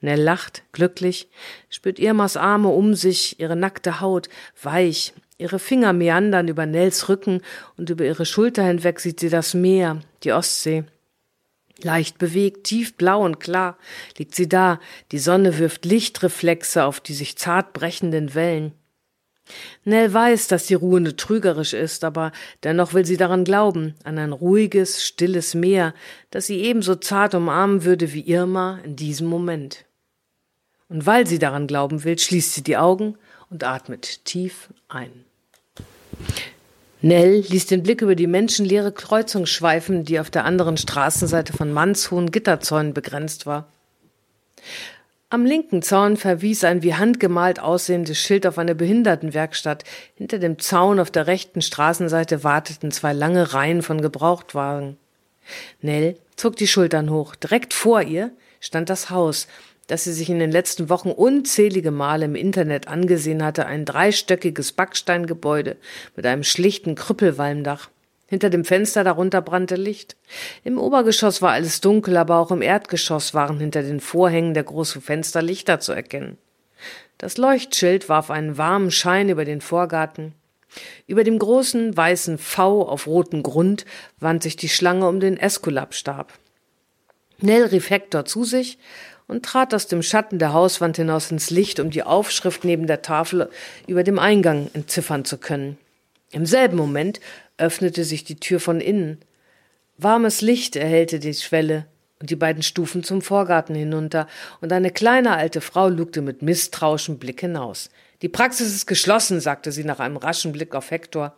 Nell 0.00 0.20
lacht, 0.20 0.64
glücklich, 0.72 1.30
spürt 1.70 1.98
Irmas 1.98 2.36
Arme 2.36 2.68
um 2.68 2.94
sich, 2.94 3.40
ihre 3.40 3.56
nackte 3.56 4.02
Haut, 4.02 4.28
weich, 4.62 5.14
ihre 5.38 5.58
Finger 5.58 5.94
meandern 5.94 6.48
über 6.48 6.66
Nells 6.66 7.08
Rücken 7.08 7.40
und 7.78 7.88
über 7.88 8.04
ihre 8.04 8.26
Schulter 8.26 8.64
hinweg 8.64 9.00
sieht 9.00 9.20
sie 9.20 9.30
das 9.30 9.54
Meer, 9.54 10.02
die 10.22 10.32
Ostsee. 10.32 10.84
Leicht 11.84 12.18
bewegt, 12.18 12.64
tiefblau 12.64 13.24
und 13.24 13.40
klar 13.40 13.76
liegt 14.18 14.34
sie 14.34 14.48
da, 14.48 14.80
die 15.10 15.18
Sonne 15.18 15.58
wirft 15.58 15.84
Lichtreflexe 15.84 16.84
auf 16.84 17.00
die 17.00 17.14
sich 17.14 17.36
zart 17.36 17.72
brechenden 17.72 18.34
Wellen. 18.34 18.72
Nell 19.84 20.12
weiß, 20.12 20.48
dass 20.48 20.66
die 20.66 20.74
Ruhende 20.74 21.16
trügerisch 21.16 21.72
ist, 21.72 22.04
aber 22.04 22.32
dennoch 22.62 22.94
will 22.94 23.04
sie 23.04 23.16
daran 23.16 23.44
glauben, 23.44 23.94
an 24.04 24.18
ein 24.18 24.32
ruhiges, 24.32 25.04
stilles 25.04 25.54
Meer, 25.54 25.94
das 26.30 26.46
sie 26.46 26.60
ebenso 26.60 26.94
zart 26.94 27.34
umarmen 27.34 27.84
würde 27.84 28.12
wie 28.12 28.26
Irma 28.28 28.78
in 28.84 28.96
diesem 28.96 29.26
Moment. 29.26 29.84
Und 30.88 31.06
weil 31.06 31.26
sie 31.26 31.38
daran 31.38 31.66
glauben 31.66 32.04
will, 32.04 32.18
schließt 32.18 32.54
sie 32.54 32.62
die 32.62 32.76
Augen 32.76 33.16
und 33.50 33.64
atmet 33.64 34.24
tief 34.24 34.68
ein. 34.88 35.24
Nell 37.04 37.40
ließ 37.48 37.66
den 37.66 37.82
Blick 37.82 38.00
über 38.00 38.14
die 38.14 38.28
menschenleere 38.28 38.92
Kreuzung 38.92 39.46
schweifen, 39.46 40.04
die 40.04 40.20
auf 40.20 40.30
der 40.30 40.44
anderen 40.44 40.76
Straßenseite 40.76 41.52
von 41.52 41.72
mannshohen 41.72 42.30
Gitterzäunen 42.30 42.94
begrenzt 42.94 43.44
war. 43.44 43.66
Am 45.28 45.44
linken 45.44 45.82
Zaun 45.82 46.16
verwies 46.16 46.62
ein 46.62 46.82
wie 46.84 46.94
handgemalt 46.94 47.58
aussehendes 47.58 48.18
Schild 48.18 48.46
auf 48.46 48.58
eine 48.58 48.76
Behindertenwerkstatt. 48.76 49.82
Hinter 50.14 50.38
dem 50.38 50.60
Zaun 50.60 51.00
auf 51.00 51.10
der 51.10 51.26
rechten 51.26 51.60
Straßenseite 51.60 52.44
warteten 52.44 52.92
zwei 52.92 53.12
lange 53.12 53.52
Reihen 53.52 53.82
von 53.82 54.00
Gebrauchtwagen. 54.00 54.96
Nell 55.80 56.16
zog 56.36 56.54
die 56.56 56.68
Schultern 56.68 57.10
hoch. 57.10 57.34
Direkt 57.34 57.74
vor 57.74 58.02
ihr 58.02 58.30
stand 58.60 58.90
das 58.90 59.10
Haus, 59.10 59.48
das 59.92 60.04
sie 60.04 60.14
sich 60.14 60.30
in 60.30 60.38
den 60.38 60.50
letzten 60.50 60.88
Wochen 60.88 61.10
unzählige 61.10 61.90
Male 61.90 62.24
im 62.24 62.34
Internet 62.34 62.88
angesehen 62.88 63.44
hatte, 63.44 63.66
ein 63.66 63.84
dreistöckiges 63.84 64.72
Backsteingebäude 64.72 65.76
mit 66.16 66.24
einem 66.24 66.44
schlichten 66.44 66.94
Krüppelwalmdach. 66.94 67.90
Hinter 68.26 68.48
dem 68.48 68.64
Fenster 68.64 69.04
darunter 69.04 69.42
brannte 69.42 69.76
Licht. 69.76 70.16
Im 70.64 70.78
Obergeschoss 70.78 71.42
war 71.42 71.52
alles 71.52 71.82
dunkel, 71.82 72.16
aber 72.16 72.38
auch 72.38 72.50
im 72.50 72.62
Erdgeschoss 72.62 73.34
waren 73.34 73.60
hinter 73.60 73.82
den 73.82 74.00
Vorhängen 74.00 74.54
der 74.54 74.62
großen 74.62 75.02
Fenster 75.02 75.42
Lichter 75.42 75.78
zu 75.78 75.92
erkennen. 75.92 76.38
Das 77.18 77.36
Leuchtschild 77.36 78.08
warf 78.08 78.30
einen 78.30 78.56
warmen 78.56 78.90
Schein 78.90 79.28
über 79.28 79.44
den 79.44 79.60
Vorgarten. 79.60 80.32
Über 81.06 81.22
dem 81.22 81.38
großen 81.38 81.94
weißen 81.94 82.38
V 82.38 82.80
auf 82.88 83.06
rotem 83.06 83.42
Grund 83.42 83.84
wand 84.20 84.42
sich 84.42 84.56
die 84.56 84.70
Schlange 84.70 85.06
um 85.06 85.20
den 85.20 85.36
Eskulapstab. 85.36 86.32
Nell 87.42 87.66
rief 87.66 87.90
Hector 87.90 88.24
zu 88.24 88.44
sich 88.44 88.78
und 89.26 89.44
trat 89.44 89.74
aus 89.74 89.86
dem 89.86 90.02
Schatten 90.02 90.38
der 90.38 90.52
Hauswand 90.52 90.96
hinaus 90.96 91.30
ins 91.30 91.50
Licht, 91.50 91.80
um 91.80 91.90
die 91.90 92.02
Aufschrift 92.02 92.64
neben 92.64 92.86
der 92.86 93.02
Tafel 93.02 93.48
über 93.86 94.04
dem 94.04 94.18
Eingang 94.18 94.70
entziffern 94.74 95.24
zu 95.24 95.38
können. 95.38 95.78
Im 96.30 96.46
selben 96.46 96.76
Moment 96.76 97.20
öffnete 97.58 98.04
sich 98.04 98.24
die 98.24 98.36
Tür 98.36 98.60
von 98.60 98.80
innen. 98.80 99.18
Warmes 99.98 100.40
Licht 100.40 100.76
erhellte 100.76 101.18
die 101.18 101.34
Schwelle 101.34 101.86
und 102.20 102.30
die 102.30 102.36
beiden 102.36 102.62
Stufen 102.62 103.02
zum 103.02 103.20
Vorgarten 103.20 103.74
hinunter, 103.74 104.28
und 104.60 104.72
eine 104.72 104.90
kleine 104.90 105.36
alte 105.36 105.60
Frau 105.60 105.88
lugte 105.88 106.22
mit 106.22 106.40
misstrauischem 106.40 107.18
Blick 107.18 107.40
hinaus. 107.40 107.90
Die 108.22 108.28
Praxis 108.28 108.72
ist 108.72 108.86
geschlossen, 108.86 109.40
sagte 109.40 109.72
sie 109.72 109.82
nach 109.82 109.98
einem 109.98 110.16
raschen 110.16 110.52
Blick 110.52 110.76
auf 110.76 110.92
Hektor. 110.92 111.36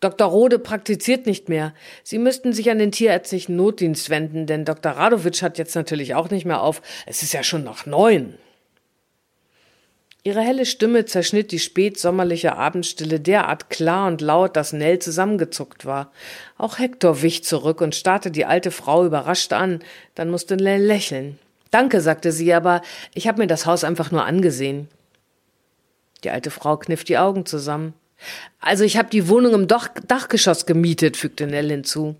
Dr. 0.00 0.28
Rode 0.28 0.58
praktiziert 0.58 1.26
nicht 1.26 1.48
mehr. 1.50 1.74
Sie 2.02 2.18
müssten 2.18 2.54
sich 2.54 2.70
an 2.70 2.78
den 2.78 2.90
tierärztlichen 2.90 3.56
Notdienst 3.56 4.08
wenden, 4.08 4.46
denn 4.46 4.64
Dr. 4.64 4.92
Radowitsch 4.92 5.42
hat 5.42 5.58
jetzt 5.58 5.74
natürlich 5.74 6.14
auch 6.14 6.30
nicht 6.30 6.46
mehr 6.46 6.62
auf. 6.62 6.80
Es 7.06 7.22
ist 7.22 7.34
ja 7.34 7.42
schon 7.42 7.64
noch 7.64 7.84
neun. 7.84 8.34
Ihre 10.22 10.42
helle 10.42 10.66
Stimme 10.66 11.06
zerschnitt 11.06 11.50
die 11.50 11.58
spätsommerliche 11.58 12.56
Abendstille 12.56 13.20
derart 13.20 13.70
klar 13.70 14.06
und 14.06 14.20
laut, 14.20 14.54
dass 14.54 14.74
Nell 14.74 14.98
zusammengezuckt 14.98 15.86
war. 15.86 16.12
Auch 16.58 16.78
Hector 16.78 17.22
wich 17.22 17.42
zurück 17.44 17.80
und 17.80 17.94
starrte 17.94 18.30
die 18.30 18.44
alte 18.44 18.70
Frau 18.70 19.06
überrascht 19.06 19.52
an. 19.54 19.80
Dann 20.14 20.30
musste 20.30 20.56
Nell 20.56 20.82
lächeln. 20.82 21.38
Danke, 21.70 22.02
sagte 22.02 22.32
sie, 22.32 22.52
aber 22.52 22.82
ich 23.14 23.28
habe 23.28 23.38
mir 23.38 23.46
das 23.46 23.64
Haus 23.64 23.82
einfach 23.82 24.10
nur 24.10 24.24
angesehen. 24.24 24.88
Die 26.22 26.30
alte 26.30 26.50
Frau 26.50 26.76
kniff 26.76 27.04
die 27.04 27.16
Augen 27.16 27.46
zusammen. 27.46 27.94
Also 28.60 28.84
ich 28.84 28.96
habe 28.96 29.10
die 29.10 29.28
Wohnung 29.28 29.54
im 29.54 29.68
Dach 29.68 29.88
Dachgeschoss 30.06 30.66
gemietet, 30.66 31.16
fügte 31.16 31.46
Nell 31.46 31.70
hinzu. 31.70 32.16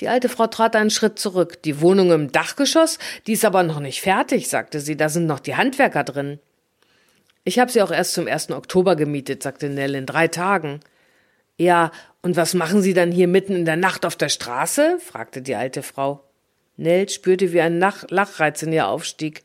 Die 0.00 0.08
alte 0.08 0.28
Frau 0.28 0.46
trat 0.46 0.76
einen 0.76 0.90
Schritt 0.90 1.18
zurück. 1.18 1.62
Die 1.62 1.80
Wohnung 1.80 2.12
im 2.12 2.30
Dachgeschoss, 2.30 2.98
die 3.26 3.32
ist 3.32 3.44
aber 3.44 3.62
noch 3.62 3.80
nicht 3.80 4.02
fertig, 4.02 4.48
sagte 4.48 4.80
sie. 4.80 4.96
Da 4.96 5.08
sind 5.08 5.26
noch 5.26 5.40
die 5.40 5.56
Handwerker 5.56 6.04
drin. 6.04 6.38
Ich 7.44 7.58
habe 7.58 7.70
sie 7.70 7.80
auch 7.80 7.90
erst 7.90 8.14
zum 8.14 8.26
1. 8.26 8.50
Oktober 8.50 8.96
gemietet, 8.96 9.42
sagte 9.42 9.68
Nell, 9.68 9.94
in 9.94 10.04
drei 10.04 10.28
Tagen. 10.28 10.80
Ja, 11.56 11.90
und 12.20 12.36
was 12.36 12.54
machen 12.54 12.82
Sie 12.82 12.92
dann 12.92 13.12
hier 13.12 13.28
mitten 13.28 13.54
in 13.54 13.64
der 13.64 13.76
Nacht 13.76 14.04
auf 14.04 14.16
der 14.16 14.28
Straße? 14.28 14.98
fragte 14.98 15.40
die 15.40 15.54
alte 15.54 15.82
Frau. 15.82 16.22
Nell 16.76 17.08
spürte, 17.08 17.52
wie 17.52 17.60
ein 17.60 17.78
Nach 17.78 18.04
Lachreiz 18.10 18.62
in 18.62 18.72
ihr 18.72 18.88
aufstieg. 18.88 19.42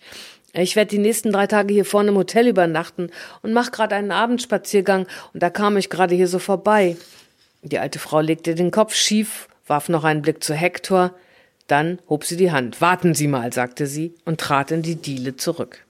Ich 0.54 0.76
werde 0.76 0.90
die 0.90 0.98
nächsten 0.98 1.32
drei 1.32 1.48
Tage 1.48 1.74
hier 1.74 1.86
vorne 1.86 2.10
im 2.10 2.18
Hotel 2.18 2.48
übernachten 2.48 3.10
und 3.42 3.54
mach 3.54 3.72
gerade 3.72 3.96
einen 3.96 4.12
Abendspaziergang 4.12 5.08
und 5.34 5.42
da 5.42 5.50
kam 5.50 5.78
ich 5.78 5.90
gerade 5.90 6.14
hier 6.14 6.28
so 6.28 6.40
vorbei. 6.40 6.98
Die 7.62 7.80
alte 7.80 8.00
Frau 8.00 8.20
legte 8.20 8.56
den 8.56 8.72
Kopf 8.72 8.94
schief, 8.94 9.48
warf 9.68 9.88
noch 9.88 10.04
einen 10.04 10.22
Blick 10.22 10.44
zu 10.44 10.54
Hektor, 10.54 11.16
dann 11.68 12.00
hob 12.10 12.26
sie 12.26 12.36
die 12.36 12.52
Hand. 12.52 12.82
Warten 12.82 13.14
Sie 13.14 13.28
mal, 13.28 13.54
sagte 13.54 13.88
sie 13.88 14.16
und 14.26 14.42
trat 14.42 14.72
in 14.72 14.82
die 14.82 14.96
Diele 14.96 15.38
zurück. 15.38 15.86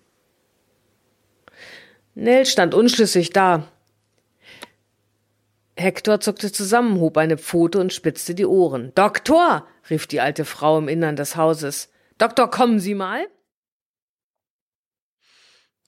Nell 2.13 2.45
stand 2.45 2.75
unschlüssig 2.75 3.31
da. 3.31 3.67
Hektor 5.75 6.19
zuckte 6.19 6.51
zusammen, 6.51 6.99
hob 6.99 7.17
eine 7.17 7.37
Pfote 7.37 7.79
und 7.79 7.93
spitzte 7.93 8.35
die 8.35 8.45
Ohren. 8.45 8.91
Doktor, 8.93 9.65
rief 9.89 10.05
die 10.05 10.19
alte 10.19 10.45
Frau 10.45 10.77
im 10.77 10.87
Innern 10.87 11.15
des 11.15 11.35
Hauses. 11.35 11.89
Doktor, 12.19 12.51
kommen 12.51 12.79
Sie 12.79 12.93
mal? 12.93 13.25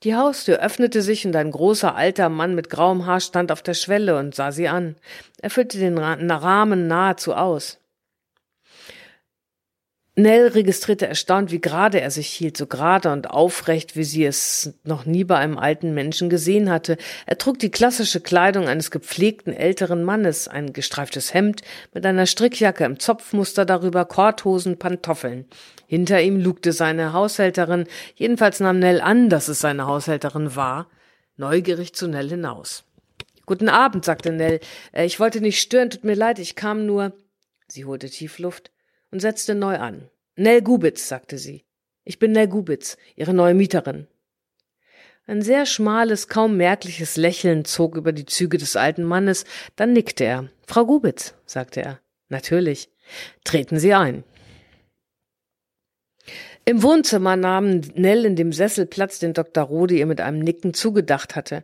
Die 0.03 0.15
Haustür 0.15 0.59
öffnete 0.59 1.01
sich 1.01 1.25
und 1.25 1.35
ein 1.35 1.51
großer 1.51 1.95
alter 1.95 2.27
Mann 2.27 2.55
mit 2.55 2.69
grauem 2.69 3.05
Haar 3.05 3.21
stand 3.21 3.53
auf 3.53 3.61
der 3.61 3.73
Schwelle 3.73 4.17
und 4.17 4.35
sah 4.35 4.51
sie 4.51 4.67
an. 4.67 4.95
Er 5.41 5.49
füllte 5.49 5.77
den 5.77 5.97
Rahmen 5.97 6.87
nahezu 6.87 7.33
aus. 7.33 7.79
Nell 10.15 10.49
registrierte 10.49 11.07
erstaunt, 11.07 11.51
wie 11.51 11.59
gerade 11.59 11.99
er 11.99 12.11
sich 12.11 12.27
hielt, 12.27 12.55
so 12.55 12.67
gerade 12.67 13.11
und 13.11 13.31
aufrecht, 13.31 13.95
wie 13.95 14.03
sie 14.03 14.23
es 14.23 14.75
noch 14.83 15.07
nie 15.07 15.23
bei 15.23 15.37
einem 15.37 15.57
alten 15.57 15.95
Menschen 15.95 16.29
gesehen 16.29 16.69
hatte. 16.69 16.97
Er 17.25 17.39
trug 17.39 17.57
die 17.57 17.71
klassische 17.71 18.21
Kleidung 18.21 18.67
eines 18.67 18.91
gepflegten 18.91 19.53
älteren 19.53 20.03
Mannes, 20.03 20.47
ein 20.47 20.71
gestreiftes 20.71 21.33
Hemd 21.33 21.63
mit 21.95 22.05
einer 22.05 22.27
Strickjacke 22.27 22.85
im 22.85 22.99
Zopfmuster 22.99 23.65
darüber, 23.65 24.05
Korthosen, 24.05 24.77
Pantoffeln. 24.77 25.45
Hinter 25.87 26.21
ihm 26.21 26.39
lugte 26.39 26.73
seine 26.73 27.13
Haushälterin, 27.13 27.85
jedenfalls 28.13 28.59
nahm 28.59 28.77
Nell 28.77 29.01
an, 29.01 29.29
dass 29.29 29.47
es 29.47 29.61
seine 29.61 29.87
Haushälterin 29.87 30.55
war, 30.55 30.89
neugierig 31.37 31.95
zu 31.95 32.07
Nell 32.07 32.29
hinaus. 32.29 32.83
Guten 33.47 33.67
Abend, 33.67 34.05
sagte 34.05 34.31
Nell. 34.31 34.59
Äh, 34.91 35.05
ich 35.05 35.19
wollte 35.19 35.41
nicht 35.41 35.59
stören, 35.59 35.89
tut 35.89 36.03
mir 36.03 36.15
leid, 36.15 36.37
ich 36.37 36.55
kam 36.55 36.85
nur. 36.85 37.13
Sie 37.67 37.85
holte 37.85 38.11
tief 38.11 38.37
Luft 38.37 38.69
und 39.13 39.19
setzte 39.19 39.53
neu 39.55 39.77
an. 39.77 40.09
Nell 40.35 40.61
Gubitz, 40.63 41.07
sagte 41.07 41.37
sie. 41.37 41.63
Ich 42.03 42.17
bin 42.17 42.31
Nell 42.31 42.47
Gubitz, 42.47 42.97
Ihre 43.15 43.33
neue 43.33 43.53
Mieterin. 43.53 44.07
Ein 45.25 45.43
sehr 45.43 45.65
schmales, 45.65 46.27
kaum 46.27 46.57
merkliches 46.57 47.15
Lächeln 47.15 47.63
zog 47.63 47.95
über 47.95 48.11
die 48.11 48.25
Züge 48.25 48.57
des 48.57 48.75
alten 48.75 49.03
Mannes, 49.03 49.45
dann 49.75 49.93
nickte 49.93 50.25
er. 50.25 50.49
Frau 50.65 50.85
Gubitz, 50.85 51.35
sagte 51.45 51.81
er. 51.81 51.99
Natürlich. 52.27 52.89
Treten 53.43 53.79
Sie 53.79 53.93
ein. 53.93 54.23
Im 56.65 56.81
Wohnzimmer 56.81 57.35
nahm 57.35 57.81
Nell 57.93 58.25
in 58.25 58.35
dem 58.35 58.51
Sessel 58.51 58.87
Platz, 58.87 59.19
den 59.19 59.33
Dr. 59.33 59.63
Rode 59.63 59.95
ihr 59.95 60.07
mit 60.07 60.21
einem 60.21 60.39
Nicken 60.39 60.73
zugedacht 60.73 61.35
hatte. 61.35 61.63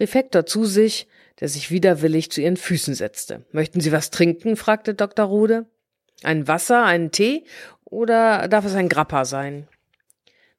Rief 0.00 0.14
Hector 0.14 0.46
zu 0.46 0.64
sich, 0.64 1.08
der 1.40 1.48
sich 1.48 1.70
widerwillig 1.70 2.30
zu 2.30 2.40
ihren 2.40 2.56
Füßen 2.56 2.94
setzte. 2.94 3.44
Möchten 3.52 3.80
Sie 3.80 3.92
was 3.92 4.10
trinken? 4.10 4.56
fragte 4.56 4.94
Dr. 4.94 5.26
Rode. 5.26 5.66
Ein 6.22 6.48
Wasser, 6.48 6.84
einen 6.84 7.10
Tee 7.10 7.44
oder 7.84 8.48
darf 8.48 8.64
es 8.64 8.74
ein 8.74 8.88
Grappa 8.88 9.24
sein? 9.24 9.68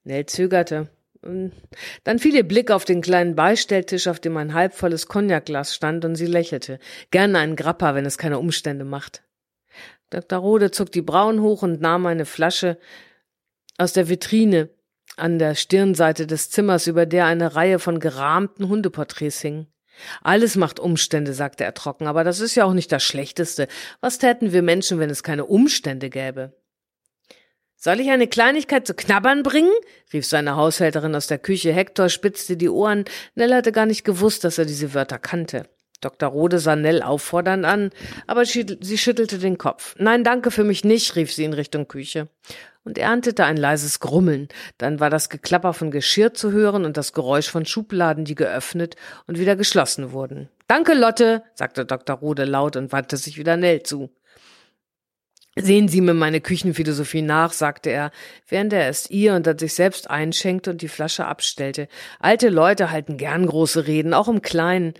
Nell 0.03 0.26
zögerte. 0.26 0.89
Dann 1.22 2.20
fiel 2.20 2.36
ihr 2.36 2.47
Blick 2.47 2.72
auf 2.72 2.86
den 2.86 3.01
kleinen 3.01 3.36
Beistelltisch, 3.36 4.08
auf 4.08 4.20
dem 4.20 4.38
ein 4.38 4.53
halbvolles 4.53 5.08
Cognacglas 5.08 5.76
stand, 5.76 6.05
und 6.05 6.16
sie 6.16 6.26
lächelte. 6.26 6.80
Gerne 7.12 7.39
einen 7.39 7.55
Grappa, 7.55 7.95
wenn 7.95 8.05
es 8.05 8.18
keine 8.18 8.39
Umstände 8.39 8.86
macht. 8.86 9.24
Dr. 10.10 10.39
Rode 10.39 10.72
zog 10.72 10.91
die 10.91 11.01
Brauen 11.01 11.41
hoch 11.41 11.64
und 11.64 11.82
nahm 11.82 12.05
eine 12.05 12.26
Flasche 12.26 12.78
aus 13.78 13.93
der 13.93 14.10
Vitrine 14.10 14.70
an 15.18 15.39
der 15.39 15.55
Stirnseite 15.55 16.28
des 16.28 16.49
Zimmers, 16.49 16.88
über 16.88 17.05
der 17.05 17.26
eine 17.26 17.55
Reihe 17.55 17.80
von 17.80 17.99
gerahmten 17.99 18.70
Hundeporträts 18.70 19.41
hing. 19.41 19.68
Alles 20.22 20.56
macht 20.56 20.80
Umstände, 20.80 21.34
sagte 21.34 21.64
er 21.64 21.74
trocken, 21.74 22.08
aber 22.08 22.24
das 22.24 22.39
ist 22.39 22.56
ja 22.56 22.66
auch 22.66 22.74
nicht 22.74 22.91
das 22.91 23.04
Schlechteste. 23.04 23.68
Was 24.02 24.18
täten 24.18 24.54
wir 24.54 24.62
Menschen, 24.62 25.00
wenn 25.00 25.10
es 25.10 25.24
keine 25.24 25.45
Umstände 25.45 26.10
gäbe? 26.10 26.54
Soll 27.76 28.00
ich 28.00 28.10
eine 28.10 28.28
Kleinigkeit 28.28 28.88
zu 28.88 28.95
knabbern 28.95 29.43
bringen? 29.43 29.72
rief 30.12 30.26
seine 30.26 30.56
Haushälterin 30.56 31.14
aus 31.14 31.28
der 31.28 31.38
Küche. 31.38 31.72
Hector 31.72 32.10
spitzte 32.10 32.58
die 32.58 32.70
Ohren. 32.70 33.06
Nell 33.36 33.54
hatte 33.54 33.72
gar 33.72 33.86
nicht 33.86 34.04
gewusst, 34.04 34.43
dass 34.43 34.58
er 34.58 34.66
diese 34.66 34.95
Wörter 34.95 35.20
kannte. 35.20 35.70
Dr. 36.02 36.30
Rode 36.30 36.60
sah 36.60 36.76
Nell 36.76 37.02
auffordernd 37.02 37.66
an, 37.66 37.91
aber 38.28 38.45
sie 38.45 38.98
schüttelte 38.98 39.39
den 39.39 39.58
Kopf. 39.58 39.95
Nein, 39.98 40.24
danke 40.24 40.52
für 40.52 40.64
mich 40.64 40.84
nicht, 40.84 41.16
rief 41.16 41.34
sie 41.34 41.43
in 41.43 41.54
Richtung 41.54 41.88
Küche 41.88 42.30
und 42.88 42.97
erntete 42.97 43.43
ein 43.43 43.57
leises 43.57 43.99
Grummeln. 43.99 44.47
Dann 44.77 45.01
war 45.01 45.09
das 45.09 45.27
Geklapper 45.27 45.73
von 45.73 45.91
Geschirr 45.91 46.33
zu 46.33 46.53
hören 46.53 46.85
und 46.85 46.95
das 46.95 47.11
Geräusch 47.11 47.49
von 47.49 47.65
Schubladen, 47.65 48.23
die 48.23 48.33
geöffnet 48.33 48.95
und 49.27 49.38
wieder 49.38 49.57
geschlossen 49.57 50.13
wurden. 50.13 50.47
Danke, 50.69 50.93
Lotte, 50.93 51.43
sagte 51.53 51.85
Dr. 51.85 52.15
Rode 52.15 52.45
laut 52.45 52.77
und 52.77 52.93
wandte 52.93 53.17
sich 53.17 53.38
wieder 53.38 53.57
Nell 53.57 53.83
zu. 53.83 54.09
Sehen 55.57 55.89
Sie 55.89 55.99
mir 55.99 56.13
meine 56.13 56.39
Küchenphilosophie 56.39 57.23
nach, 57.23 57.51
sagte 57.51 57.89
er, 57.89 58.11
während 58.47 58.71
er 58.71 58.88
es 58.88 59.09
ihr 59.09 59.33
und 59.33 59.45
dann 59.45 59.57
sich 59.57 59.73
selbst 59.73 60.09
einschenkte 60.09 60.69
und 60.69 60.81
die 60.81 60.88
Flasche 60.88 61.25
abstellte. 61.25 61.89
Alte 62.19 62.47
Leute 62.47 62.89
halten 62.89 63.17
gern 63.17 63.47
große 63.47 63.85
Reden, 63.85 64.13
auch 64.13 64.29
im 64.29 64.41
Kleinen. 64.41 64.93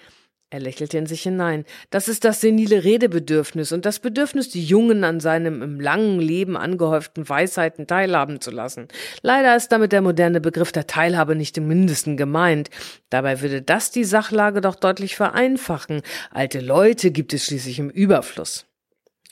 Er 0.50 0.62
lächelte 0.62 0.98
in 0.98 1.08
sich 1.08 1.24
hinein. 1.24 1.66
Das 1.89 2.08
ist 2.08 2.24
das 2.24 2.39
senile 2.39 2.86
Redebedürfnis 2.86 3.74
und 3.74 3.86
das 3.86 4.00
Bedürfnis, 4.00 4.48
die 4.48 4.64
Jungen 4.64 5.04
an 5.04 5.20
seinem 5.20 5.62
im 5.62 5.82
langen 5.82 6.22
Leben 6.22 6.56
angehäuften 6.56 7.28
Weisheiten 7.28 7.86
teilhaben 7.86 8.39
zu 8.39 8.52
lassen. 8.52 8.88
Leider 9.22 9.58
ist 9.58 9.74
damit 9.74 9.91
der 9.91 10.02
moderne 10.02 10.39
Begriff 10.39 10.72
der 10.72 10.88
Teilhabe 10.88 11.36
nicht 11.36 11.58
im 11.58 11.68
Mindesten 11.68 12.16
gemeint. 12.16 12.70
Dabei 13.10 13.41
würde 13.41 13.62
das 13.62 13.91
die 13.91 14.06
Sachlage 14.06 14.62
doch 14.62 14.76
deutlich 14.76 15.18
vereinfachen. 15.18 16.02
Alte 16.32 16.62
Leute 16.62 17.12
gibt 17.12 17.34
es 17.34 17.43
schließlich 17.43 17.80
im 17.80 17.89
Überfluss. 17.89 18.66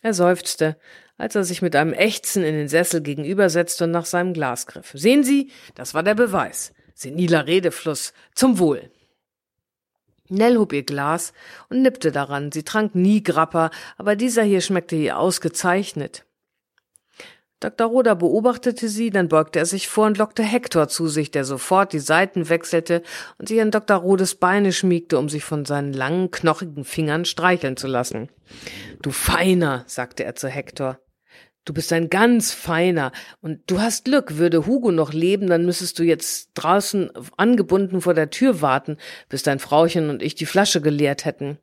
Er 0.01 0.13
seufzte, 0.13 0.76
als 1.18 1.36
er 1.36 1.45
sich 1.45 1.61
mit 1.61 1.78
einem 1.78 1.93
Ächzen 1.93 2.43
in 2.43 2.55
den 2.55 2.68
Sessel 2.68 2.99
gegenübersetzte 2.99 3.86
und 3.86 3.91
nach 3.91 4.05
seinem 4.05 4.34
Glas 4.34 4.68
griff. 4.68 4.91
Sehen 4.93 5.24
Sie, 5.24 5.49
das 5.76 5.93
war 5.93 6.03
der 6.03 6.16
Beweis. 6.16 6.74
Seniler 6.93 7.47
Redefluss. 7.47 8.11
Zum 8.34 8.59
Wohl. 8.59 8.91
Nell 10.30 10.57
hob 10.57 10.73
ihr 10.73 10.84
Glas 10.84 11.34
und 11.69 11.82
nippte 11.82 12.11
daran. 12.11 12.51
Sie 12.51 12.63
trank 12.63 12.95
nie 12.95 13.21
Grappa, 13.23 13.69
aber 13.97 14.15
dieser 14.15 14.43
hier 14.43 14.61
schmeckte 14.61 14.95
ihr 14.95 15.19
ausgezeichnet. 15.19 16.26
Dr. 17.61 17.88
Roder 17.88 18.15
beobachtete 18.15 18.89
sie, 18.89 19.09
dann 19.09 19.30
beugte 19.30 19.59
er 19.59 19.65
sich 19.65 19.88
vor 19.88 20.05
und 20.07 20.17
lockte 20.17 20.43
Hector 20.43 20.88
zu 20.88 21.07
sich, 21.07 21.32
der 21.32 21.45
sofort 21.45 21.93
die 21.93 21.99
Seiten 21.99 22.49
wechselte 22.49 23.01
und 23.38 23.47
sich 23.47 23.61
an 23.61 23.71
Dr. 23.71 23.97
Rodes 23.97 24.36
Beine 24.36 24.73
schmiegte, 24.73 25.17
um 25.17 25.30
sich 25.30 25.43
von 25.43 25.65
seinen 25.65 25.93
langen, 25.93 26.32
knochigen 26.32 26.84
Fingern 26.84 27.23
streicheln 27.23 27.78
zu 27.78 27.88
lassen. 27.88 28.30
Du 29.01 29.11
Feiner, 29.11 29.84
sagte 29.88 30.26
er 30.26 30.36
zu 30.36 30.49
Hector. 30.49 30.99
Du 31.66 31.74
bist 31.74 31.91
ein 31.91 32.11
ganz 32.11 32.53
feiner 32.53 33.11
und 33.41 33.59
du 33.66 33.82
hast 33.82 34.05
Glück. 34.05 34.38
Würde 34.38 34.68
Hugo 34.68 34.91
noch 34.91 35.13
leben, 35.13 35.47
dann 35.47 35.66
müsstest 35.66 35.97
du 35.97 36.03
jetzt 36.03 36.51
draußen 36.53 37.11
angebunden 37.38 38.01
vor 38.01 38.13
der 38.13 38.30
Tür 38.30 38.61
warten, 38.61 38.97
bis 39.30 39.41
dein 39.41 39.57
Frauchen 39.57 40.11
und 40.11 40.22
ich 40.22 40.36
die 40.36 40.45
Flasche 40.45 40.80
geleert 40.80 41.26
hätten. 41.26 41.57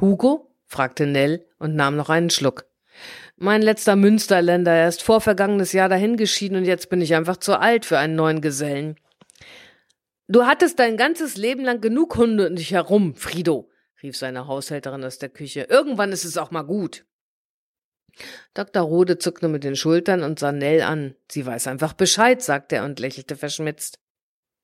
Hugo? 0.00 0.52
fragte 0.66 1.06
Nell 1.06 1.46
und 1.58 1.76
nahm 1.76 1.96
noch 1.96 2.10
einen 2.10 2.30
Schluck. 2.30 2.66
Mein 3.36 3.62
letzter 3.62 3.94
Münsterländer, 3.94 4.72
er 4.72 4.88
ist 4.88 5.04
vorvergangenes 5.04 5.72
Jahr 5.72 5.88
dahingeschieden 5.88 6.58
und 6.58 6.64
jetzt 6.64 6.90
bin 6.90 7.00
ich 7.00 7.14
einfach 7.14 7.36
zu 7.36 7.58
alt 7.58 7.84
für 7.84 7.96
einen 7.96 8.16
neuen 8.16 8.40
Gesellen. 8.40 8.96
Du 10.26 10.44
hattest 10.44 10.80
dein 10.80 10.96
ganzes 10.96 11.36
Leben 11.36 11.64
lang 11.64 11.80
genug 11.80 12.16
Hunde 12.16 12.48
um 12.48 12.56
dich 12.56 12.72
herum, 12.72 13.14
Frido, 13.14 13.70
rief 14.02 14.16
seine 14.16 14.48
Haushälterin 14.48 15.04
aus 15.04 15.18
der 15.18 15.28
Küche. 15.28 15.68
Irgendwann 15.70 16.10
ist 16.10 16.24
es 16.24 16.36
auch 16.36 16.50
mal 16.50 16.62
gut. 16.62 17.06
Dr. 18.54 18.82
Rode 18.82 19.18
zuckte 19.18 19.48
mit 19.48 19.64
den 19.64 19.76
Schultern 19.76 20.22
und 20.22 20.38
sah 20.38 20.52
Nell 20.52 20.82
an. 20.82 21.14
Sie 21.30 21.44
weiß 21.44 21.66
einfach 21.66 21.92
Bescheid, 21.92 22.42
sagte 22.42 22.76
er 22.76 22.84
und 22.84 22.98
lächelte 22.98 23.36
verschmitzt. 23.36 23.98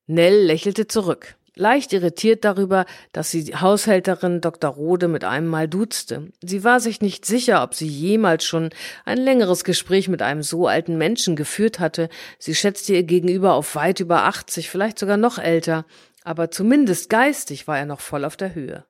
Nell 0.06 0.44
lächelte 0.44 0.86
zurück, 0.86 1.36
leicht 1.54 1.92
irritiert 1.92 2.44
darüber, 2.44 2.84
dass 3.12 3.30
sie 3.30 3.54
Haushälterin 3.56 4.40
Dr. 4.40 4.70
Rode 4.70 5.08
mit 5.08 5.24
einem 5.24 5.46
Mal 5.46 5.68
duzte. 5.68 6.28
Sie 6.42 6.64
war 6.64 6.80
sich 6.80 7.00
nicht 7.00 7.24
sicher, 7.24 7.62
ob 7.62 7.74
sie 7.74 7.86
jemals 7.86 8.44
schon 8.44 8.70
ein 9.04 9.18
längeres 9.18 9.64
Gespräch 9.64 10.08
mit 10.08 10.22
einem 10.22 10.42
so 10.42 10.66
alten 10.66 10.98
Menschen 10.98 11.36
geführt 11.36 11.80
hatte. 11.80 12.08
Sie 12.38 12.54
schätzte 12.54 12.94
ihr 12.94 13.04
Gegenüber 13.04 13.54
auf 13.54 13.74
weit 13.76 14.00
über 14.00 14.24
80, 14.24 14.68
vielleicht 14.68 14.98
sogar 14.98 15.16
noch 15.16 15.38
älter, 15.38 15.86
aber 16.22 16.50
zumindest 16.50 17.08
geistig 17.08 17.66
war 17.66 17.78
er 17.78 17.86
noch 17.86 18.00
voll 18.00 18.24
auf 18.24 18.36
der 18.36 18.54
Höhe. 18.54 18.84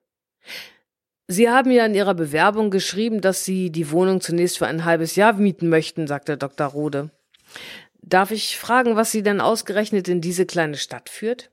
Sie 1.27 1.49
haben 1.49 1.71
ja 1.71 1.85
in 1.85 1.95
Ihrer 1.95 2.13
Bewerbung 2.13 2.69
geschrieben, 2.69 3.19
dass 3.19 3.45
Sie 3.45 3.71
die 3.71 3.89
Wohnung 3.91 4.21
zunächst 4.21 4.59
für 4.59 4.67
ein 4.67 4.85
halbes 4.85 5.15
Jahr 5.15 5.33
mieten 5.33 5.69
möchten, 5.69 6.05
sagte 6.07 6.37
Dr. 6.37 6.67
Rode. 6.67 7.09
Darf 8.01 8.29
ich 8.29 8.59
fragen, 8.59 8.95
was 8.95 9.11
Sie 9.11 9.23
denn 9.23 9.41
ausgerechnet 9.41 10.07
in 10.07 10.21
diese 10.21 10.45
kleine 10.45 10.77
Stadt 10.77 11.09
führt? 11.09 11.49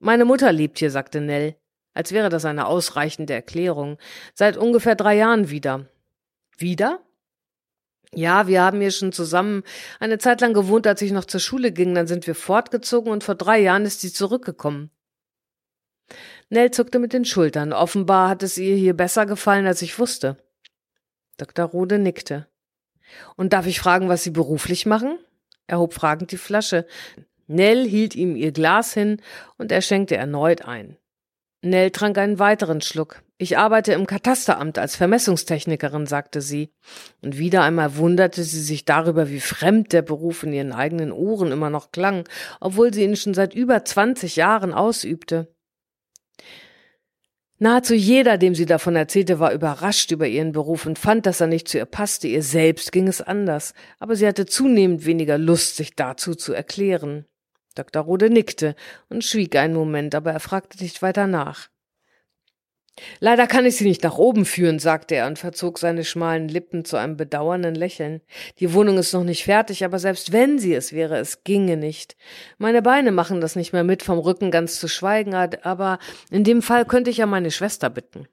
Meine 0.00 0.24
Mutter 0.24 0.50
lebt 0.50 0.80
hier, 0.80 0.90
sagte 0.90 1.20
Nell, 1.20 1.54
als 1.94 2.10
wäre 2.10 2.28
das 2.28 2.44
eine 2.44 2.66
ausreichende 2.66 3.32
Erklärung. 3.32 3.96
Seit 4.34 4.56
ungefähr 4.56 4.96
drei 4.96 5.16
Jahren 5.16 5.50
wieder. 5.50 5.86
Wieder? 6.58 7.00
Ja, 8.12 8.46
wir 8.48 8.62
haben 8.62 8.80
hier 8.80 8.90
schon 8.90 9.12
zusammen 9.12 9.62
eine 10.00 10.18
Zeit 10.18 10.40
lang 10.40 10.52
gewohnt, 10.52 10.86
als 10.86 11.02
ich 11.02 11.12
noch 11.12 11.24
zur 11.24 11.40
Schule 11.40 11.70
ging, 11.70 11.94
dann 11.94 12.06
sind 12.06 12.26
wir 12.26 12.34
fortgezogen 12.34 13.12
und 13.12 13.24
vor 13.24 13.34
drei 13.34 13.60
Jahren 13.60 13.84
ist 13.84 14.00
sie 14.00 14.12
zurückgekommen. 14.12 14.90
Nell 16.48 16.70
zuckte 16.70 16.98
mit 16.98 17.12
den 17.12 17.24
Schultern. 17.24 17.72
Offenbar 17.72 18.28
hat 18.28 18.42
es 18.42 18.56
ihr 18.56 18.76
hier 18.76 18.94
besser 18.94 19.26
gefallen, 19.26 19.66
als 19.66 19.82
ich 19.82 19.98
wusste. 19.98 20.36
Dr. 21.38 21.66
Rode 21.66 21.98
nickte. 21.98 22.46
Und 23.36 23.52
darf 23.52 23.66
ich 23.66 23.80
fragen, 23.80 24.08
was 24.08 24.22
Sie 24.22 24.30
beruflich 24.30 24.86
machen? 24.86 25.18
Er 25.66 25.78
hob 25.78 25.94
fragend 25.94 26.32
die 26.32 26.36
Flasche. 26.36 26.86
Nell 27.46 27.88
hielt 27.88 28.14
ihm 28.14 28.36
ihr 28.36 28.52
Glas 28.52 28.94
hin 28.94 29.20
und 29.58 29.72
er 29.72 29.82
schenkte 29.82 30.16
erneut 30.16 30.62
ein. 30.62 30.96
Nell 31.62 31.90
trank 31.90 32.18
einen 32.18 32.38
weiteren 32.38 32.80
Schluck. 32.80 33.22
Ich 33.38 33.58
arbeite 33.58 33.92
im 33.92 34.06
Katasteramt 34.06 34.78
als 34.78 34.96
Vermessungstechnikerin, 34.96 36.06
sagte 36.06 36.40
sie. 36.40 36.72
Und 37.22 37.38
wieder 37.38 37.62
einmal 37.62 37.96
wunderte 37.96 38.44
sie 38.44 38.62
sich 38.62 38.84
darüber, 38.84 39.28
wie 39.28 39.40
fremd 39.40 39.92
der 39.92 40.02
Beruf 40.02 40.42
in 40.42 40.52
ihren 40.52 40.72
eigenen 40.72 41.12
Ohren 41.12 41.52
immer 41.52 41.70
noch 41.70 41.90
klang, 41.92 42.24
obwohl 42.60 42.94
sie 42.94 43.04
ihn 43.04 43.16
schon 43.16 43.34
seit 43.34 43.54
über 43.54 43.84
zwanzig 43.84 44.36
Jahren 44.36 44.72
ausübte. 44.72 45.54
Nahezu 47.58 47.94
jeder, 47.94 48.36
dem 48.36 48.54
sie 48.54 48.66
davon 48.66 48.96
erzählte, 48.96 49.38
war 49.38 49.52
überrascht 49.52 50.10
über 50.10 50.26
ihren 50.26 50.52
Beruf 50.52 50.84
und 50.84 50.98
fand, 50.98 51.24
dass 51.24 51.40
er 51.40 51.46
nicht 51.46 51.68
zu 51.68 51.78
ihr 51.78 51.86
passte. 51.86 52.28
Ihr 52.28 52.42
selbst 52.42 52.92
ging 52.92 53.08
es 53.08 53.22
anders, 53.22 53.72
aber 53.98 54.14
sie 54.14 54.26
hatte 54.26 54.44
zunehmend 54.44 55.06
weniger 55.06 55.38
Lust, 55.38 55.76
sich 55.76 55.94
dazu 55.94 56.34
zu 56.34 56.52
erklären. 56.52 57.24
Dr. 57.74 58.02
Rode 58.02 58.28
nickte 58.28 58.74
und 59.08 59.24
schwieg 59.24 59.56
einen 59.56 59.74
Moment, 59.74 60.14
aber 60.14 60.32
er 60.32 60.40
fragte 60.40 60.82
nicht 60.82 61.00
weiter 61.00 61.26
nach. 61.26 61.68
Leider 63.20 63.46
kann 63.46 63.66
ich 63.66 63.76
Sie 63.76 63.84
nicht 63.84 64.02
nach 64.04 64.16
oben 64.16 64.46
führen, 64.46 64.78
sagte 64.78 65.16
er 65.16 65.26
und 65.26 65.38
verzog 65.38 65.78
seine 65.78 66.04
schmalen 66.04 66.48
Lippen 66.48 66.84
zu 66.84 66.96
einem 66.96 67.16
bedauernden 67.16 67.74
Lächeln. 67.74 68.22
Die 68.58 68.72
Wohnung 68.72 68.96
ist 68.98 69.12
noch 69.12 69.24
nicht 69.24 69.44
fertig, 69.44 69.84
aber 69.84 69.98
selbst 69.98 70.32
wenn 70.32 70.58
sie 70.58 70.74
es 70.74 70.92
wäre, 70.92 71.18
es 71.18 71.44
ginge 71.44 71.76
nicht. 71.76 72.16
Meine 72.58 72.82
Beine 72.82 73.12
machen 73.12 73.40
das 73.40 73.54
nicht 73.54 73.72
mehr 73.72 73.84
mit, 73.84 74.02
vom 74.02 74.18
Rücken 74.18 74.50
ganz 74.50 74.80
zu 74.80 74.88
schweigen, 74.88 75.34
aber 75.34 75.98
in 76.30 76.44
dem 76.44 76.62
Fall 76.62 76.86
könnte 76.86 77.10
ich 77.10 77.18
ja 77.18 77.26
meine 77.26 77.50
Schwester 77.50 77.90
bitten. 77.90 78.28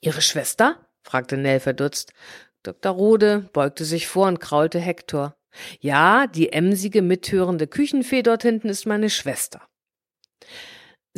Ihre 0.00 0.20
Schwester? 0.20 0.76
fragte 1.02 1.36
Nell 1.36 1.60
verdutzt. 1.60 2.12
Dr. 2.62 2.92
Rode 2.92 3.48
beugte 3.52 3.84
sich 3.84 4.08
vor 4.08 4.28
und 4.28 4.40
kraulte 4.40 4.78
Hektor. 4.78 5.36
Ja, 5.80 6.26
die 6.26 6.52
emsige, 6.52 7.02
mithörende 7.02 7.66
Küchenfee 7.66 8.22
dort 8.22 8.42
hinten 8.42 8.68
ist 8.68 8.86
meine 8.86 9.10
Schwester. 9.10 9.62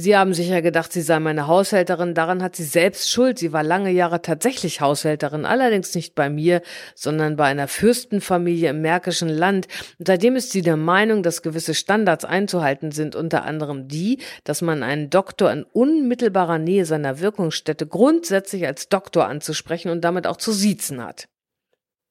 Sie 0.00 0.16
haben 0.16 0.32
sicher 0.32 0.62
gedacht, 0.62 0.94
sie 0.94 1.02
sei 1.02 1.20
meine 1.20 1.46
Haushälterin. 1.46 2.14
Daran 2.14 2.42
hat 2.42 2.56
sie 2.56 2.64
selbst 2.64 3.10
Schuld. 3.10 3.38
Sie 3.38 3.52
war 3.52 3.62
lange 3.62 3.90
Jahre 3.90 4.22
tatsächlich 4.22 4.80
Haushälterin, 4.80 5.44
allerdings 5.44 5.94
nicht 5.94 6.14
bei 6.14 6.30
mir, 6.30 6.62
sondern 6.94 7.36
bei 7.36 7.44
einer 7.44 7.68
Fürstenfamilie 7.68 8.70
im 8.70 8.80
Märkischen 8.80 9.28
Land. 9.28 9.68
Und 9.98 10.06
seitdem 10.06 10.36
ist 10.36 10.52
sie 10.52 10.62
der 10.62 10.78
Meinung, 10.78 11.22
dass 11.22 11.42
gewisse 11.42 11.74
Standards 11.74 12.24
einzuhalten 12.24 12.92
sind, 12.92 13.14
unter 13.14 13.44
anderem 13.44 13.88
die, 13.88 14.20
dass 14.44 14.62
man 14.62 14.82
einen 14.82 15.10
Doktor 15.10 15.52
in 15.52 15.64
unmittelbarer 15.64 16.58
Nähe 16.58 16.86
seiner 16.86 17.20
Wirkungsstätte 17.20 17.86
grundsätzlich 17.86 18.66
als 18.66 18.88
Doktor 18.88 19.26
anzusprechen 19.26 19.90
und 19.90 20.00
damit 20.00 20.26
auch 20.26 20.38
zu 20.38 20.52
siezen 20.52 21.04
hat. 21.04 21.28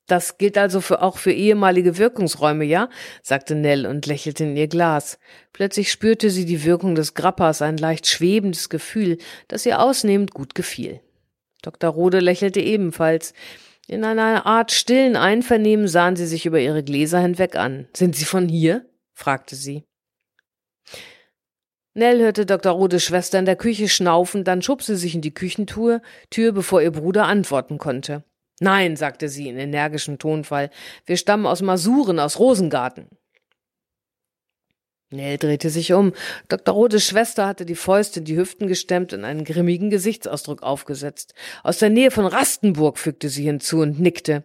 Das 0.10 0.40
gilt 0.40 0.58
also 0.58 0.82
für, 0.82 1.04
auch 1.04 1.20
für 1.20 1.32
ehemalige 1.32 2.00
Wirkungsräume, 2.00 2.66
ja? 2.66 2.90
sagte 3.22 3.54
Nell 3.54 3.86
und 3.86 4.08
lächelte 4.08 4.44
in 4.44 4.58
ihr 4.58 4.68
Glas. 4.68 5.20
Plötzlich 5.54 5.92
spürte 5.92 6.32
sie 6.32 6.46
die 6.46 6.66
Wirkung 6.66 6.96
des 6.96 7.14
Grappas, 7.14 7.62
ein 7.62 7.78
leicht 7.78 8.08
schwebendes 8.08 8.70
Gefühl, 8.70 9.20
das 9.48 9.68
ihr 9.68 9.80
ausnehmend 9.80 10.34
gut 10.34 10.56
gefiel. 10.56 11.00
Dr. 11.62 11.92
Rode 11.92 12.22
lächelte 12.22 12.60
ebenfalls. 12.60 13.34
In 13.88 14.04
einer 14.04 14.48
Art 14.48 14.72
stillen 14.72 15.16
Einvernehmen 15.16 15.88
sahen 15.88 16.16
sie 16.16 16.26
sich 16.26 16.48
über 16.48 16.60
ihre 16.60 16.84
Gläser 16.84 17.20
hinweg 17.20 17.56
an. 17.56 17.88
Sind 17.96 18.16
Sie 18.16 18.26
von 18.26 18.50
hier? 18.50 18.86
fragte 19.14 19.56
sie. 19.56 19.84
Nell 21.94 22.20
hörte 22.20 22.48
Dr. 22.48 22.72
Rodes 22.72 23.04
Schwester 23.04 23.38
in 23.38 23.46
der 23.46 23.56
Küche 23.56 23.90
schnaufen, 23.90 24.44
dann 24.44 24.64
schob 24.64 24.82
sie 24.82 24.96
sich 24.96 25.14
in 25.14 25.22
die 25.22 25.34
Küchentür, 25.34 26.02
Tür, 26.32 26.52
bevor 26.52 26.82
ihr 26.82 26.92
Bruder 26.92 27.26
antworten 27.26 27.78
konnte. 27.78 28.24
Nein, 28.60 28.96
sagte 28.96 29.30
sie 29.30 29.48
in 29.48 29.58
energischem 29.58 30.20
Tonfall, 30.20 30.70
wir 31.06 31.18
stammen 31.18 31.46
aus 31.46 31.62
Masuren, 31.62 32.20
aus 32.20 32.40
Rosengarten. 32.40 33.08
Nell 35.12 35.38
drehte 35.38 35.72
sich 35.72 35.94
um. 35.94 36.14
Dr. 36.50 36.76
Rodes 36.76 37.04
Schwester 37.04 37.48
hatte 37.48 37.66
die 37.66 37.76
Fäuste 37.76 38.20
in 38.20 38.26
die 38.26 38.38
Hüften 38.38 38.68
gestemmt 38.68 39.12
und 39.12 39.24
einen 39.24 39.44
grimmigen 39.44 39.90
Gesichtsausdruck 39.90 40.62
aufgesetzt. 40.62 41.34
Aus 41.64 41.80
der 41.80 41.90
Nähe 41.90 42.12
von 42.12 42.28
Rastenburg 42.28 43.00
fügte 43.00 43.30
sie 43.30 43.44
hinzu 43.44 43.80
und 43.80 44.00
nickte. 44.00 44.44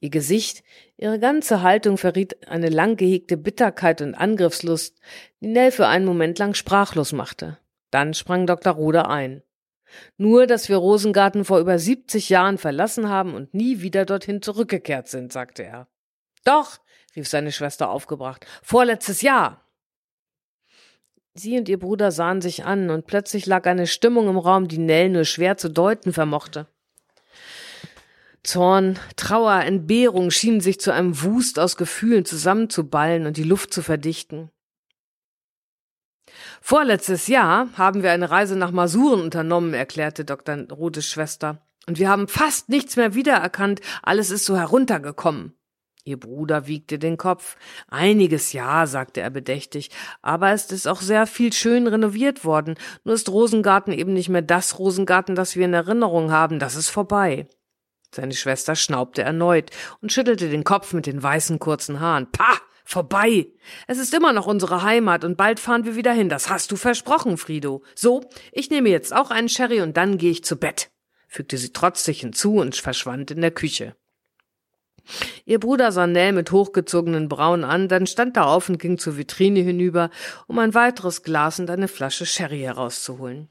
Ihr 0.00 0.10
Gesicht, 0.10 0.62
ihre 0.98 1.18
ganze 1.18 1.62
Haltung 1.62 1.96
verriet 1.96 2.48
eine 2.48 2.68
lang 2.68 2.96
gehegte 2.96 3.38
Bitterkeit 3.38 4.02
und 4.02 4.14
Angriffslust, 4.14 4.98
die 5.40 5.46
Nell 5.46 5.70
für 5.70 5.86
einen 5.86 6.04
Moment 6.04 6.38
lang 6.38 6.52
sprachlos 6.52 7.12
machte. 7.12 7.56
Dann 7.90 8.12
sprang 8.12 8.46
Dr. 8.46 8.74
Rode 8.74 9.08
ein. 9.08 9.42
Nur, 10.16 10.46
dass 10.46 10.68
wir 10.68 10.76
Rosengarten 10.76 11.44
vor 11.44 11.58
über 11.58 11.78
70 11.78 12.28
Jahren 12.28 12.58
verlassen 12.58 13.08
haben 13.08 13.34
und 13.34 13.54
nie 13.54 13.80
wieder 13.80 14.04
dorthin 14.04 14.42
zurückgekehrt 14.42 15.08
sind, 15.08 15.32
sagte 15.32 15.64
er. 15.64 15.88
Doch, 16.44 16.78
rief 17.16 17.28
seine 17.28 17.52
Schwester 17.52 17.90
aufgebracht, 17.90 18.46
vorletztes 18.62 19.22
Jahr. 19.22 19.64
Sie 21.34 21.58
und 21.58 21.68
ihr 21.68 21.80
Bruder 21.80 22.12
sahen 22.12 22.40
sich 22.40 22.64
an, 22.64 22.90
und 22.90 23.06
plötzlich 23.06 23.46
lag 23.46 23.66
eine 23.66 23.88
Stimmung 23.88 24.28
im 24.28 24.38
Raum, 24.38 24.68
die 24.68 24.78
Nell 24.78 25.08
nur 25.08 25.24
schwer 25.24 25.56
zu 25.56 25.68
deuten 25.68 26.12
vermochte. 26.12 26.68
Zorn, 28.44 28.98
Trauer, 29.16 29.62
Entbehrung 29.62 30.30
schienen 30.30 30.60
sich 30.60 30.78
zu 30.78 30.92
einem 30.92 31.22
Wust 31.22 31.58
aus 31.58 31.76
Gefühlen 31.76 32.24
zusammenzuballen 32.24 33.26
und 33.26 33.36
die 33.36 33.42
Luft 33.42 33.72
zu 33.72 33.82
verdichten. 33.82 34.50
Vorletztes 36.66 37.26
Jahr 37.26 37.68
haben 37.76 38.02
wir 38.02 38.10
eine 38.10 38.30
Reise 38.30 38.56
nach 38.56 38.70
Masuren 38.70 39.20
unternommen, 39.20 39.74
erklärte 39.74 40.24
Dr. 40.24 40.56
Rodes 40.72 41.06
Schwester. 41.06 41.58
Und 41.86 41.98
wir 41.98 42.08
haben 42.08 42.26
fast 42.26 42.70
nichts 42.70 42.96
mehr 42.96 43.14
wiedererkannt. 43.14 43.82
Alles 44.02 44.30
ist 44.30 44.46
so 44.46 44.56
heruntergekommen. 44.56 45.52
Ihr 46.04 46.18
Bruder 46.18 46.66
wiegte 46.66 46.98
den 46.98 47.18
Kopf. 47.18 47.58
Einiges 47.88 48.54
ja, 48.54 48.86
sagte 48.86 49.20
er 49.20 49.28
bedächtig, 49.28 49.90
aber 50.22 50.52
es 50.52 50.72
ist 50.72 50.88
auch 50.88 51.02
sehr 51.02 51.26
viel 51.26 51.52
schön 51.52 51.86
renoviert 51.86 52.46
worden. 52.46 52.76
Nur 53.04 53.14
ist 53.14 53.28
Rosengarten 53.28 53.92
eben 53.92 54.14
nicht 54.14 54.30
mehr 54.30 54.40
das 54.40 54.78
Rosengarten, 54.78 55.34
das 55.34 55.56
wir 55.56 55.66
in 55.66 55.74
Erinnerung 55.74 56.32
haben. 56.32 56.60
Das 56.60 56.76
ist 56.76 56.88
vorbei. 56.88 57.46
Seine 58.10 58.32
Schwester 58.32 58.74
schnaubte 58.74 59.20
erneut 59.20 59.70
und 60.00 60.14
schüttelte 60.14 60.48
den 60.48 60.64
Kopf 60.64 60.94
mit 60.94 61.04
den 61.04 61.22
weißen 61.22 61.58
kurzen 61.58 62.00
Haaren. 62.00 62.32
Pah! 62.32 62.56
Vorbei. 62.84 63.46
Es 63.86 63.98
ist 63.98 64.12
immer 64.12 64.34
noch 64.34 64.46
unsere 64.46 64.82
Heimat 64.82 65.24
und 65.24 65.38
bald 65.38 65.58
fahren 65.58 65.86
wir 65.86 65.96
wieder 65.96 66.12
hin. 66.12 66.28
Das 66.28 66.50
hast 66.50 66.70
du 66.70 66.76
versprochen, 66.76 67.38
Frido. 67.38 67.82
So, 67.94 68.28
ich 68.52 68.70
nehme 68.70 68.90
jetzt 68.90 69.14
auch 69.14 69.30
einen 69.30 69.48
Sherry 69.48 69.80
und 69.80 69.96
dann 69.96 70.18
gehe 70.18 70.30
ich 70.30 70.44
zu 70.44 70.56
Bett, 70.56 70.90
fügte 71.26 71.56
sie 71.56 71.72
trotzig 71.72 72.20
hinzu 72.20 72.56
und 72.56 72.76
verschwand 72.76 73.30
in 73.30 73.40
der 73.40 73.50
Küche. 73.50 73.96
Ihr 75.46 75.60
Bruder 75.60 75.92
sah 75.92 76.06
Nell 76.06 76.32
mit 76.32 76.50
hochgezogenen 76.50 77.28
Brauen 77.28 77.64
an, 77.64 77.88
dann 77.88 78.06
stand 78.06 78.36
er 78.36 78.46
auf 78.46 78.68
und 78.68 78.78
ging 78.78 78.98
zur 78.98 79.16
Vitrine 79.16 79.60
hinüber, 79.60 80.10
um 80.46 80.58
ein 80.58 80.74
weiteres 80.74 81.22
Glas 81.22 81.58
und 81.60 81.70
eine 81.70 81.88
Flasche 81.88 82.26
Sherry 82.26 82.60
herauszuholen. 82.60 83.48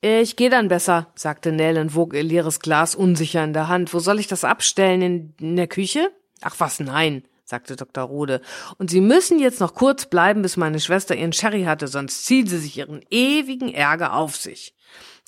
Ich 0.00 0.36
gehe 0.36 0.50
dann 0.50 0.68
besser, 0.68 1.12
sagte 1.14 1.50
Nell 1.50 1.78
und 1.78 1.94
wog 1.94 2.14
ihr 2.14 2.22
leeres 2.22 2.60
Glas 2.60 2.94
unsicher 2.94 3.42
in 3.42 3.52
der 3.52 3.68
Hand. 3.68 3.94
Wo 3.94 4.00
soll 4.00 4.20
ich 4.20 4.26
das 4.26 4.44
abstellen? 4.44 5.02
In, 5.02 5.34
in 5.40 5.56
der 5.56 5.66
Küche? 5.66 6.10
Ach 6.42 6.56
was, 6.58 6.78
nein 6.78 7.24
sagte 7.44 7.76
Dr. 7.76 8.04
Rode. 8.04 8.40
Und 8.78 8.90
Sie 8.90 9.00
müssen 9.00 9.38
jetzt 9.38 9.60
noch 9.60 9.74
kurz 9.74 10.06
bleiben, 10.06 10.42
bis 10.42 10.56
meine 10.56 10.80
Schwester 10.80 11.14
ihren 11.14 11.32
Sherry 11.32 11.64
hatte, 11.64 11.88
sonst 11.88 12.26
zieht 12.26 12.48
sie 12.48 12.58
sich 12.58 12.78
ihren 12.78 13.04
ewigen 13.10 13.72
Ärger 13.72 14.14
auf 14.14 14.36
sich. 14.36 14.74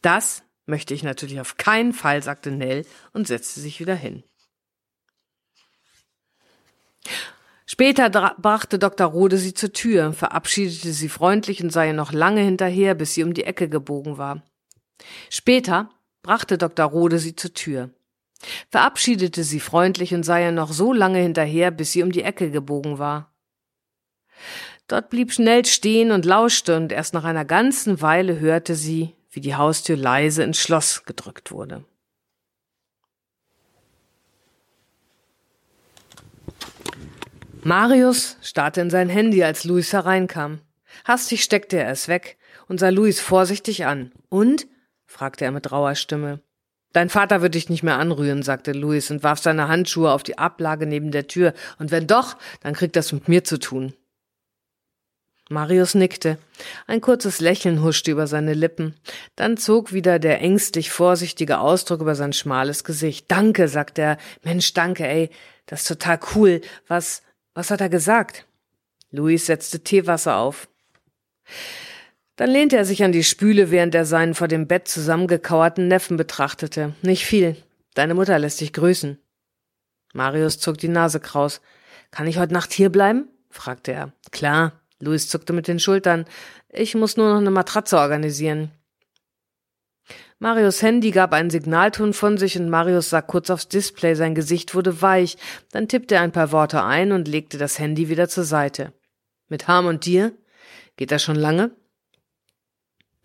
Das 0.03 0.43
Möchte 0.67 0.95
ich 0.95 1.05
natürlich 1.05 1.41
auf 1.41 1.57
keinen 1.57 1.93
Fall, 1.93 2.23
sagte 2.23 2.51
Nell 2.51 2.85
und 3.13 3.29
setzte 3.29 3.61
sich 3.61 3.79
wieder 3.79 3.95
hin. 3.95 4.25
Später 7.67 8.11
brachte 8.11 8.79
Dr. 8.79 9.07
Rode 9.07 9.39
sie 9.39 9.55
zur 9.55 9.73
Tür, 9.73 10.13
verabschiedete 10.13 10.93
sie 10.93 11.09
freundlich 11.09 11.63
und 11.63 11.71
sah 11.71 11.85
ihr 11.85 11.93
noch 11.93 12.13
lange 12.13 12.41
hinterher, 12.41 12.95
bis 12.95 13.15
sie 13.15 13.23
um 13.23 13.33
die 13.33 13.45
Ecke 13.45 13.69
gebogen 13.69 14.19
war. 14.19 14.43
Später 15.31 15.91
brachte 16.23 16.59
Dr. 16.59 16.87
Rode 16.87 17.19
sie 17.19 17.37
zur 17.37 17.55
Tür, 17.55 17.91
verabschiedete 18.71 19.45
sie 19.45 19.61
freundlich 19.61 20.15
und 20.15 20.23
sah 20.23 20.39
ihr 20.39 20.53
noch 20.53 20.73
so 20.73 20.93
lange 20.93 21.21
hinterher, 21.21 21.71
bis 21.71 21.93
sie 21.93 22.03
um 22.03 22.13
die 22.13 22.23
Ecke 22.23 22.51
gebogen 22.51 22.99
war. 22.99 23.33
Dort 24.89 25.11
blieb 25.11 25.33
schnell 25.33 25.65
stehen 25.65 26.13
und 26.13 26.25
lauschte, 26.25 26.77
und 26.77 26.93
erst 26.93 27.15
nach 27.15 27.25
einer 27.25 27.45
ganzen 27.45 28.01
Weile 28.01 28.39
hörte 28.39 28.75
sie, 28.75 29.15
wie 29.31 29.41
die 29.41 29.57
Haustür 29.57 29.97
leise 29.97 30.45
ins 30.45 30.59
Schloss 30.59 31.05
gedrückt 31.05 31.51
wurde. 31.51 31.85
Marius 37.65 38.37
starrte 38.43 38.81
in 38.81 38.91
sein 38.91 39.09
Handy, 39.09 39.43
als 39.43 39.65
Luis 39.65 39.93
hereinkam. 39.93 40.61
Hastig 41.05 41.43
steckte 41.43 41.79
er 41.79 41.91
es 41.91 42.07
weg 42.07 42.39
und 42.69 42.79
sah 42.79 42.91
Luis 42.91 43.19
vorsichtig 43.19 43.87
an. 43.87 44.13
Und? 44.29 44.69
fragte 45.05 45.45
er 45.45 45.51
mit 45.51 45.73
rauer 45.73 45.97
Stimme. 45.97 46.41
Dein 46.97 47.11
Vater 47.11 47.43
wird 47.43 47.55
dich 47.55 47.69
nicht 47.69 47.83
mehr 47.83 47.99
anrühren, 47.99 48.43
sagte 48.43 48.73
Luis 48.73 49.11
und 49.11 49.23
warf 49.23 49.39
seine 49.39 49.69
Handschuhe 49.69 50.11
auf 50.11 50.23
die 50.23 50.39
Ablage 50.39 50.87
neben 50.87 51.11
der 51.11 51.27
Tür. 51.27 51.53
Und 51.79 51.91
wenn 51.91 52.07
doch, 52.07 52.39
dann 52.63 52.73
kriegt 52.73 52.97
das 52.97 53.13
mit 53.13 53.29
mir 53.29 53.45
zu 53.45 53.59
tun. 53.59 53.93
Marius 55.51 55.95
nickte. 55.95 56.39
Ein 56.87 57.03
kurzes 57.03 57.39
Lächeln 57.39 57.83
huschte 57.83 58.13
über 58.13 58.27
seine 58.27 58.55
Lippen. 58.55 58.95
Dann 59.35 59.59
zog 59.59 59.93
wieder 59.93 60.19
der 60.19 60.41
ängstlich 60.41 60.91
vorsichtige 60.91 61.59
Ausdruck 61.59 62.01
über 62.01 62.15
sein 62.15 62.33
schmales 62.33 62.83
Gesicht. 62.83 63.27
Danke, 63.29 63.69
sagte 63.69 64.01
er. 64.01 64.19
Mensch, 64.43 64.73
danke, 64.73 65.07
ey. 65.07 65.29
Das 65.67 65.83
ist 65.83 65.89
total 65.89 66.19
cool. 66.35 66.63
Was, 66.89 67.21
was 67.53 67.71
hat 67.71 67.83
er 67.83 67.91
gesagt? 67.91 68.47
Luis 69.11 69.45
setzte 69.45 69.81
Teewasser 69.81 70.37
auf. 70.37 70.67
Dann 72.37 72.51
lehnte 72.51 72.77
er 72.77 72.85
sich 72.85 73.03
an 73.03 73.13
die 73.13 73.25
Spüle, 73.25 73.71
während 73.71 73.95
er 73.95 74.05
seinen 74.05 74.35
vor 74.35 74.47
dem 74.47 74.67
Bett 74.67 74.89
zusammengekauerten 74.89 75.89
Neffen 75.89 76.19
betrachtete. 76.19 76.95
Nicht 77.03 77.25
viel. 77.25 77.57
Deine 77.95 78.15
Mutter 78.15 78.39
lässt 78.39 78.61
dich 78.61 78.75
grüßen. 78.75 79.19
Marius 80.13 80.59
zog 80.59 80.77
die 80.79 80.89
Nase 80.89 81.19
kraus. 81.19 81.63
Kann 82.11 82.27
ich 82.27 82.39
heute 82.39 82.53
Nacht 82.53 82.73
hier 82.73 82.91
bleiben? 82.91 83.29
fragte 83.51 83.93
er. 83.93 84.13
Klar. 84.33 84.73
Luis 85.01 85.29
zuckte 85.29 85.53
mit 85.53 85.69
den 85.69 85.79
Schultern. 85.79 86.27
Ich 86.69 86.95
muss 86.95 87.17
nur 87.17 87.29
noch 87.31 87.41
eine 87.41 87.51
Matratze 87.51 87.99
organisieren. 87.99 88.71
Marius 90.39 90.83
Handy 90.83 91.11
gab 91.13 91.33
einen 91.33 91.51
Signalton 91.51 92.13
von 92.13 92.37
sich 92.37 92.59
und 92.59 92.69
Marius 92.69 93.11
sah 93.11 93.23
kurz 93.23 93.49
aufs 93.49 93.69
Display, 93.69 94.15
sein 94.15 94.35
Gesicht 94.35 94.75
wurde 94.75 95.01
weich, 95.01 95.39
dann 95.73 95.89
tippte 95.89 96.17
er 96.17 96.21
ein 96.21 96.33
paar 96.33 96.53
Worte 96.53 96.83
ein 96.83 97.13
und 97.13 97.27
legte 97.27 97.57
das 97.57 97.79
Handy 97.79 98.11
wieder 98.11 98.29
zur 98.29 98.45
Seite. 98.45 98.93
Mit 99.49 99.67
Harm 99.67 99.87
und 99.87 100.05
dir? 100.05 100.33
Geht 100.97 101.11
das 101.11 101.23
schon 101.23 101.37
lange? 101.37 101.71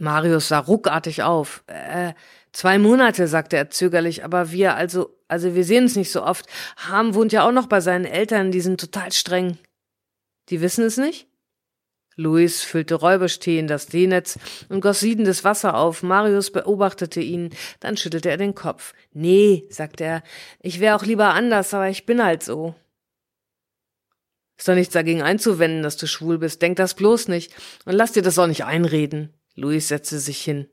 Marius 0.02 0.48
sah 0.48 0.60
ruckartig 0.60 1.22
auf. 1.22 1.64
Äh, 1.68 2.14
zwei 2.52 2.80
Monate, 2.80 3.28
sagte 3.28 3.56
er 3.56 3.70
zögerlich, 3.70 4.26
aber 4.26 4.52
wir, 4.52 4.76
also, 4.76 5.16
also 5.28 5.54
wir 5.54 5.64
sehen 5.64 5.84
uns 5.84 5.96
nicht 5.96 6.12
so 6.12 6.24
oft. 6.24 6.48
Harm 6.76 7.14
wohnt 7.14 7.32
ja 7.32 7.48
auch 7.48 7.52
noch 7.52 7.68
bei 7.68 7.82
seinen 7.82 8.06
Eltern, 8.06 8.52
die 8.52 8.62
sind 8.62 8.80
total 8.80 9.12
streng. 9.12 9.60
Die 10.50 10.60
wissen 10.60 10.84
es 10.86 10.98
nicht? 10.98 11.28
Luis 12.16 12.64
füllte 12.64 12.96
Räuberstee 12.96 13.60
in 13.60 13.68
das 13.68 13.86
Seenetz 13.86 14.38
und 14.70 14.82
goss 14.82 15.00
siedendes 15.00 15.44
Wasser 15.44 15.76
auf. 15.76 16.04
Marius 16.04 16.52
beobachtete 16.52 17.22
ihn, 17.22 17.52
dann 17.80 17.96
schüttelte 17.96 18.30
er 18.30 18.38
den 18.38 18.56
Kopf. 18.56 18.94
Nee, 19.14 19.66
sagte 19.70 20.04
er, 20.04 20.24
ich 20.62 20.80
wäre 20.80 20.96
auch 20.96 21.04
lieber 21.04 21.34
anders, 21.34 21.74
aber 21.74 21.90
ich 21.90 22.06
bin 22.08 22.24
halt 22.24 22.44
so. 22.44 22.76
Ist 24.58 24.68
doch 24.68 24.76
nichts 24.76 24.94
dagegen 24.94 25.22
einzuwenden, 25.22 25.84
dass 25.84 25.98
du 25.98 26.08
schwul 26.08 26.40
bist. 26.40 26.62
Denk 26.62 26.78
das 26.78 26.96
bloß 26.96 27.28
nicht 27.30 27.54
und 27.86 27.94
lass 27.94 28.12
dir 28.12 28.24
das 28.24 28.38
auch 28.38 28.48
nicht 28.48 28.66
einreden. 28.66 29.34
Luis 29.56 29.88
setzte 29.88 30.20
sich 30.20 30.42
hin. 30.42 30.68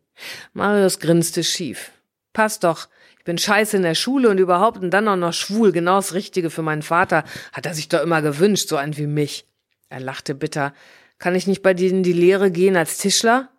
Marius 0.52 0.98
grinste 0.98 1.44
schief. 1.44 1.92
Pass 2.32 2.60
doch, 2.60 2.88
ich 3.18 3.24
bin 3.24 3.38
scheiße 3.38 3.76
in 3.76 3.82
der 3.82 3.94
Schule 3.94 4.30
und 4.30 4.38
überhaupt 4.38 4.78
und 4.78 4.90
dann 4.90 5.08
auch 5.08 5.16
noch 5.16 5.32
schwul, 5.32 5.72
genau 5.72 5.96
das 5.96 6.14
Richtige 6.14 6.50
für 6.50 6.62
meinen 6.62 6.82
Vater. 6.82 7.24
Hat 7.52 7.66
er 7.66 7.74
sich 7.74 7.88
doch 7.88 8.02
immer 8.02 8.22
gewünscht, 8.22 8.68
so 8.68 8.76
ein 8.76 8.96
wie 8.96 9.06
mich. 9.06 9.46
Er 9.88 10.00
lachte 10.00 10.34
bitter. 10.34 10.74
Kann 11.18 11.34
ich 11.34 11.46
nicht 11.46 11.62
bei 11.62 11.74
dir 11.74 11.90
in 11.90 12.02
die 12.02 12.12
Lehre 12.12 12.50
gehen 12.50 12.76
als 12.76 12.98
Tischler? 12.98 13.50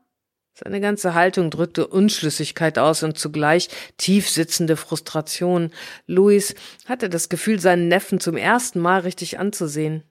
Seine 0.53 0.81
ganze 0.81 1.13
Haltung 1.13 1.51
drückte 1.51 1.87
Unschlüssigkeit 1.87 2.77
aus 2.77 3.03
und 3.03 3.17
zugleich 3.17 3.69
tief 3.97 4.29
sitzende 4.29 4.75
Frustration. 4.75 5.71
Louis 6.05 6.53
hatte 6.85 7.09
das 7.09 7.29
Gefühl, 7.29 7.59
seinen 7.59 7.87
Neffen 7.87 8.19
zum 8.19 8.35
ersten 8.35 8.79
Mal 8.79 9.01
richtig 9.01 9.39
anzusehen. 9.39 10.03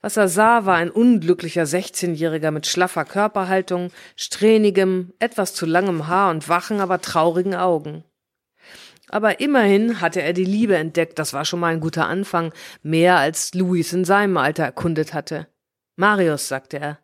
Was 0.00 0.16
er 0.16 0.28
sah, 0.28 0.66
war 0.66 0.76
ein 0.76 0.90
unglücklicher 0.90 1.66
Sechzehnjähriger 1.66 2.50
mit 2.50 2.66
schlaffer 2.66 3.04
Körperhaltung, 3.04 3.90
strähnigem, 4.16 5.12
etwas 5.18 5.54
zu 5.54 5.66
langem 5.66 6.06
Haar 6.06 6.30
und 6.30 6.48
wachen, 6.48 6.80
aber 6.80 7.00
traurigen 7.00 7.54
Augen. 7.54 8.04
Aber 9.08 9.40
immerhin 9.40 10.00
hatte 10.00 10.22
er 10.22 10.32
die 10.32 10.44
Liebe 10.44 10.76
entdeckt, 10.76 11.18
das 11.18 11.32
war 11.32 11.44
schon 11.44 11.60
mal 11.60 11.72
ein 11.72 11.80
guter 11.80 12.06
Anfang, 12.06 12.52
mehr 12.82 13.16
als 13.16 13.54
Louis 13.54 13.92
in 13.92 14.04
seinem 14.04 14.36
Alter 14.36 14.64
erkundet 14.64 15.14
hatte. 15.14 15.48
Marius, 15.96 16.48
sagte 16.48 16.78
er, 16.78 16.98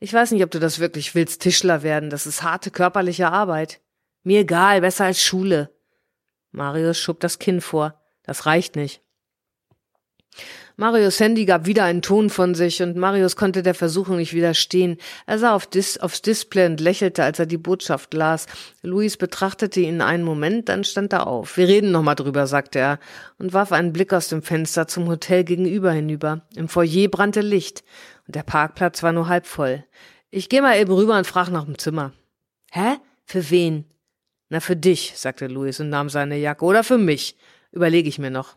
ich 0.00 0.12
weiß 0.12 0.32
nicht, 0.32 0.42
ob 0.42 0.50
du 0.50 0.58
das 0.58 0.78
wirklich 0.80 1.14
willst, 1.14 1.42
Tischler 1.42 1.82
werden, 1.82 2.10
das 2.10 2.26
ist 2.26 2.42
harte 2.42 2.70
körperliche 2.70 3.28
Arbeit. 3.28 3.80
Mir 4.24 4.40
egal, 4.40 4.80
besser 4.80 5.04
als 5.04 5.22
Schule. 5.22 5.70
Marius 6.50 6.98
schob 6.98 7.20
das 7.20 7.38
Kinn 7.38 7.60
vor. 7.60 8.02
Das 8.24 8.46
reicht 8.46 8.76
nicht. 8.76 9.02
Marius 10.80 11.18
Handy 11.18 11.44
gab 11.44 11.66
wieder 11.66 11.82
einen 11.82 12.02
Ton 12.02 12.30
von 12.30 12.54
sich 12.54 12.80
und 12.80 12.96
Marius 12.96 13.34
konnte 13.34 13.64
der 13.64 13.74
Versuchung 13.74 14.18
nicht 14.18 14.32
widerstehen. 14.32 14.96
Er 15.26 15.40
sah 15.40 15.56
auf 15.56 15.66
Dis 15.66 15.98
aufs 15.98 16.22
Display 16.22 16.66
und 16.66 16.80
lächelte, 16.80 17.24
als 17.24 17.40
er 17.40 17.46
die 17.46 17.58
Botschaft 17.58 18.14
las. 18.14 18.46
Luis 18.82 19.16
betrachtete 19.16 19.80
ihn 19.80 20.00
einen 20.00 20.22
Moment, 20.22 20.68
dann 20.68 20.84
stand 20.84 21.12
er 21.12 21.26
auf. 21.26 21.56
Wir 21.56 21.66
reden 21.66 21.90
noch 21.90 22.04
mal 22.04 22.14
drüber, 22.14 22.46
sagte 22.46 22.78
er 22.78 23.00
und 23.38 23.52
warf 23.52 23.72
einen 23.72 23.92
Blick 23.92 24.12
aus 24.12 24.28
dem 24.28 24.40
Fenster 24.40 24.86
zum 24.86 25.08
Hotel 25.08 25.42
gegenüber 25.42 25.90
hinüber. 25.90 26.42
Im 26.54 26.68
Foyer 26.68 27.08
brannte 27.08 27.40
Licht 27.40 27.82
und 28.28 28.36
der 28.36 28.44
Parkplatz 28.44 29.02
war 29.02 29.12
nur 29.12 29.26
halb 29.26 29.46
voll. 29.46 29.82
Ich 30.30 30.48
geh 30.48 30.60
mal 30.60 30.78
eben 30.78 30.92
rüber 30.92 31.18
und 31.18 31.26
frag 31.26 31.48
nach 31.48 31.64
dem 31.64 31.76
Zimmer. 31.76 32.12
Hä? 32.70 32.98
Für 33.24 33.50
wen? 33.50 33.84
Na, 34.48 34.60
für 34.60 34.76
dich, 34.76 35.14
sagte 35.16 35.48
Luis 35.48 35.80
und 35.80 35.88
nahm 35.88 36.08
seine 36.08 36.36
Jacke. 36.36 36.64
Oder 36.64 36.84
für 36.84 36.98
mich. 36.98 37.36
Überlege 37.72 38.08
ich 38.08 38.20
mir 38.20 38.30
noch. 38.30 38.56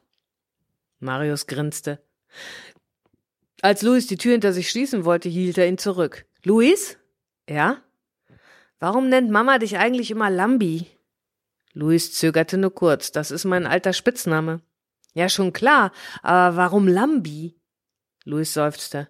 Marius 0.99 1.47
grinste. 1.47 1.99
Als 3.61 3.81
Luis 3.81 4.07
die 4.07 4.17
Tür 4.17 4.31
hinter 4.31 4.53
sich 4.53 4.69
schließen 4.69 5.05
wollte, 5.05 5.29
hielt 5.29 5.57
er 5.57 5.67
ihn 5.67 5.77
zurück. 5.77 6.25
Luis? 6.43 6.97
Ja? 7.47 7.77
Warum 8.79 9.09
nennt 9.09 9.29
Mama 9.29 9.59
dich 9.59 9.77
eigentlich 9.77 10.09
immer 10.09 10.29
Lambi? 10.29 10.87
Luis 11.73 12.13
zögerte 12.13 12.57
nur 12.57 12.73
kurz. 12.73 13.11
Das 13.11 13.31
ist 13.31 13.45
mein 13.45 13.67
alter 13.67 13.93
Spitzname. 13.93 14.61
Ja, 15.13 15.29
schon 15.29 15.53
klar, 15.53 15.91
aber 16.23 16.57
warum 16.57 16.87
Lambi? 16.87 17.55
Luis 18.23 18.53
seufzte. 18.53 19.09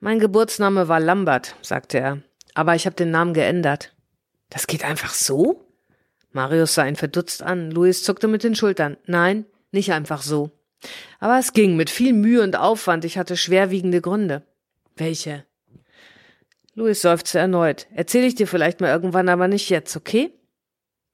Mein 0.00 0.18
Geburtsname 0.18 0.88
war 0.88 1.00
Lambert, 1.00 1.56
sagte 1.62 1.98
er, 1.98 2.22
aber 2.54 2.74
ich 2.74 2.86
habe 2.86 2.96
den 2.96 3.10
Namen 3.10 3.34
geändert. 3.34 3.94
Das 4.48 4.66
geht 4.66 4.84
einfach 4.84 5.12
so? 5.14 5.64
Marius 6.32 6.74
sah 6.74 6.86
ihn 6.86 6.96
verdutzt 6.96 7.42
an. 7.42 7.70
Luis 7.70 8.02
zuckte 8.02 8.28
mit 8.28 8.44
den 8.44 8.54
Schultern. 8.54 8.96
Nein, 9.06 9.46
nicht 9.72 9.92
einfach 9.92 10.22
so. 10.22 10.50
Aber 11.18 11.38
es 11.38 11.52
ging 11.52 11.76
mit 11.76 11.90
viel 11.90 12.12
Mühe 12.12 12.42
und 12.42 12.56
Aufwand. 12.56 13.04
Ich 13.04 13.18
hatte 13.18 13.36
schwerwiegende 13.36 14.00
Gründe. 14.00 14.42
Welche? 14.96 15.44
Louis 16.74 17.02
seufzte 17.02 17.38
erneut. 17.38 17.86
Erzähl 17.94 18.24
ich 18.24 18.34
dir 18.34 18.46
vielleicht 18.46 18.80
mal 18.80 18.90
irgendwann, 18.90 19.28
aber 19.28 19.48
nicht 19.48 19.68
jetzt, 19.68 19.96
okay? 19.96 20.32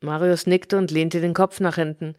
Marius 0.01 0.47
nickte 0.47 0.79
und 0.79 0.91
lehnte 0.91 1.21
den 1.21 1.35
Kopf 1.35 1.61
nach 1.61 1.77
hinten. 1.77 2.15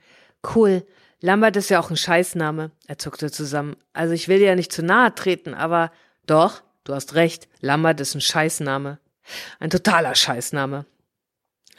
Cool. 0.56 0.86
Lambert 1.22 1.56
ist 1.56 1.70
ja 1.70 1.80
auch 1.80 1.90
ein 1.90 1.98
Scheißname. 1.98 2.72
Er 2.88 2.98
zuckte 2.98 3.32
zusammen. 3.32 3.76
Also 3.94 4.14
ich 4.14 4.28
will 4.28 4.40
dir 4.40 4.48
ja 4.48 4.56
nicht 4.56 4.72
zu 4.72 4.84
nahe 4.84 5.14
treten, 5.16 5.54
aber 5.54 5.92
doch, 6.26 6.62
du 6.84 6.94
hast 6.94 7.16
recht. 7.16 7.48
Lambert 7.62 8.00
ist 8.02 8.16
ein 8.16 8.22
Scheißname. 8.22 9.00
Ein 9.60 9.70
totaler 9.70 10.16
Scheißname. 10.16 10.86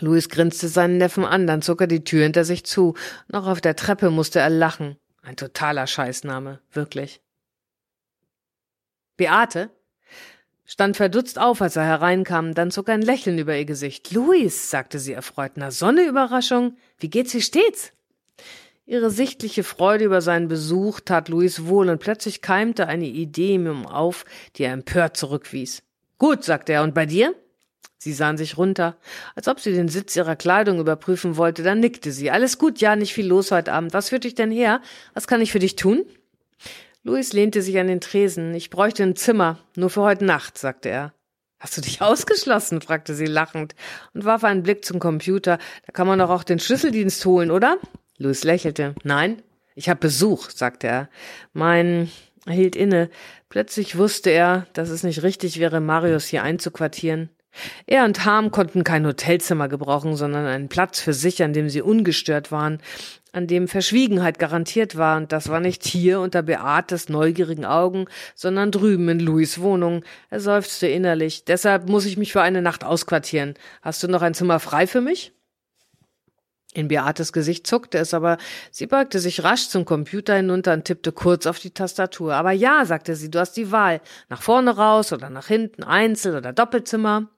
Louis 0.00 0.28
grinste 0.28 0.68
seinen 0.68 0.98
Neffen 0.98 1.24
an, 1.24 1.46
dann 1.46 1.62
zog 1.62 1.80
er 1.80 1.86
die 1.86 2.04
Tür 2.04 2.22
hinter 2.22 2.44
sich 2.44 2.64
zu. 2.64 2.94
Noch 3.28 3.46
auf 3.46 3.60
der 3.60 3.76
Treppe 3.76 4.10
musste 4.10 4.38
er 4.38 4.50
lachen. 4.50 4.96
Ein 5.28 5.36
totaler 5.36 5.86
Scheißname, 5.86 6.58
wirklich. 6.72 7.20
Beate 9.18 9.68
stand 10.64 10.96
verdutzt 10.96 11.38
auf, 11.38 11.60
als 11.60 11.76
er 11.76 11.84
hereinkam, 11.84 12.54
dann 12.54 12.70
zog 12.70 12.88
ein 12.88 13.02
Lächeln 13.02 13.38
über 13.38 13.54
ihr 13.54 13.66
Gesicht. 13.66 14.10
Luis, 14.10 14.70
sagte 14.70 14.98
sie 14.98 15.12
erfreut, 15.12 15.52
na 15.56 15.70
Sonne 15.70 16.06
Überraschung, 16.06 16.78
wie 16.96 17.10
geht's, 17.10 17.34
wie 17.34 17.42
steht's? 17.42 17.92
Ihre 18.86 19.10
sichtliche 19.10 19.64
Freude 19.64 20.06
über 20.06 20.22
seinen 20.22 20.48
Besuch 20.48 21.00
tat 21.00 21.28
Luis 21.28 21.66
wohl, 21.66 21.90
und 21.90 21.98
plötzlich 21.98 22.40
keimte 22.40 22.86
eine 22.86 23.04
Idee 23.04 23.52
ihm 23.52 23.84
auf, 23.84 24.24
die 24.56 24.62
er 24.62 24.72
empört 24.72 25.18
zurückwies. 25.18 25.82
Gut, 26.16 26.42
sagte 26.42 26.72
er, 26.72 26.84
und 26.84 26.94
bei 26.94 27.04
dir? 27.04 27.34
Sie 27.98 28.12
sahen 28.12 28.36
sich 28.36 28.56
runter, 28.56 28.96
als 29.34 29.48
ob 29.48 29.58
sie 29.58 29.72
den 29.72 29.88
Sitz 29.88 30.14
ihrer 30.14 30.36
Kleidung 30.36 30.78
überprüfen 30.78 31.36
wollte. 31.36 31.64
Dann 31.64 31.80
nickte 31.80 32.12
sie. 32.12 32.30
Alles 32.30 32.56
gut, 32.56 32.80
ja, 32.80 32.94
nicht 32.94 33.12
viel 33.12 33.26
los 33.26 33.50
heute 33.50 33.72
Abend. 33.72 33.92
Was 33.92 34.10
führt 34.10 34.24
dich 34.24 34.36
denn 34.36 34.52
her? 34.52 34.80
Was 35.14 35.26
kann 35.26 35.40
ich 35.40 35.50
für 35.50 35.58
dich 35.58 35.74
tun? 35.74 36.04
Louis 37.02 37.32
lehnte 37.32 37.60
sich 37.60 37.78
an 37.78 37.88
den 37.88 38.00
Tresen. 38.00 38.54
Ich 38.54 38.70
bräuchte 38.70 39.02
ein 39.02 39.16
Zimmer, 39.16 39.58
nur 39.74 39.90
für 39.90 40.02
heute 40.02 40.24
Nacht, 40.24 40.58
sagte 40.58 40.88
er. 40.88 41.12
Hast 41.58 41.76
du 41.76 41.80
dich 41.80 42.00
ausgeschlossen? 42.02 42.80
fragte 42.80 43.14
sie 43.14 43.26
lachend 43.26 43.74
und 44.14 44.24
warf 44.24 44.44
einen 44.44 44.62
Blick 44.62 44.84
zum 44.84 45.00
Computer. 45.00 45.58
Da 45.86 45.92
kann 45.92 46.06
man 46.06 46.20
doch 46.20 46.30
auch 46.30 46.44
den 46.44 46.60
Schlüsseldienst 46.60 47.24
holen, 47.24 47.50
oder? 47.50 47.78
Louis 48.16 48.44
lächelte. 48.44 48.94
Nein, 49.02 49.42
ich 49.74 49.88
habe 49.88 50.00
Besuch, 50.00 50.50
sagte 50.50 50.86
er. 50.86 51.08
Mein 51.52 52.10
er 52.46 52.54
hielt 52.54 52.76
inne. 52.76 53.10
Plötzlich 53.48 53.98
wusste 53.98 54.30
er, 54.30 54.66
dass 54.72 54.88
es 54.88 55.02
nicht 55.02 55.22
richtig 55.22 55.58
wäre, 55.58 55.80
Marius 55.80 56.26
hier 56.26 56.42
einzuquartieren. 56.42 57.28
Er 57.86 58.04
und 58.04 58.24
Harm 58.24 58.50
konnten 58.50 58.84
kein 58.84 59.06
Hotelzimmer 59.06 59.68
gebrauchen, 59.68 60.16
sondern 60.16 60.46
einen 60.46 60.68
Platz 60.68 61.00
für 61.00 61.12
sich, 61.12 61.42
an 61.42 61.52
dem 61.52 61.68
sie 61.68 61.82
ungestört 61.82 62.52
waren, 62.52 62.80
an 63.32 63.46
dem 63.46 63.68
Verschwiegenheit 63.68 64.38
garantiert 64.38 64.96
war, 64.96 65.16
und 65.16 65.32
das 65.32 65.48
war 65.48 65.60
nicht 65.60 65.86
hier 65.86 66.20
unter 66.20 66.42
Beates 66.42 67.08
neugierigen 67.08 67.64
Augen, 67.64 68.06
sondern 68.34 68.70
drüben 68.70 69.08
in 69.08 69.20
Louis 69.20 69.60
Wohnung. 69.60 70.04
Er 70.30 70.40
seufzte 70.40 70.86
innerlich. 70.86 71.44
Deshalb 71.44 71.88
muss 71.88 72.06
ich 72.06 72.16
mich 72.16 72.32
für 72.32 72.42
eine 72.42 72.62
Nacht 72.62 72.84
ausquartieren. 72.84 73.54
Hast 73.82 74.02
du 74.02 74.08
noch 74.08 74.22
ein 74.22 74.34
Zimmer 74.34 74.60
frei 74.60 74.86
für 74.86 75.00
mich? 75.00 75.32
In 76.74 76.88
Beates 76.88 77.32
Gesicht 77.32 77.66
zuckte 77.66 77.98
es, 77.98 78.12
aber 78.12 78.36
sie 78.70 78.86
beugte 78.86 79.20
sich 79.20 79.42
rasch 79.42 79.68
zum 79.68 79.84
Computer 79.84 80.36
hinunter 80.36 80.74
und 80.74 80.84
tippte 80.84 81.12
kurz 81.12 81.46
auf 81.46 81.58
die 81.58 81.70
Tastatur. 81.70 82.34
Aber 82.34 82.52
ja, 82.52 82.84
sagte 82.84 83.16
sie, 83.16 83.30
du 83.30 83.40
hast 83.40 83.56
die 83.56 83.72
Wahl. 83.72 84.00
Nach 84.28 84.42
vorne 84.42 84.76
raus 84.76 85.12
oder 85.12 85.30
nach 85.30 85.46
hinten, 85.46 85.82
Einzel- 85.82 86.36
oder 86.36 86.52
Doppelzimmer. 86.52 87.28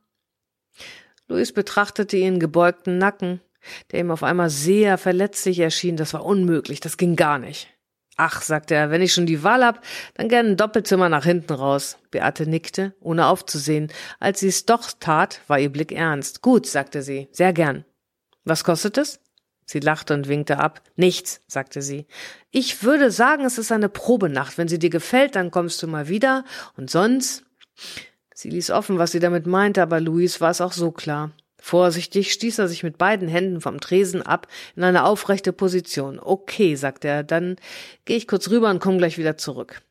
Louis 1.29 1.53
betrachtete 1.53 2.17
ihren 2.17 2.41
gebeugten 2.41 2.99
Nacken, 2.99 3.41
der 3.91 4.01
ihm 4.01 4.11
auf 4.11 4.23
einmal 4.23 4.51
sehr 4.51 4.99
verletzlich 4.99 5.61
erschien. 5.61 5.97
Das 5.97 6.15
war 6.15 6.25
unmöglich, 6.25 6.81
das 6.81 6.97
ging 6.97 7.17
gar 7.17 7.39
nicht. 7.39 7.69
Ach, 8.17 8.43
sagte 8.43 8.75
er, 8.75 8.91
wenn 8.91 9.01
ich 9.01 9.15
schon 9.15 9.25
die 9.25 9.43
Wahl 9.43 9.65
hab, 9.65 9.83
dann 10.15 10.29
gern 10.29 10.49
ein 10.49 10.57
Doppelzimmer 10.57 11.09
nach 11.09 11.25
hinten 11.25 11.55
raus. 11.55 11.97
Beate 12.11 12.47
nickte, 12.47 12.95
ohne 13.01 13.27
aufzusehen. 13.27 13.91
Als 14.19 14.41
sie 14.41 14.49
es 14.49 14.67
doch 14.67 14.91
tat, 14.99 15.41
war 15.47 15.59
ihr 15.59 15.71
Blick 15.71 15.91
ernst. 15.91 16.43
Gut, 16.43 16.67
sagte 16.67 17.01
sie, 17.01 17.29
sehr 17.33 17.55
gern. 17.55 17.87
Was 18.45 18.65
kostet 18.65 18.99
es? 18.99 19.21
Sie 19.65 19.81
lachte 19.81 20.13
und 20.15 20.29
winkte 20.29 20.59
ab. 20.59 20.83
Nichts, 20.97 21.41
sagte 21.47 21.81
sie. 21.81 22.07
Ich 22.51 22.83
würde 22.83 23.11
sagen, 23.11 23.45
es 23.45 23.57
ist 23.57 23.73
eine 23.73 23.89
Probenacht. 23.89 24.59
Wenn 24.59 24.69
sie 24.69 24.81
dir 24.81 24.91
gefällt, 24.91 25.37
dann 25.37 25.51
kommst 25.51 25.83
du 25.83 25.87
mal 25.87 26.09
wieder. 26.09 26.45
Und 26.77 26.91
sonst? 26.91 27.45
Sie 28.41 28.49
ließ 28.49 28.71
offen, 28.71 28.97
was 28.97 29.13
sie 29.13 29.19
damit 29.19 29.47
meinte, 29.47 29.83
aber 29.83 30.01
Luis 30.01 30.41
war 30.41 30.51
es 30.51 30.63
auch 30.63 30.73
so 30.73 30.93
klar. 30.93 31.31
Vorsichtig 31.59 32.33
stieß 32.33 32.59
er 32.59 32.69
sich 32.69 32.83
mit 32.83 32.97
beiden 32.97 33.29
Händen 33.29 33.61
vom 33.61 33.81
Tresen 33.81 34.23
ab 34.23 34.49
in 34.77 34.83
eine 34.83 35.05
aufrechte 35.05 35.53
Position. 35.53 36.19
Okay, 36.19 36.75
sagte 36.75 37.09
er, 37.09 37.23
dann 37.23 37.57
gehe 38.07 38.17
ich 38.17 38.27
kurz 38.27 38.49
rüber 38.49 38.71
und 38.71 38.79
komm 38.79 38.97
gleich 38.97 39.19
wieder 39.19 39.37
zurück. 39.37 39.83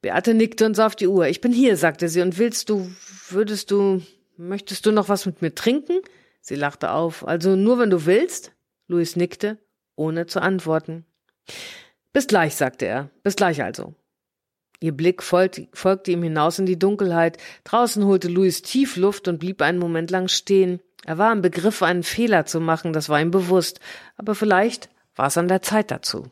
Beate 0.00 0.32
nickte 0.32 0.64
und 0.64 0.76
sah 0.76 0.86
auf 0.86 0.94
die 0.94 1.08
Uhr. 1.08 1.26
Ich 1.26 1.40
bin 1.40 1.50
hier, 1.50 1.76
sagte 1.76 2.08
sie, 2.08 2.20
und 2.20 2.38
willst 2.38 2.68
du, 2.68 2.88
würdest 3.30 3.72
du, 3.72 4.00
möchtest 4.36 4.86
du 4.86 4.92
noch 4.92 5.08
was 5.08 5.26
mit 5.26 5.42
mir 5.42 5.56
trinken? 5.56 6.02
Sie 6.40 6.54
lachte 6.54 6.92
auf. 6.92 7.26
Also 7.26 7.56
nur 7.56 7.80
wenn 7.80 7.90
du 7.90 8.06
willst? 8.06 8.52
Luis 8.86 9.16
nickte, 9.16 9.58
ohne 9.96 10.26
zu 10.26 10.40
antworten. 10.40 11.04
Bis 12.12 12.28
gleich, 12.28 12.54
sagte 12.54 12.86
er. 12.86 13.10
Bis 13.24 13.34
gleich 13.34 13.60
also. 13.60 13.96
Ihr 14.80 14.92
Blick 14.92 15.22
folgte, 15.22 16.10
ihm 16.10 16.22
hinaus 16.22 16.58
in 16.58 16.66
die 16.66 16.78
Dunkelheit. 16.78 17.38
Draußen 17.64 18.04
holte 18.04 18.28
Louis 18.28 18.62
tief 18.62 18.96
Luft 18.96 19.28
und 19.28 19.38
blieb 19.38 19.62
einen 19.62 19.78
Moment 19.78 20.10
lang 20.10 20.28
stehen. 20.28 20.80
Er 21.04 21.18
war 21.18 21.32
im 21.32 21.42
Begriff, 21.42 21.82
einen 21.82 22.02
Fehler 22.02 22.46
zu 22.46 22.60
machen, 22.60 22.92
das 22.92 23.08
war 23.08 23.20
ihm 23.20 23.30
bewusst, 23.30 23.80
aber 24.16 24.34
vielleicht 24.34 24.88
war 25.14 25.26
es 25.26 25.38
an 25.38 25.48
der 25.48 25.62
Zeit 25.62 25.90
dazu. 25.90 26.30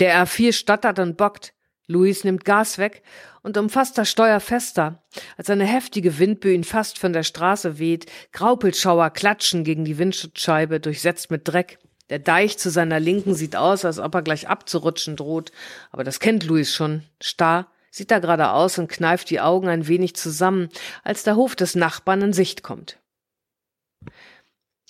Der 0.00 0.24
R4 0.24 0.52
stottert 0.52 0.98
und 0.98 1.16
bockt. 1.16 1.54
Louis 1.86 2.22
nimmt 2.22 2.44
Gas 2.44 2.76
weg 2.78 3.02
und 3.42 3.56
umfasst 3.56 3.96
das 3.96 4.10
Steuer 4.10 4.40
fester, 4.40 5.02
als 5.38 5.48
eine 5.48 5.64
heftige 5.64 6.18
Windböe 6.18 6.52
ihn 6.52 6.64
fast 6.64 6.98
von 6.98 7.14
der 7.14 7.22
Straße 7.22 7.78
weht. 7.78 8.06
Graupelschauer 8.32 9.10
klatschen 9.10 9.64
gegen 9.64 9.86
die 9.86 9.96
Windschutzscheibe, 9.96 10.80
durchsetzt 10.80 11.30
mit 11.30 11.48
Dreck. 11.48 11.78
Der 12.10 12.18
Deich 12.18 12.58
zu 12.58 12.70
seiner 12.70 13.00
Linken 13.00 13.34
sieht 13.34 13.56
aus, 13.56 13.84
als 13.84 13.98
ob 13.98 14.14
er 14.14 14.22
gleich 14.22 14.48
abzurutschen 14.48 15.16
droht, 15.16 15.52
aber 15.90 16.04
das 16.04 16.20
kennt 16.20 16.44
Luis 16.44 16.74
schon. 16.74 17.02
Starr 17.20 17.66
sieht 17.90 18.10
er 18.10 18.20
gerade 18.20 18.50
aus 18.50 18.78
und 18.78 18.88
kneift 18.88 19.30
die 19.30 19.40
Augen 19.40 19.68
ein 19.68 19.88
wenig 19.88 20.14
zusammen, 20.16 20.68
als 21.04 21.22
der 21.22 21.36
Hof 21.36 21.56
des 21.56 21.74
Nachbarn 21.74 22.22
in 22.22 22.32
Sicht 22.32 22.62
kommt. 22.62 22.98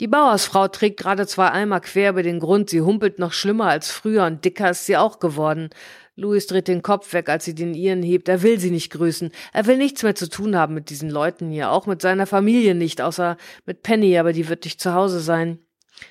Die 0.01 0.07
Bauersfrau 0.07 0.69
trägt 0.69 1.01
gerade 1.01 1.27
zwei 1.27 1.51
Eimer 1.51 1.81
quer 1.81 2.11
über 2.11 2.23
den 2.23 2.39
Grund, 2.39 2.71
sie 2.71 2.83
humpelt 2.83 3.19
noch 3.19 3.33
schlimmer 3.33 3.67
als 3.67 3.91
früher 3.91 4.25
und 4.27 4.45
dicker 4.45 4.71
ist 4.71 4.87
sie 4.87 4.97
auch 4.97 5.19
geworden. 5.19 5.71
Louis 6.15 6.47
dreht 6.47 6.69
den 6.69 6.83
Kopf 6.83 7.13
weg, 7.13 7.29
als 7.29 7.45
sie 7.45 7.55
den 7.55 7.75
ihren 7.75 8.03
hebt. 8.03 8.29
Er 8.29 8.43
will 8.43 8.59
sie 8.61 8.71
nicht 8.71 8.91
grüßen. 8.91 9.33
Er 9.53 9.67
will 9.67 9.77
nichts 9.77 10.03
mehr 10.03 10.15
zu 10.15 10.29
tun 10.29 10.57
haben 10.57 10.75
mit 10.75 10.91
diesen 10.91 11.11
Leuten 11.11 11.51
hier, 11.51 11.71
auch 11.71 11.87
mit 11.87 12.03
seiner 12.03 12.27
Familie 12.27 12.75
nicht, 12.75 13.01
außer 13.01 13.37
mit 13.67 13.83
Penny, 13.83 14.19
aber 14.19 14.33
die 14.33 14.49
wird 14.49 14.65
nicht 14.65 14.81
zu 14.81 14.95
Hause 14.95 15.21
sein. 15.21 15.59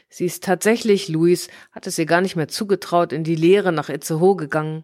Sie 0.10 0.26
ist 0.26 0.44
tatsächlich, 0.44 1.10
Louis 1.10 1.48
hat 1.72 1.88
es 1.88 1.98
ihr 1.98 2.06
gar 2.06 2.22
nicht 2.22 2.36
mehr 2.36 2.48
zugetraut, 2.48 3.14
in 3.14 3.24
die 3.24 3.36
Lehre 3.36 3.72
nach 3.72 3.90
Itzehoe 3.90 4.36
gegangen. 4.36 4.84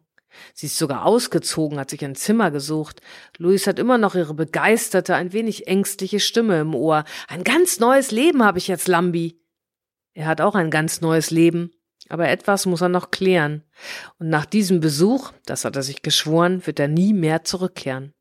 Sie 0.54 0.66
ist 0.66 0.78
sogar 0.78 1.06
ausgezogen, 1.06 1.80
hat 1.80 1.90
sich 1.90 2.04
ein 2.04 2.16
Zimmer 2.16 2.52
gesucht. 2.52 3.02
Louis 3.38 3.68
hat 3.68 3.80
immer 3.80 3.98
noch 3.98 4.16
ihre 4.16 4.34
begeisterte, 4.34 5.16
ein 5.16 5.34
wenig 5.34 5.68
ängstliche 5.68 6.20
Stimme 6.20 6.60
im 6.60 6.76
Ohr. 6.76 7.04
Ein 7.28 7.44
ganz 7.44 7.80
neues 7.80 8.12
Leben 8.12 8.44
habe 8.44 8.58
ich 8.58 8.68
jetzt, 8.68 8.88
Lambi. 8.88 9.40
Er 10.14 10.28
hat 10.28 10.42
auch 10.42 10.56
ein 10.56 10.70
ganz 10.70 11.02
neues 11.02 11.32
Leben, 11.32 11.72
aber 12.10 12.30
etwas 12.30 12.66
muss 12.66 12.82
er 12.82 12.90
noch 12.90 13.12
klären. 13.12 13.64
Und 14.20 14.30
nach 14.30 14.46
diesem 14.46 14.80
Besuch, 14.80 15.32
das 15.46 15.66
hat 15.66 15.76
er 15.76 15.84
sich 15.84 16.02
geschworen, 16.02 16.66
wird 16.66 16.80
er 16.80 16.88
nie 16.88 17.14
mehr 17.14 17.44
zurückkehren. 17.44 18.14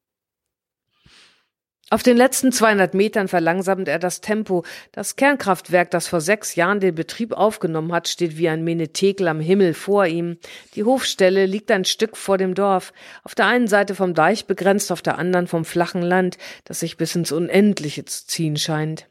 Auf 1.93 2.03
den 2.03 2.16
letzten 2.16 2.53
200 2.53 2.95
Metern 2.95 3.28
verlangsamt 3.28 3.86
er 3.86 3.99
das 3.99 4.22
Tempo. 4.22 4.64
Das 4.93 5.16
Kernkraftwerk, 5.16 5.90
das 5.90 6.09
vor 6.09 6.22
sechs 6.22 6.55
Jahren 6.55 6.80
den 6.80 6.95
Betrieb 6.95 7.34
aufgenommen 7.34 7.93
hat, 7.93 8.09
steht 8.09 8.38
wie 8.38 8.49
ein 8.49 8.64
Menetekel 8.64 9.28
am 9.28 9.40
Himmel 9.40 9.74
vor 9.74 10.07
ihm. 10.07 10.38
Die 10.74 10.84
Hofstelle 10.84 11.45
liegt 11.45 11.70
ein 11.70 11.84
Stück 11.84 12.16
vor 12.16 12.38
dem 12.38 12.55
Dorf. 12.55 12.95
Auf 13.24 13.34
der 13.34 13.45
einen 13.45 13.68
Seite 13.68 13.95
vom 13.95 14.14
Deich 14.14 14.47
begrenzt, 14.47 14.90
auf 14.90 15.03
der 15.03 15.18
anderen 15.18 15.47
vom 15.49 15.66
flachen 15.66 16.01
Land, 16.01 16.38
das 16.64 16.80
sich 16.80 16.97
bis 16.97 17.14
ins 17.14 17.30
Unendliche 17.30 18.07
zu 18.07 18.26
ziehen 18.26 18.57
scheint. 18.57 19.11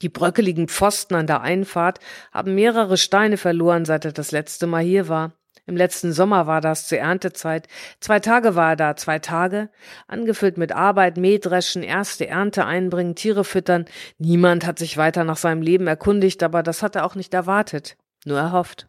Die 0.00 0.08
bröckeligen 0.08 0.66
Pfosten 0.66 1.14
an 1.14 1.26
der 1.26 1.42
Einfahrt 1.42 1.98
haben 2.32 2.54
mehrere 2.54 2.96
Steine 2.96 3.36
verloren, 3.36 3.84
seit 3.84 4.06
er 4.06 4.12
das 4.12 4.32
letzte 4.32 4.66
Mal 4.66 4.82
hier 4.82 5.08
war. 5.08 5.34
Im 5.70 5.76
letzten 5.76 6.12
Sommer 6.12 6.48
war 6.48 6.60
das 6.60 6.88
zur 6.88 6.98
Erntezeit. 6.98 7.68
Zwei 8.00 8.18
Tage 8.18 8.56
war 8.56 8.70
er 8.70 8.76
da, 8.76 8.96
zwei 8.96 9.20
Tage, 9.20 9.68
angefüllt 10.08 10.58
mit 10.58 10.72
Arbeit, 10.72 11.16
Mähdreschen, 11.16 11.84
erste 11.84 12.26
Ernte 12.26 12.66
einbringen, 12.66 13.14
Tiere 13.14 13.44
füttern. 13.44 13.84
Niemand 14.18 14.66
hat 14.66 14.80
sich 14.80 14.96
weiter 14.96 15.22
nach 15.22 15.36
seinem 15.36 15.62
Leben 15.62 15.86
erkundigt, 15.86 16.42
aber 16.42 16.64
das 16.64 16.82
hat 16.82 16.96
er 16.96 17.06
auch 17.06 17.14
nicht 17.14 17.32
erwartet, 17.34 17.96
nur 18.24 18.36
erhofft. 18.36 18.88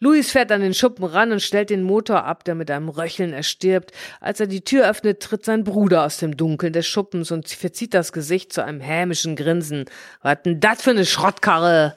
Luis 0.00 0.30
fährt 0.30 0.50
an 0.50 0.62
den 0.62 0.72
Schuppen 0.72 1.04
ran 1.04 1.32
und 1.32 1.42
stellt 1.42 1.68
den 1.68 1.82
Motor 1.82 2.24
ab, 2.24 2.44
der 2.44 2.54
mit 2.54 2.70
einem 2.70 2.88
Röcheln 2.88 3.34
erstirbt. 3.34 3.92
Als 4.22 4.40
er 4.40 4.46
die 4.46 4.64
Tür 4.64 4.88
öffnet, 4.88 5.20
tritt 5.20 5.44
sein 5.44 5.64
Bruder 5.64 6.04
aus 6.04 6.16
dem 6.16 6.34
Dunkeln 6.34 6.72
des 6.72 6.86
Schuppens 6.86 7.30
und 7.30 7.46
verzieht 7.50 7.92
das 7.92 8.14
Gesicht 8.14 8.54
zu 8.54 8.64
einem 8.64 8.80
hämischen 8.80 9.36
Grinsen. 9.36 9.84
Was 10.22 10.40
denn 10.44 10.60
dat 10.60 10.80
für 10.80 10.94
ne 10.94 11.04
Schrottkarre? 11.04 11.94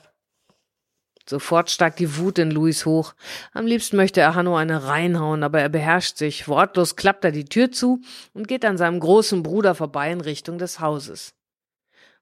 Sofort 1.30 1.70
steigt 1.70 2.00
die 2.00 2.18
Wut 2.18 2.40
in 2.40 2.52
Louis 2.52 2.86
hoch. 2.86 3.14
Am 3.54 3.66
liebsten 3.66 3.98
möchte 3.98 4.22
er 4.22 4.34
Hanno 4.34 4.56
eine 4.56 4.86
reinhauen, 4.86 5.44
aber 5.44 5.60
er 5.60 5.68
beherrscht 5.68 6.18
sich. 6.18 6.48
Wortlos 6.48 6.96
klappt 6.96 7.26
er 7.26 7.32
die 7.32 7.46
Tür 7.46 7.72
zu 7.72 8.02
und 8.34 8.48
geht 8.48 8.64
an 8.64 8.78
seinem 8.78 9.02
großen 9.02 9.44
Bruder 9.44 9.76
vorbei 9.76 10.12
in 10.12 10.22
Richtung 10.22 10.58
des 10.58 10.80
Hauses. 10.80 11.34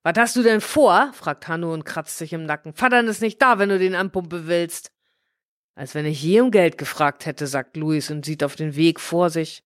Was 0.01 0.17
hast 0.17 0.35
du 0.35 0.43
denn 0.43 0.61
vor? 0.61 1.11
fragt 1.13 1.47
Hanno 1.47 1.71
und 1.73 1.85
kratzt 1.85 2.17
sich 2.17 2.33
im 2.33 2.45
Nacken. 2.45 2.73
Vatern 2.73 3.07
ist 3.07 3.21
nicht 3.21 3.41
da, 3.41 3.59
wenn 3.59 3.69
du 3.69 3.77
den 3.77 3.95
anpumpen 3.95 4.47
willst. 4.47 4.91
Als 5.75 5.93
wenn 5.93 6.05
ich 6.05 6.23
je 6.23 6.41
um 6.41 6.51
Geld 6.51 6.77
gefragt 6.77 7.25
hätte, 7.25 7.47
sagt 7.47 7.77
Louis 7.77 8.09
und 8.09 8.25
sieht 8.25 8.43
auf 8.43 8.55
den 8.55 8.75
Weg 8.75 8.99
vor 8.99 9.29
sich. 9.29 9.63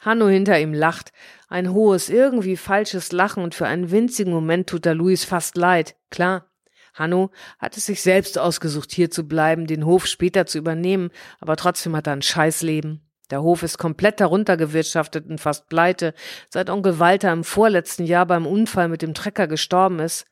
Hanno 0.00 0.28
hinter 0.28 0.58
ihm 0.58 0.74
lacht. 0.74 1.12
Ein 1.48 1.72
hohes, 1.72 2.08
irgendwie 2.08 2.56
falsches 2.56 3.12
Lachen 3.12 3.42
und 3.42 3.54
für 3.54 3.66
einen 3.66 3.90
winzigen 3.90 4.32
Moment 4.32 4.68
tut 4.68 4.86
er 4.86 4.94
Louis 4.94 5.24
fast 5.24 5.56
leid. 5.56 5.94
Klar, 6.10 6.49
Hanno 6.94 7.30
hat 7.58 7.76
es 7.76 7.86
sich 7.86 8.02
selbst 8.02 8.38
ausgesucht, 8.38 8.92
hier 8.92 9.10
zu 9.10 9.26
bleiben, 9.26 9.66
den 9.66 9.84
Hof 9.84 10.06
später 10.06 10.46
zu 10.46 10.58
übernehmen, 10.58 11.10
aber 11.40 11.56
trotzdem 11.56 11.96
hat 11.96 12.06
er 12.06 12.14
ein 12.14 12.22
Scheißleben. 12.22 13.00
Der 13.30 13.42
Hof 13.42 13.62
ist 13.62 13.78
komplett 13.78 14.20
heruntergewirtschaftet 14.20 15.26
und 15.26 15.40
fast 15.40 15.68
pleite, 15.68 16.14
seit 16.48 16.68
Onkel 16.68 16.98
Walter 16.98 17.32
im 17.32 17.44
vorletzten 17.44 18.04
Jahr 18.04 18.26
beim 18.26 18.46
Unfall 18.46 18.88
mit 18.88 19.02
dem 19.02 19.14
Trecker 19.14 19.46
gestorben 19.46 20.00
ist. 20.00 20.26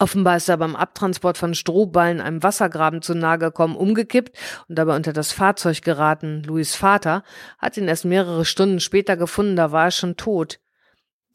Offenbar 0.00 0.36
ist 0.36 0.48
er 0.48 0.56
beim 0.56 0.76
Abtransport 0.76 1.38
von 1.38 1.54
Strohballen 1.54 2.20
einem 2.20 2.42
Wassergraben 2.42 3.02
zu 3.02 3.14
nahe 3.14 3.38
gekommen, 3.38 3.76
umgekippt 3.76 4.36
und 4.68 4.78
dabei 4.78 4.94
unter 4.94 5.12
das 5.12 5.32
Fahrzeug 5.32 5.82
geraten. 5.82 6.44
Louis 6.44 6.76
Vater 6.76 7.24
hat 7.58 7.76
ihn 7.76 7.88
erst 7.88 8.04
mehrere 8.04 8.44
Stunden 8.44 8.78
später 8.78 9.16
gefunden, 9.16 9.56
da 9.56 9.72
war 9.72 9.86
er 9.86 9.90
schon 9.90 10.16
tot. 10.16 10.60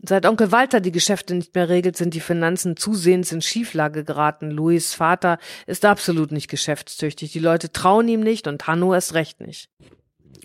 Seit 0.06 0.26
Onkel 0.26 0.52
Walter 0.52 0.82
die 0.82 0.92
Geschäfte 0.92 1.34
nicht 1.34 1.56
mehr 1.56 1.70
regelt, 1.70 1.96
sind 1.96 2.14
die 2.14 2.20
Finanzen 2.20 2.76
zusehends 2.76 3.32
in 3.32 3.42
Schieflage 3.42 4.04
geraten. 4.04 4.52
Louis 4.52 4.94
Vater 4.94 5.38
ist 5.66 5.86
absolut 5.86 6.34
nicht 6.34 6.50
geschäftstüchtig. 6.50 7.32
Die 7.32 7.40
Leute 7.40 7.72
trauen 7.72 8.10
ihm 8.10 8.20
nicht 8.20 8.46
und 8.48 8.68
Hanno 8.68 8.94
erst 8.94 9.14
recht 9.14 9.40
nicht. 9.40 9.70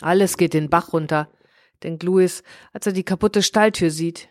Alles 0.00 0.36
geht 0.36 0.54
den 0.54 0.70
Bach 0.70 0.92
runter, 0.92 1.28
denkt 1.82 2.04
Louis, 2.04 2.44
als 2.72 2.86
er 2.86 2.92
die 2.92 3.02
kaputte 3.02 3.42
Stalltür 3.42 3.90
sieht. 3.90 4.28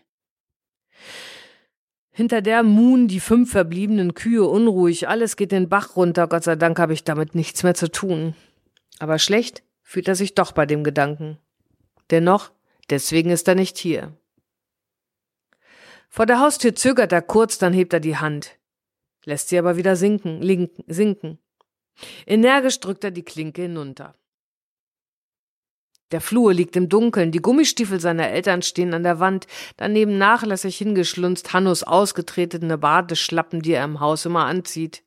Hinter 2.10 2.40
der 2.40 2.62
Moon 2.62 3.06
die 3.06 3.20
fünf 3.20 3.52
verbliebenen 3.52 4.14
Kühe 4.14 4.46
unruhig, 4.46 5.08
alles 5.08 5.36
geht 5.36 5.52
den 5.52 5.68
Bach 5.68 5.94
runter, 5.94 6.26
Gott 6.26 6.44
sei 6.44 6.56
Dank 6.56 6.78
habe 6.78 6.94
ich 6.94 7.04
damit 7.04 7.34
nichts 7.34 7.62
mehr 7.64 7.74
zu 7.74 7.90
tun. 7.92 8.34
Aber 8.98 9.18
schlecht 9.18 9.62
fühlt 9.82 10.08
er 10.08 10.14
sich 10.14 10.34
doch 10.34 10.52
bei 10.52 10.64
dem 10.64 10.84
Gedanken. 10.84 11.36
Dennoch, 12.10 12.50
deswegen 12.88 13.28
ist 13.28 13.46
er 13.46 13.56
nicht 13.56 13.76
hier. 13.76 14.16
Vor 16.08 16.26
der 16.26 16.40
Haustür 16.40 16.74
zögert 16.74 17.12
er 17.12 17.22
kurz, 17.22 17.58
dann 17.58 17.72
hebt 17.72 17.92
er 17.92 18.00
die 18.00 18.16
Hand, 18.16 18.58
lässt 19.24 19.48
sie 19.48 19.58
aber 19.58 19.76
wieder 19.76 19.96
sinken, 19.96 20.40
linken, 20.40 20.84
sinken. 20.86 21.38
Energisch 22.26 22.80
drückt 22.80 23.04
er 23.04 23.10
die 23.10 23.24
Klinke 23.24 23.62
hinunter. 23.62 24.14
Der 26.10 26.22
Flur 26.22 26.54
liegt 26.54 26.74
im 26.76 26.88
Dunkeln, 26.88 27.32
die 27.32 27.42
Gummistiefel 27.42 28.00
seiner 28.00 28.30
Eltern 28.30 28.62
stehen 28.62 28.94
an 28.94 29.02
der 29.02 29.20
Wand, 29.20 29.46
daneben 29.76 30.16
nachlässig 30.16 30.78
hingeschlunzt 30.78 31.52
Hannos 31.52 31.82
ausgetretene 31.82 32.78
Badeschlappen, 32.78 33.60
die 33.60 33.72
er 33.72 33.84
im 33.84 34.00
Haus 34.00 34.24
immer 34.24 34.46
anzieht. 34.46 35.02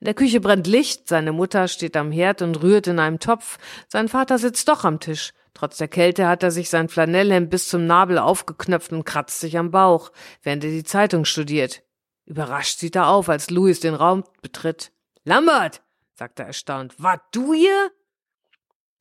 In 0.00 0.06
der 0.06 0.14
Küche 0.14 0.40
brennt 0.40 0.66
Licht, 0.66 1.08
seine 1.08 1.32
Mutter 1.32 1.68
steht 1.68 1.94
am 1.96 2.10
Herd 2.10 2.40
und 2.40 2.62
rührt 2.62 2.86
in 2.86 2.98
einem 2.98 3.18
Topf, 3.18 3.58
sein 3.88 4.08
Vater 4.08 4.38
sitzt 4.38 4.68
doch 4.68 4.84
am 4.84 4.98
Tisch. 4.98 5.34
Trotz 5.58 5.78
der 5.78 5.88
Kälte 5.88 6.28
hat 6.28 6.44
er 6.44 6.52
sich 6.52 6.70
sein 6.70 6.88
Flanellhemd 6.88 7.50
bis 7.50 7.66
zum 7.66 7.84
Nabel 7.84 8.18
aufgeknöpft 8.18 8.92
und 8.92 9.02
kratzt 9.02 9.40
sich 9.40 9.58
am 9.58 9.72
Bauch, 9.72 10.12
während 10.44 10.62
er 10.62 10.70
die 10.70 10.84
Zeitung 10.84 11.24
studiert. 11.24 11.82
Überrascht 12.26 12.78
sieht 12.78 12.94
er 12.94 13.08
auf, 13.08 13.28
als 13.28 13.50
Louis 13.50 13.80
den 13.80 13.94
Raum 13.94 14.22
betritt. 14.40 14.92
Lambert, 15.24 15.82
sagt 16.14 16.38
er 16.38 16.46
erstaunt, 16.46 17.02
war 17.02 17.20
du 17.32 17.54
hier? 17.54 17.90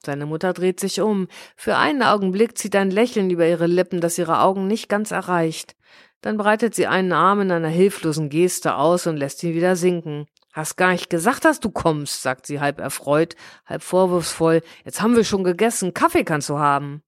Seine 0.03 0.26
Mutter 0.26 0.51
dreht 0.51 0.80
sich 0.80 0.99
um. 0.99 1.28
Für 1.55 1.78
einen 1.78 2.01
Augenblick 2.01 2.58
zieht 2.58 2.76
ein 2.76 2.89
Lächeln 2.89 3.30
über 3.30 3.45
ihre 3.47 3.68
Lippen, 3.68 4.01
das 4.01 4.18
ihre 4.18 4.39
Augen 4.39 4.66
nicht 4.66 4.89
ganz 4.89 5.12
erreicht. 5.12 5.76
Dann 6.22 6.38
breitet 6.38 6.74
sie 6.74 6.88
einen 6.88 7.12
Arm 7.12 7.41
in 7.41 7.51
einer 7.51 7.68
hilflosen 7.68 8.30
Geste 8.30 8.78
aus 8.78 9.05
und 9.05 9.18
lässt 9.18 9.43
ihn 9.43 9.53
wieder 9.53 9.76
sinken. 9.76 10.26
Hast 10.58 10.76
gar 10.76 10.91
nicht 10.91 11.12
gesagt, 11.12 11.45
dass 11.45 11.60
du 11.60 11.70
kommst, 11.70 12.24
sagt 12.24 12.47
sie 12.47 12.60
halb 12.60 12.80
erfreut, 12.80 13.36
halb 13.68 13.84
vorwurfsvoll. 13.84 14.64
Jetzt 14.84 15.03
haben 15.03 15.16
wir 15.16 15.24
schon 15.24 15.43
gegessen. 15.43 15.93
Kaffee 15.93 16.24
kannst 16.24 16.49
du 16.49 16.58
haben. 16.58 17.03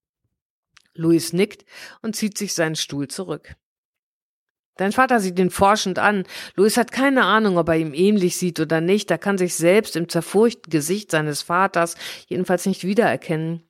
Louis 0.94 1.34
nickt 1.34 1.66
und 2.04 2.16
zieht 2.16 2.38
sich 2.38 2.54
seinen 2.54 2.76
Stuhl 2.76 3.08
zurück. 3.08 3.56
Dein 4.78 4.92
Vater 4.92 5.20
sieht 5.20 5.40
ihn 5.40 5.50
forschend 5.50 5.98
an. 5.98 6.26
Louis 6.54 6.78
hat 6.78 6.92
keine 6.92 7.26
Ahnung, 7.26 7.58
ob 7.58 7.70
er 7.70 7.78
ihm 7.78 7.96
ähnlich 7.96 8.38
sieht 8.38 8.60
oder 8.60 8.82
nicht. 8.82 9.10
Er 9.10 9.18
kann 9.18 9.40
sich 9.40 9.56
selbst 9.56 9.96
im 9.96 10.10
zerfurchten 10.10 10.70
Gesicht 10.70 11.10
seines 11.10 11.42
Vaters 11.42 11.96
jedenfalls 12.28 12.68
nicht 12.68 12.84
wiedererkennen. 12.84 13.64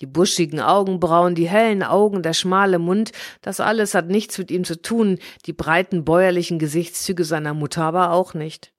Die 0.00 0.06
buschigen 0.06 0.60
Augenbrauen, 0.60 1.34
die 1.34 1.48
hellen 1.48 1.82
Augen, 1.82 2.22
der 2.22 2.32
schmale 2.32 2.78
Mund, 2.78 3.12
das 3.42 3.60
alles 3.60 3.94
hat 3.94 4.06
nichts 4.06 4.38
mit 4.38 4.50
ihm 4.50 4.64
zu 4.64 4.80
tun, 4.80 5.18
die 5.44 5.52
breiten 5.52 6.06
bäuerlichen 6.06 6.58
Gesichtszüge 6.58 7.24
seiner 7.24 7.52
Mutter 7.52 7.82
aber 7.82 8.12
auch 8.12 8.32
nicht. 8.32 8.72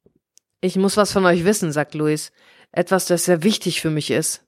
Ich 0.68 0.76
muss 0.76 0.98
was 0.98 1.14
von 1.14 1.26
euch 1.26 1.46
wissen, 1.46 1.72
sagt 1.72 1.94
Louis. 1.94 2.34
Etwas, 2.74 3.06
das 3.06 3.24
sehr 3.24 3.42
wichtig 3.42 3.80
für 3.80 3.90
mich 3.90 4.12
ist. 4.12 4.44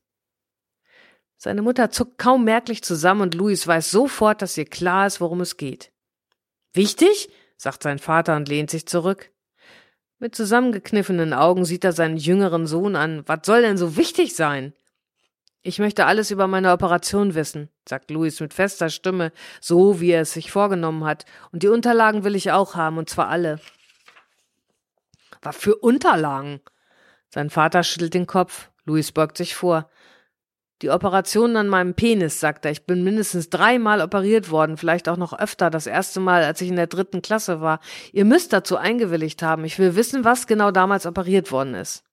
Seine 1.38 1.62
Mutter 1.62 1.92
zuckt 1.92 2.18
kaum 2.18 2.44
merklich 2.44 2.84
zusammen 2.84 3.22
und 3.22 3.36
Louis 3.36 3.66
weiß 3.66 3.90
sofort, 3.90 4.42
dass 4.42 4.58
ihr 4.58 4.66
klar 4.66 5.08
ist, 5.08 5.22
worum 5.22 5.40
es 5.40 5.56
geht. 5.56 5.94
Wichtig? 6.74 7.30
sagt 7.56 7.84
sein 7.84 8.00
Vater 8.00 8.36
und 8.36 8.50
lehnt 8.50 8.70
sich 8.70 8.86
zurück. 8.86 9.32
Mit 10.18 10.36
zusammengekniffenen 10.36 11.32
Augen 11.32 11.64
sieht 11.64 11.86
er 11.86 11.94
seinen 11.94 12.18
jüngeren 12.18 12.68
Sohn 12.68 12.98
an. 12.98 13.24
Was 13.26 13.40
soll 13.46 13.62
denn 13.62 13.78
so 13.78 13.96
wichtig 13.96 14.36
sein? 14.36 14.74
Ich 15.62 15.80
möchte 15.80 16.06
alles 16.06 16.32
über 16.32 16.48
meine 16.48 16.74
Operation 16.74 17.34
wissen, 17.34 17.70
sagt 17.88 18.12
Louis 18.12 18.42
mit 18.42 18.54
fester 18.54 18.90
Stimme, 18.90 19.32
so 19.62 20.02
wie 20.02 20.12
er 20.12 20.24
es 20.24 20.34
sich 20.34 20.52
vorgenommen 20.52 21.06
hat. 21.06 21.24
Und 21.54 21.64
die 21.64 21.70
Unterlagen 21.70 22.26
will 22.26 22.36
ich 22.36 22.52
auch 22.52 22.76
haben, 22.76 22.98
und 22.98 23.10
zwar 23.10 23.30
alle. 23.30 23.62
Was 25.42 25.56
für 25.56 25.76
Unterlagen? 25.76 26.62
Sein 27.30 27.50
Vater 27.50 27.84
schüttelt 27.84 28.14
den 28.14 28.28
Kopf. 28.28 28.70
Louis 28.86 29.12
beugt 29.12 29.38
sich 29.38 29.56
vor. 29.56 29.90
Die 30.82 30.90
Operation 30.90 31.58
an 31.58 31.68
meinem 31.68 31.94
Penis, 31.94 32.40
sagt 32.40 32.66
er. 32.66 32.72
Ich 32.72 32.86
bin 32.86 33.04
mindestens 33.04 33.50
dreimal 33.50 34.02
operiert 34.02 34.50
worden, 34.50 34.78
vielleicht 34.78 35.10
auch 35.10 35.18
noch 35.18 35.38
öfter. 35.38 35.70
Das 35.70 35.88
erste 35.88 36.22
Mal, 36.22 36.44
als 36.44 36.62
ich 36.62 36.70
in 36.70 36.78
der 36.78 36.88
dritten 36.88 37.22
Klasse 37.22 37.60
war. 37.60 37.80
Ihr 38.14 38.26
müsst 38.26 38.54
dazu 38.54 38.78
eingewilligt 38.78 39.44
haben. 39.44 39.66
Ich 39.66 39.78
will 39.78 39.96
wissen, 39.96 40.24
was 40.24 40.48
genau 40.48 40.72
damals 40.72 41.06
operiert 41.06 41.52
worden 41.52 41.76
ist. 41.76 42.04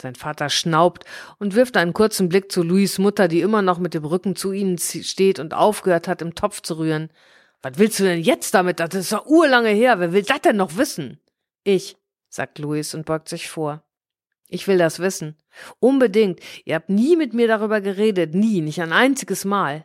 Sein 0.00 0.14
Vater 0.14 0.48
schnaubt 0.48 1.04
und 1.38 1.54
wirft 1.54 1.76
einen 1.76 1.92
kurzen 1.92 2.28
Blick 2.28 2.50
zu 2.50 2.62
Louis 2.62 2.98
Mutter, 2.98 3.28
die 3.28 3.40
immer 3.40 3.62
noch 3.62 3.78
mit 3.78 3.94
dem 3.94 4.04
Rücken 4.04 4.36
zu 4.36 4.52
ihnen 4.52 4.78
steht 4.78 5.38
und 5.38 5.52
aufgehört 5.52 6.08
hat, 6.08 6.22
im 6.22 6.34
Topf 6.34 6.62
zu 6.62 6.78
rühren. 6.78 7.10
Was 7.62 7.72
willst 7.76 7.98
du 7.98 8.04
denn 8.04 8.22
jetzt 8.22 8.54
damit? 8.54 8.80
Das 8.80 8.94
ist 8.94 9.12
doch 9.12 9.26
urlange 9.26 9.70
her. 9.70 10.00
Wer 10.00 10.12
will 10.12 10.22
das 10.22 10.40
denn 10.40 10.56
noch 10.56 10.76
wissen? 10.76 11.20
Ich, 11.64 11.96
sagt 12.30 12.58
Louis 12.58 12.94
und 12.94 13.04
beugt 13.04 13.28
sich 13.28 13.50
vor. 13.50 13.84
Ich 14.48 14.66
will 14.66 14.78
das 14.78 14.98
wissen. 14.98 15.36
Unbedingt. 15.78 16.40
Ihr 16.64 16.76
habt 16.76 16.88
nie 16.88 17.16
mit 17.16 17.34
mir 17.34 17.46
darüber 17.46 17.80
geredet, 17.80 18.34
nie, 18.34 18.60
nicht 18.62 18.80
ein 18.80 18.92
einziges 18.92 19.44
Mal. 19.44 19.84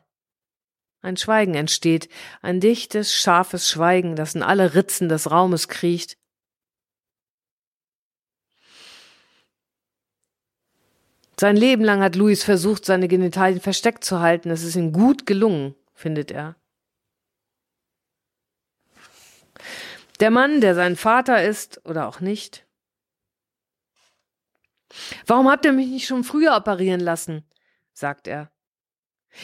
Ein 1.01 1.17
Schweigen 1.17 1.53
entsteht, 1.53 2.09
ein 2.41 2.59
dichtes, 2.59 3.13
scharfes 3.13 3.69
Schweigen, 3.69 4.15
das 4.15 4.33
in 4.33 4.41
alle 4.41 4.73
Ritzen 4.73 5.07
des 5.07 5.29
Raumes 5.29 5.67
kriecht. 5.67 6.17
Sein 11.39 11.57
Leben 11.57 11.83
lang 11.83 12.01
hat 12.01 12.15
Louis 12.15 12.43
versucht, 12.43 12.85
seine 12.85 13.07
Genitalien 13.07 13.59
versteckt 13.59 14.03
zu 14.03 14.19
halten. 14.19 14.49
Es 14.49 14.63
ist 14.63 14.75
ihm 14.75 14.93
gut 14.93 15.25
gelungen, 15.25 15.75
findet 15.93 16.31
er. 16.31 16.55
Der 20.19 20.31
Mann, 20.31 20.61
der 20.61 20.75
sein 20.75 20.95
Vater 20.95 21.43
ist 21.43 21.85
oder 21.85 22.07
auch 22.07 22.19
nicht, 22.19 22.65
Warum 25.25 25.49
habt 25.49 25.65
ihr 25.65 25.73
mich 25.73 25.87
nicht 25.87 26.07
schon 26.07 26.23
früher 26.23 26.55
operieren 26.55 26.99
lassen? 26.99 27.43
sagt 27.93 28.27
er. 28.27 28.51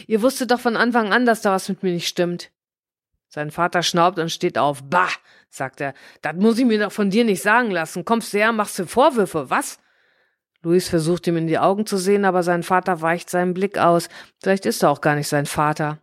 Ihr 0.07 0.21
wusstet 0.21 0.51
doch 0.51 0.59
von 0.59 0.77
Anfang 0.77 1.11
an, 1.11 1.25
dass 1.25 1.41
da 1.41 1.51
was 1.51 1.69
mit 1.69 1.83
mir 1.83 1.91
nicht 1.93 2.07
stimmt. 2.07 2.51
Sein 3.27 3.51
Vater 3.51 3.81
schnaubt 3.81 4.19
und 4.19 4.29
steht 4.29 4.57
auf. 4.57 4.83
Bah, 4.83 5.09
sagt 5.49 5.81
er, 5.81 5.93
das 6.21 6.35
muss 6.35 6.59
ich 6.59 6.65
mir 6.65 6.79
doch 6.79 6.91
von 6.91 7.09
dir 7.09 7.23
nicht 7.23 7.41
sagen 7.41 7.71
lassen. 7.71 8.03
Kommst 8.05 8.33
du 8.33 8.37
her, 8.37 8.51
machst 8.51 8.77
du 8.79 8.85
Vorwürfe, 8.85 9.49
was? 9.49 9.79
Luis 10.63 10.89
versucht 10.89 11.27
ihm 11.27 11.37
in 11.37 11.47
die 11.47 11.59
Augen 11.59 11.85
zu 11.85 11.97
sehen, 11.97 12.25
aber 12.25 12.43
sein 12.43 12.63
Vater 12.63 13.01
weicht 13.01 13.29
seinen 13.29 13.53
Blick 13.53 13.77
aus. 13.77 14.09
Vielleicht 14.41 14.65
ist 14.65 14.83
er 14.83 14.91
auch 14.91 15.01
gar 15.01 15.15
nicht 15.15 15.27
sein 15.27 15.45
Vater. 15.45 15.99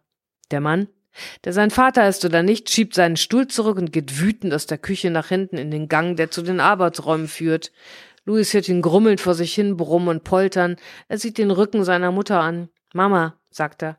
Der 0.51 0.61
Mann, 0.61 0.89
der 1.45 1.53
sein 1.53 1.71
Vater 1.71 2.09
ist 2.09 2.25
oder 2.25 2.43
nicht, 2.43 2.71
schiebt 2.71 2.95
seinen 2.95 3.17
Stuhl 3.17 3.49
zurück 3.49 3.79
und 3.79 3.93
geht 3.93 4.21
wütend 4.21 4.55
aus 4.55 4.67
der 4.67 4.79
Küche 4.79 5.11
nach 5.11 5.29
hinten 5.29 5.57
in 5.57 5.71
den 5.71 5.89
Gang, 5.89 6.17
der 6.17 6.31
zu 6.31 6.43
den 6.43 6.61
Arbeitsräumen 6.61 7.29
führt. 7.29 7.73
Louis 8.25 8.53
hört 8.53 8.69
ihn 8.69 8.83
grummelnd 8.83 9.21
vor 9.21 9.35
sich 9.35 9.55
hin 9.55 9.77
brummen 9.77 10.09
und 10.09 10.25
poltern. 10.25 10.77
Er 11.09 11.19
sieht 11.19 11.39
den 11.39 11.51
Rücken 11.51 11.85
seiner 11.85 12.13
Mutter 12.13 12.41
an. 12.41 12.69
Mama, 12.93 13.39
sagt 13.51 13.83
er. 13.83 13.99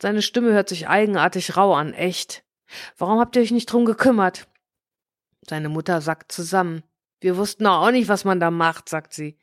Seine 0.00 0.22
Stimme 0.22 0.52
hört 0.52 0.68
sich 0.68 0.88
eigenartig 0.88 1.56
rau 1.56 1.74
an, 1.74 1.92
echt. 1.92 2.44
Warum 2.98 3.20
habt 3.20 3.36
ihr 3.36 3.42
euch 3.42 3.50
nicht 3.50 3.72
drum 3.72 3.84
gekümmert? 3.84 4.48
Seine 5.48 5.68
Mutter 5.68 6.00
sackt 6.00 6.32
zusammen. 6.32 6.82
Wir 7.20 7.36
wussten 7.36 7.66
auch 7.66 7.90
nicht, 7.90 8.08
was 8.08 8.24
man 8.24 8.40
da 8.40 8.50
macht, 8.50 8.88
sagt 8.88 9.12
sie. 9.12 9.38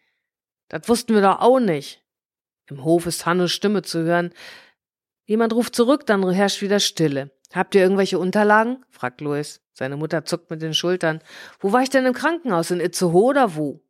Das 0.68 0.88
wussten 0.88 1.14
wir 1.14 1.22
doch 1.22 1.40
auch 1.40 1.60
nicht. 1.60 2.04
Im 2.68 2.84
Hof 2.84 3.06
ist 3.06 3.26
Hannos 3.26 3.52
Stimme 3.52 3.82
zu 3.82 4.04
hören. 4.04 4.34
Jemand 5.32 5.54
ruft 5.54 5.76
zurück, 5.78 6.06
dann 6.08 6.30
herrscht 6.30 6.62
wieder 6.62 6.82
Stille. 6.82 7.32
Habt 7.54 7.74
ihr 7.74 7.82
irgendwelche 7.82 8.20
Unterlagen? 8.20 8.84
fragt 8.90 9.22
Louis. 9.22 9.62
Seine 9.72 9.96
Mutter 9.96 10.26
zuckt 10.26 10.52
mit 10.52 10.62
den 10.62 10.74
Schultern. 10.74 11.22
Wo 11.62 11.72
war 11.72 11.82
ich 11.84 11.90
denn 11.90 12.06
im 12.06 12.12
Krankenhaus? 12.12 12.70
In 12.70 12.82
Itzehoe 12.82 13.30
oder 13.30 13.56
wo? 13.56 13.82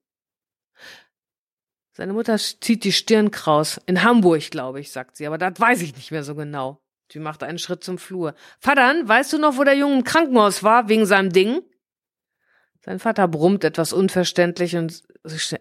Seine 1.93 2.13
Mutter 2.13 2.37
zieht 2.37 2.83
die 2.83 2.91
Stirn 2.91 3.31
kraus. 3.31 3.81
In 3.87 4.03
Hamburg, 4.03 4.51
glaube 4.51 4.81
ich, 4.81 4.91
sagt 4.91 5.15
sie, 5.15 5.25
aber 5.25 5.39
das 5.39 5.59
weiß 5.59 5.81
ich 5.81 5.95
nicht 5.95 6.11
mehr 6.11 6.23
so 6.23 6.35
genau. 6.35 6.79
Sie 7.11 7.17
macht 7.17 7.41
einen 7.41 7.57
Schritt 7.57 7.83
zum 7.83 7.97
Flur. 7.97 8.35
Vater, 8.59 8.93
weißt 9.03 9.33
du 9.33 9.39
noch, 9.39 9.57
wo 9.57 9.63
der 9.63 9.75
Junge 9.75 9.95
im 9.95 10.03
Krankenhaus 10.03 10.61
war, 10.61 10.89
wegen 10.89 11.07
seinem 11.07 11.31
Ding? 11.31 11.63
Sein 12.83 12.97
Vater 12.97 13.27
brummt 13.27 13.63
etwas 13.63 13.93
unverständlich 13.93 14.75
und 14.75 15.03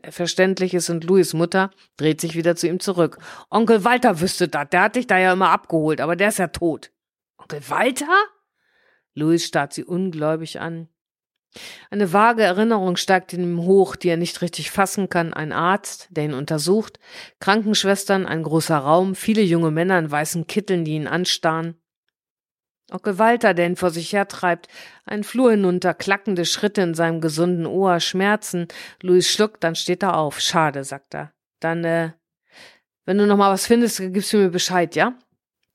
Verständliches 0.08 0.88
und 0.88 1.04
Louis 1.04 1.34
Mutter 1.34 1.70
dreht 1.98 2.20
sich 2.20 2.34
wieder 2.34 2.56
zu 2.56 2.66
ihm 2.66 2.80
zurück. 2.80 3.18
Onkel 3.50 3.84
Walter 3.84 4.20
wüsste 4.20 4.48
das, 4.48 4.70
der 4.70 4.82
hat 4.82 4.96
dich 4.96 5.06
da 5.06 5.18
ja 5.18 5.34
immer 5.34 5.50
abgeholt, 5.50 6.00
aber 6.00 6.16
der 6.16 6.28
ist 6.28 6.38
ja 6.38 6.48
tot. 6.48 6.90
Onkel 7.36 7.60
Walter? 7.68 8.16
Louis 9.14 9.44
starrt 9.44 9.74
sie 9.74 9.84
ungläubig 9.84 10.60
an. 10.60 10.88
Eine 11.90 12.12
vage 12.12 12.42
Erinnerung 12.42 12.96
steigt 12.96 13.32
in 13.32 13.42
ihm 13.42 13.62
hoch, 13.64 13.96
die 13.96 14.08
er 14.08 14.16
nicht 14.16 14.40
richtig 14.40 14.70
fassen 14.70 15.08
kann. 15.08 15.34
Ein 15.34 15.52
Arzt, 15.52 16.08
der 16.10 16.24
ihn 16.24 16.34
untersucht, 16.34 17.00
Krankenschwestern, 17.40 18.24
ein 18.24 18.44
großer 18.44 18.78
Raum, 18.78 19.14
viele 19.14 19.42
junge 19.42 19.70
Männer 19.70 19.98
in 19.98 20.10
weißen 20.10 20.46
Kitteln, 20.46 20.84
die 20.84 20.92
ihn 20.92 21.08
anstarren. 21.08 21.79
Onkel 22.92 23.18
Walter, 23.18 23.54
der 23.54 23.66
ihn 23.66 23.76
vor 23.76 23.90
sich 23.90 24.12
hertreibt, 24.12 24.68
einen 25.04 25.24
Flur 25.24 25.52
hinunter, 25.52 25.94
klackende 25.94 26.44
Schritte 26.44 26.82
in 26.82 26.94
seinem 26.94 27.20
gesunden 27.20 27.66
Ohr, 27.66 28.00
Schmerzen. 28.00 28.68
Louis 29.02 29.28
schluckt, 29.28 29.62
dann 29.64 29.74
steht 29.74 30.02
er 30.02 30.16
auf. 30.16 30.40
Schade, 30.40 30.84
sagt 30.84 31.14
er. 31.14 31.32
Dann, 31.60 31.84
äh, 31.84 32.10
wenn 33.04 33.18
du 33.18 33.26
noch 33.26 33.36
mal 33.36 33.52
was 33.52 33.66
findest, 33.66 33.98
gibst 33.98 34.32
du 34.32 34.38
mir 34.38 34.50
Bescheid, 34.50 34.94
ja? 34.96 35.14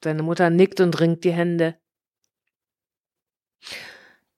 Seine 0.03 0.23
Mutter 0.23 0.49
nickt 0.49 0.79
und 0.79 0.99
ringt 0.99 1.23
die 1.23 1.31
Hände. 1.31 1.75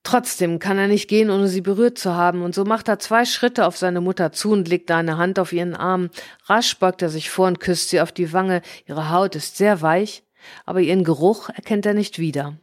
Trotzdem 0.02 0.58
kann 0.58 0.78
er 0.78 0.88
nicht 0.88 1.06
gehen, 1.06 1.28
ohne 1.28 1.48
sie 1.48 1.60
berührt 1.60 1.98
zu 1.98 2.14
haben, 2.14 2.40
und 2.40 2.54
so 2.54 2.64
macht 2.64 2.88
er 2.88 2.98
zwei 2.98 3.26
Schritte 3.26 3.66
auf 3.66 3.76
seine 3.76 4.00
Mutter 4.00 4.32
zu 4.32 4.52
und 4.52 4.66
legt 4.66 4.90
eine 4.90 5.18
Hand 5.18 5.38
auf 5.38 5.52
ihren 5.52 5.74
Arm. 5.74 6.08
Rasch 6.46 6.78
beugt 6.78 7.02
er 7.02 7.10
sich 7.10 7.28
vor 7.28 7.46
und 7.46 7.60
küsst 7.60 7.90
sie 7.90 8.00
auf 8.00 8.10
die 8.10 8.32
Wange. 8.32 8.62
Ihre 8.86 9.10
Haut 9.10 9.36
ist 9.36 9.58
sehr 9.58 9.82
weich, 9.82 10.22
aber 10.64 10.80
ihren 10.80 11.04
Geruch 11.04 11.50
erkennt 11.50 11.84
er 11.84 11.92
nicht 11.92 12.18
wieder. 12.18 12.56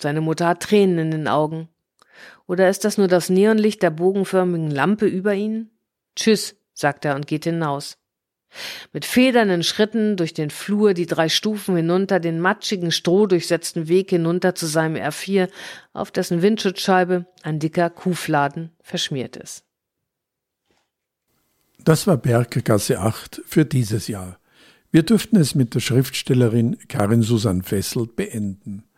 Seine 0.00 0.20
Mutter 0.20 0.48
hat 0.48 0.62
Tränen 0.62 0.98
in 0.98 1.10
den 1.10 1.28
Augen. 1.28 1.68
Oder 2.46 2.68
ist 2.68 2.84
das 2.84 2.98
nur 2.98 3.08
das 3.08 3.30
Neonlicht 3.30 3.82
der 3.82 3.90
bogenförmigen 3.90 4.70
Lampe 4.70 5.06
über 5.06 5.34
ihnen? 5.34 5.70
Tschüss, 6.16 6.56
sagt 6.72 7.04
er 7.04 7.14
und 7.14 7.26
geht 7.26 7.44
hinaus. 7.44 7.96
Mit 8.92 9.04
federnden 9.04 9.62
Schritten 9.62 10.16
durch 10.16 10.34
den 10.34 10.50
Flur 10.50 10.92
die 10.94 11.06
drei 11.06 11.28
Stufen 11.28 11.76
hinunter, 11.76 12.18
den 12.18 12.40
matschigen, 12.40 12.90
strohdurchsetzten 12.90 13.86
Weg 13.86 14.10
hinunter 14.10 14.54
zu 14.56 14.66
seinem 14.66 14.96
R4, 14.96 15.48
auf 15.92 16.10
dessen 16.10 16.42
Windschutzscheibe 16.42 17.26
ein 17.42 17.60
dicker 17.60 17.90
Kuhfladen 17.90 18.70
verschmiert 18.82 19.36
ist. 19.36 19.64
Das 21.78 22.06
war 22.06 22.16
Berggasse 22.16 22.98
8 23.00 23.42
für 23.46 23.64
dieses 23.64 24.08
Jahr. 24.08 24.38
Wir 24.90 25.04
dürften 25.04 25.36
es 25.36 25.54
mit 25.54 25.74
der 25.74 25.80
Schriftstellerin 25.80 26.76
Karin 26.88 27.22
Susan 27.22 27.62
Fessel 27.62 28.06
beenden. 28.08 28.89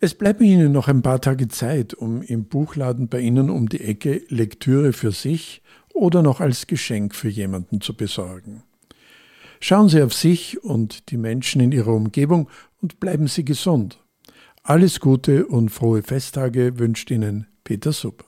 Es 0.00 0.14
bleiben 0.14 0.44
Ihnen 0.44 0.70
noch 0.70 0.86
ein 0.86 1.02
paar 1.02 1.20
Tage 1.20 1.48
Zeit, 1.48 1.92
um 1.92 2.22
im 2.22 2.44
Buchladen 2.44 3.08
bei 3.08 3.20
Ihnen 3.20 3.50
um 3.50 3.68
die 3.68 3.80
Ecke 3.80 4.22
Lektüre 4.28 4.92
für 4.92 5.10
sich 5.10 5.60
oder 5.92 6.22
noch 6.22 6.40
als 6.40 6.68
Geschenk 6.68 7.16
für 7.16 7.28
jemanden 7.28 7.80
zu 7.80 7.96
besorgen. 7.96 8.62
Schauen 9.60 9.88
Sie 9.88 10.00
auf 10.00 10.14
sich 10.14 10.62
und 10.62 11.10
die 11.10 11.16
Menschen 11.16 11.60
in 11.60 11.72
Ihrer 11.72 11.92
Umgebung 11.92 12.48
und 12.80 13.00
bleiben 13.00 13.26
Sie 13.26 13.44
gesund. 13.44 13.98
Alles 14.62 15.00
Gute 15.00 15.46
und 15.46 15.70
frohe 15.70 16.02
Festtage 16.02 16.78
wünscht 16.78 17.10
Ihnen 17.10 17.48
Peter 17.64 17.90
Supp. 17.90 18.27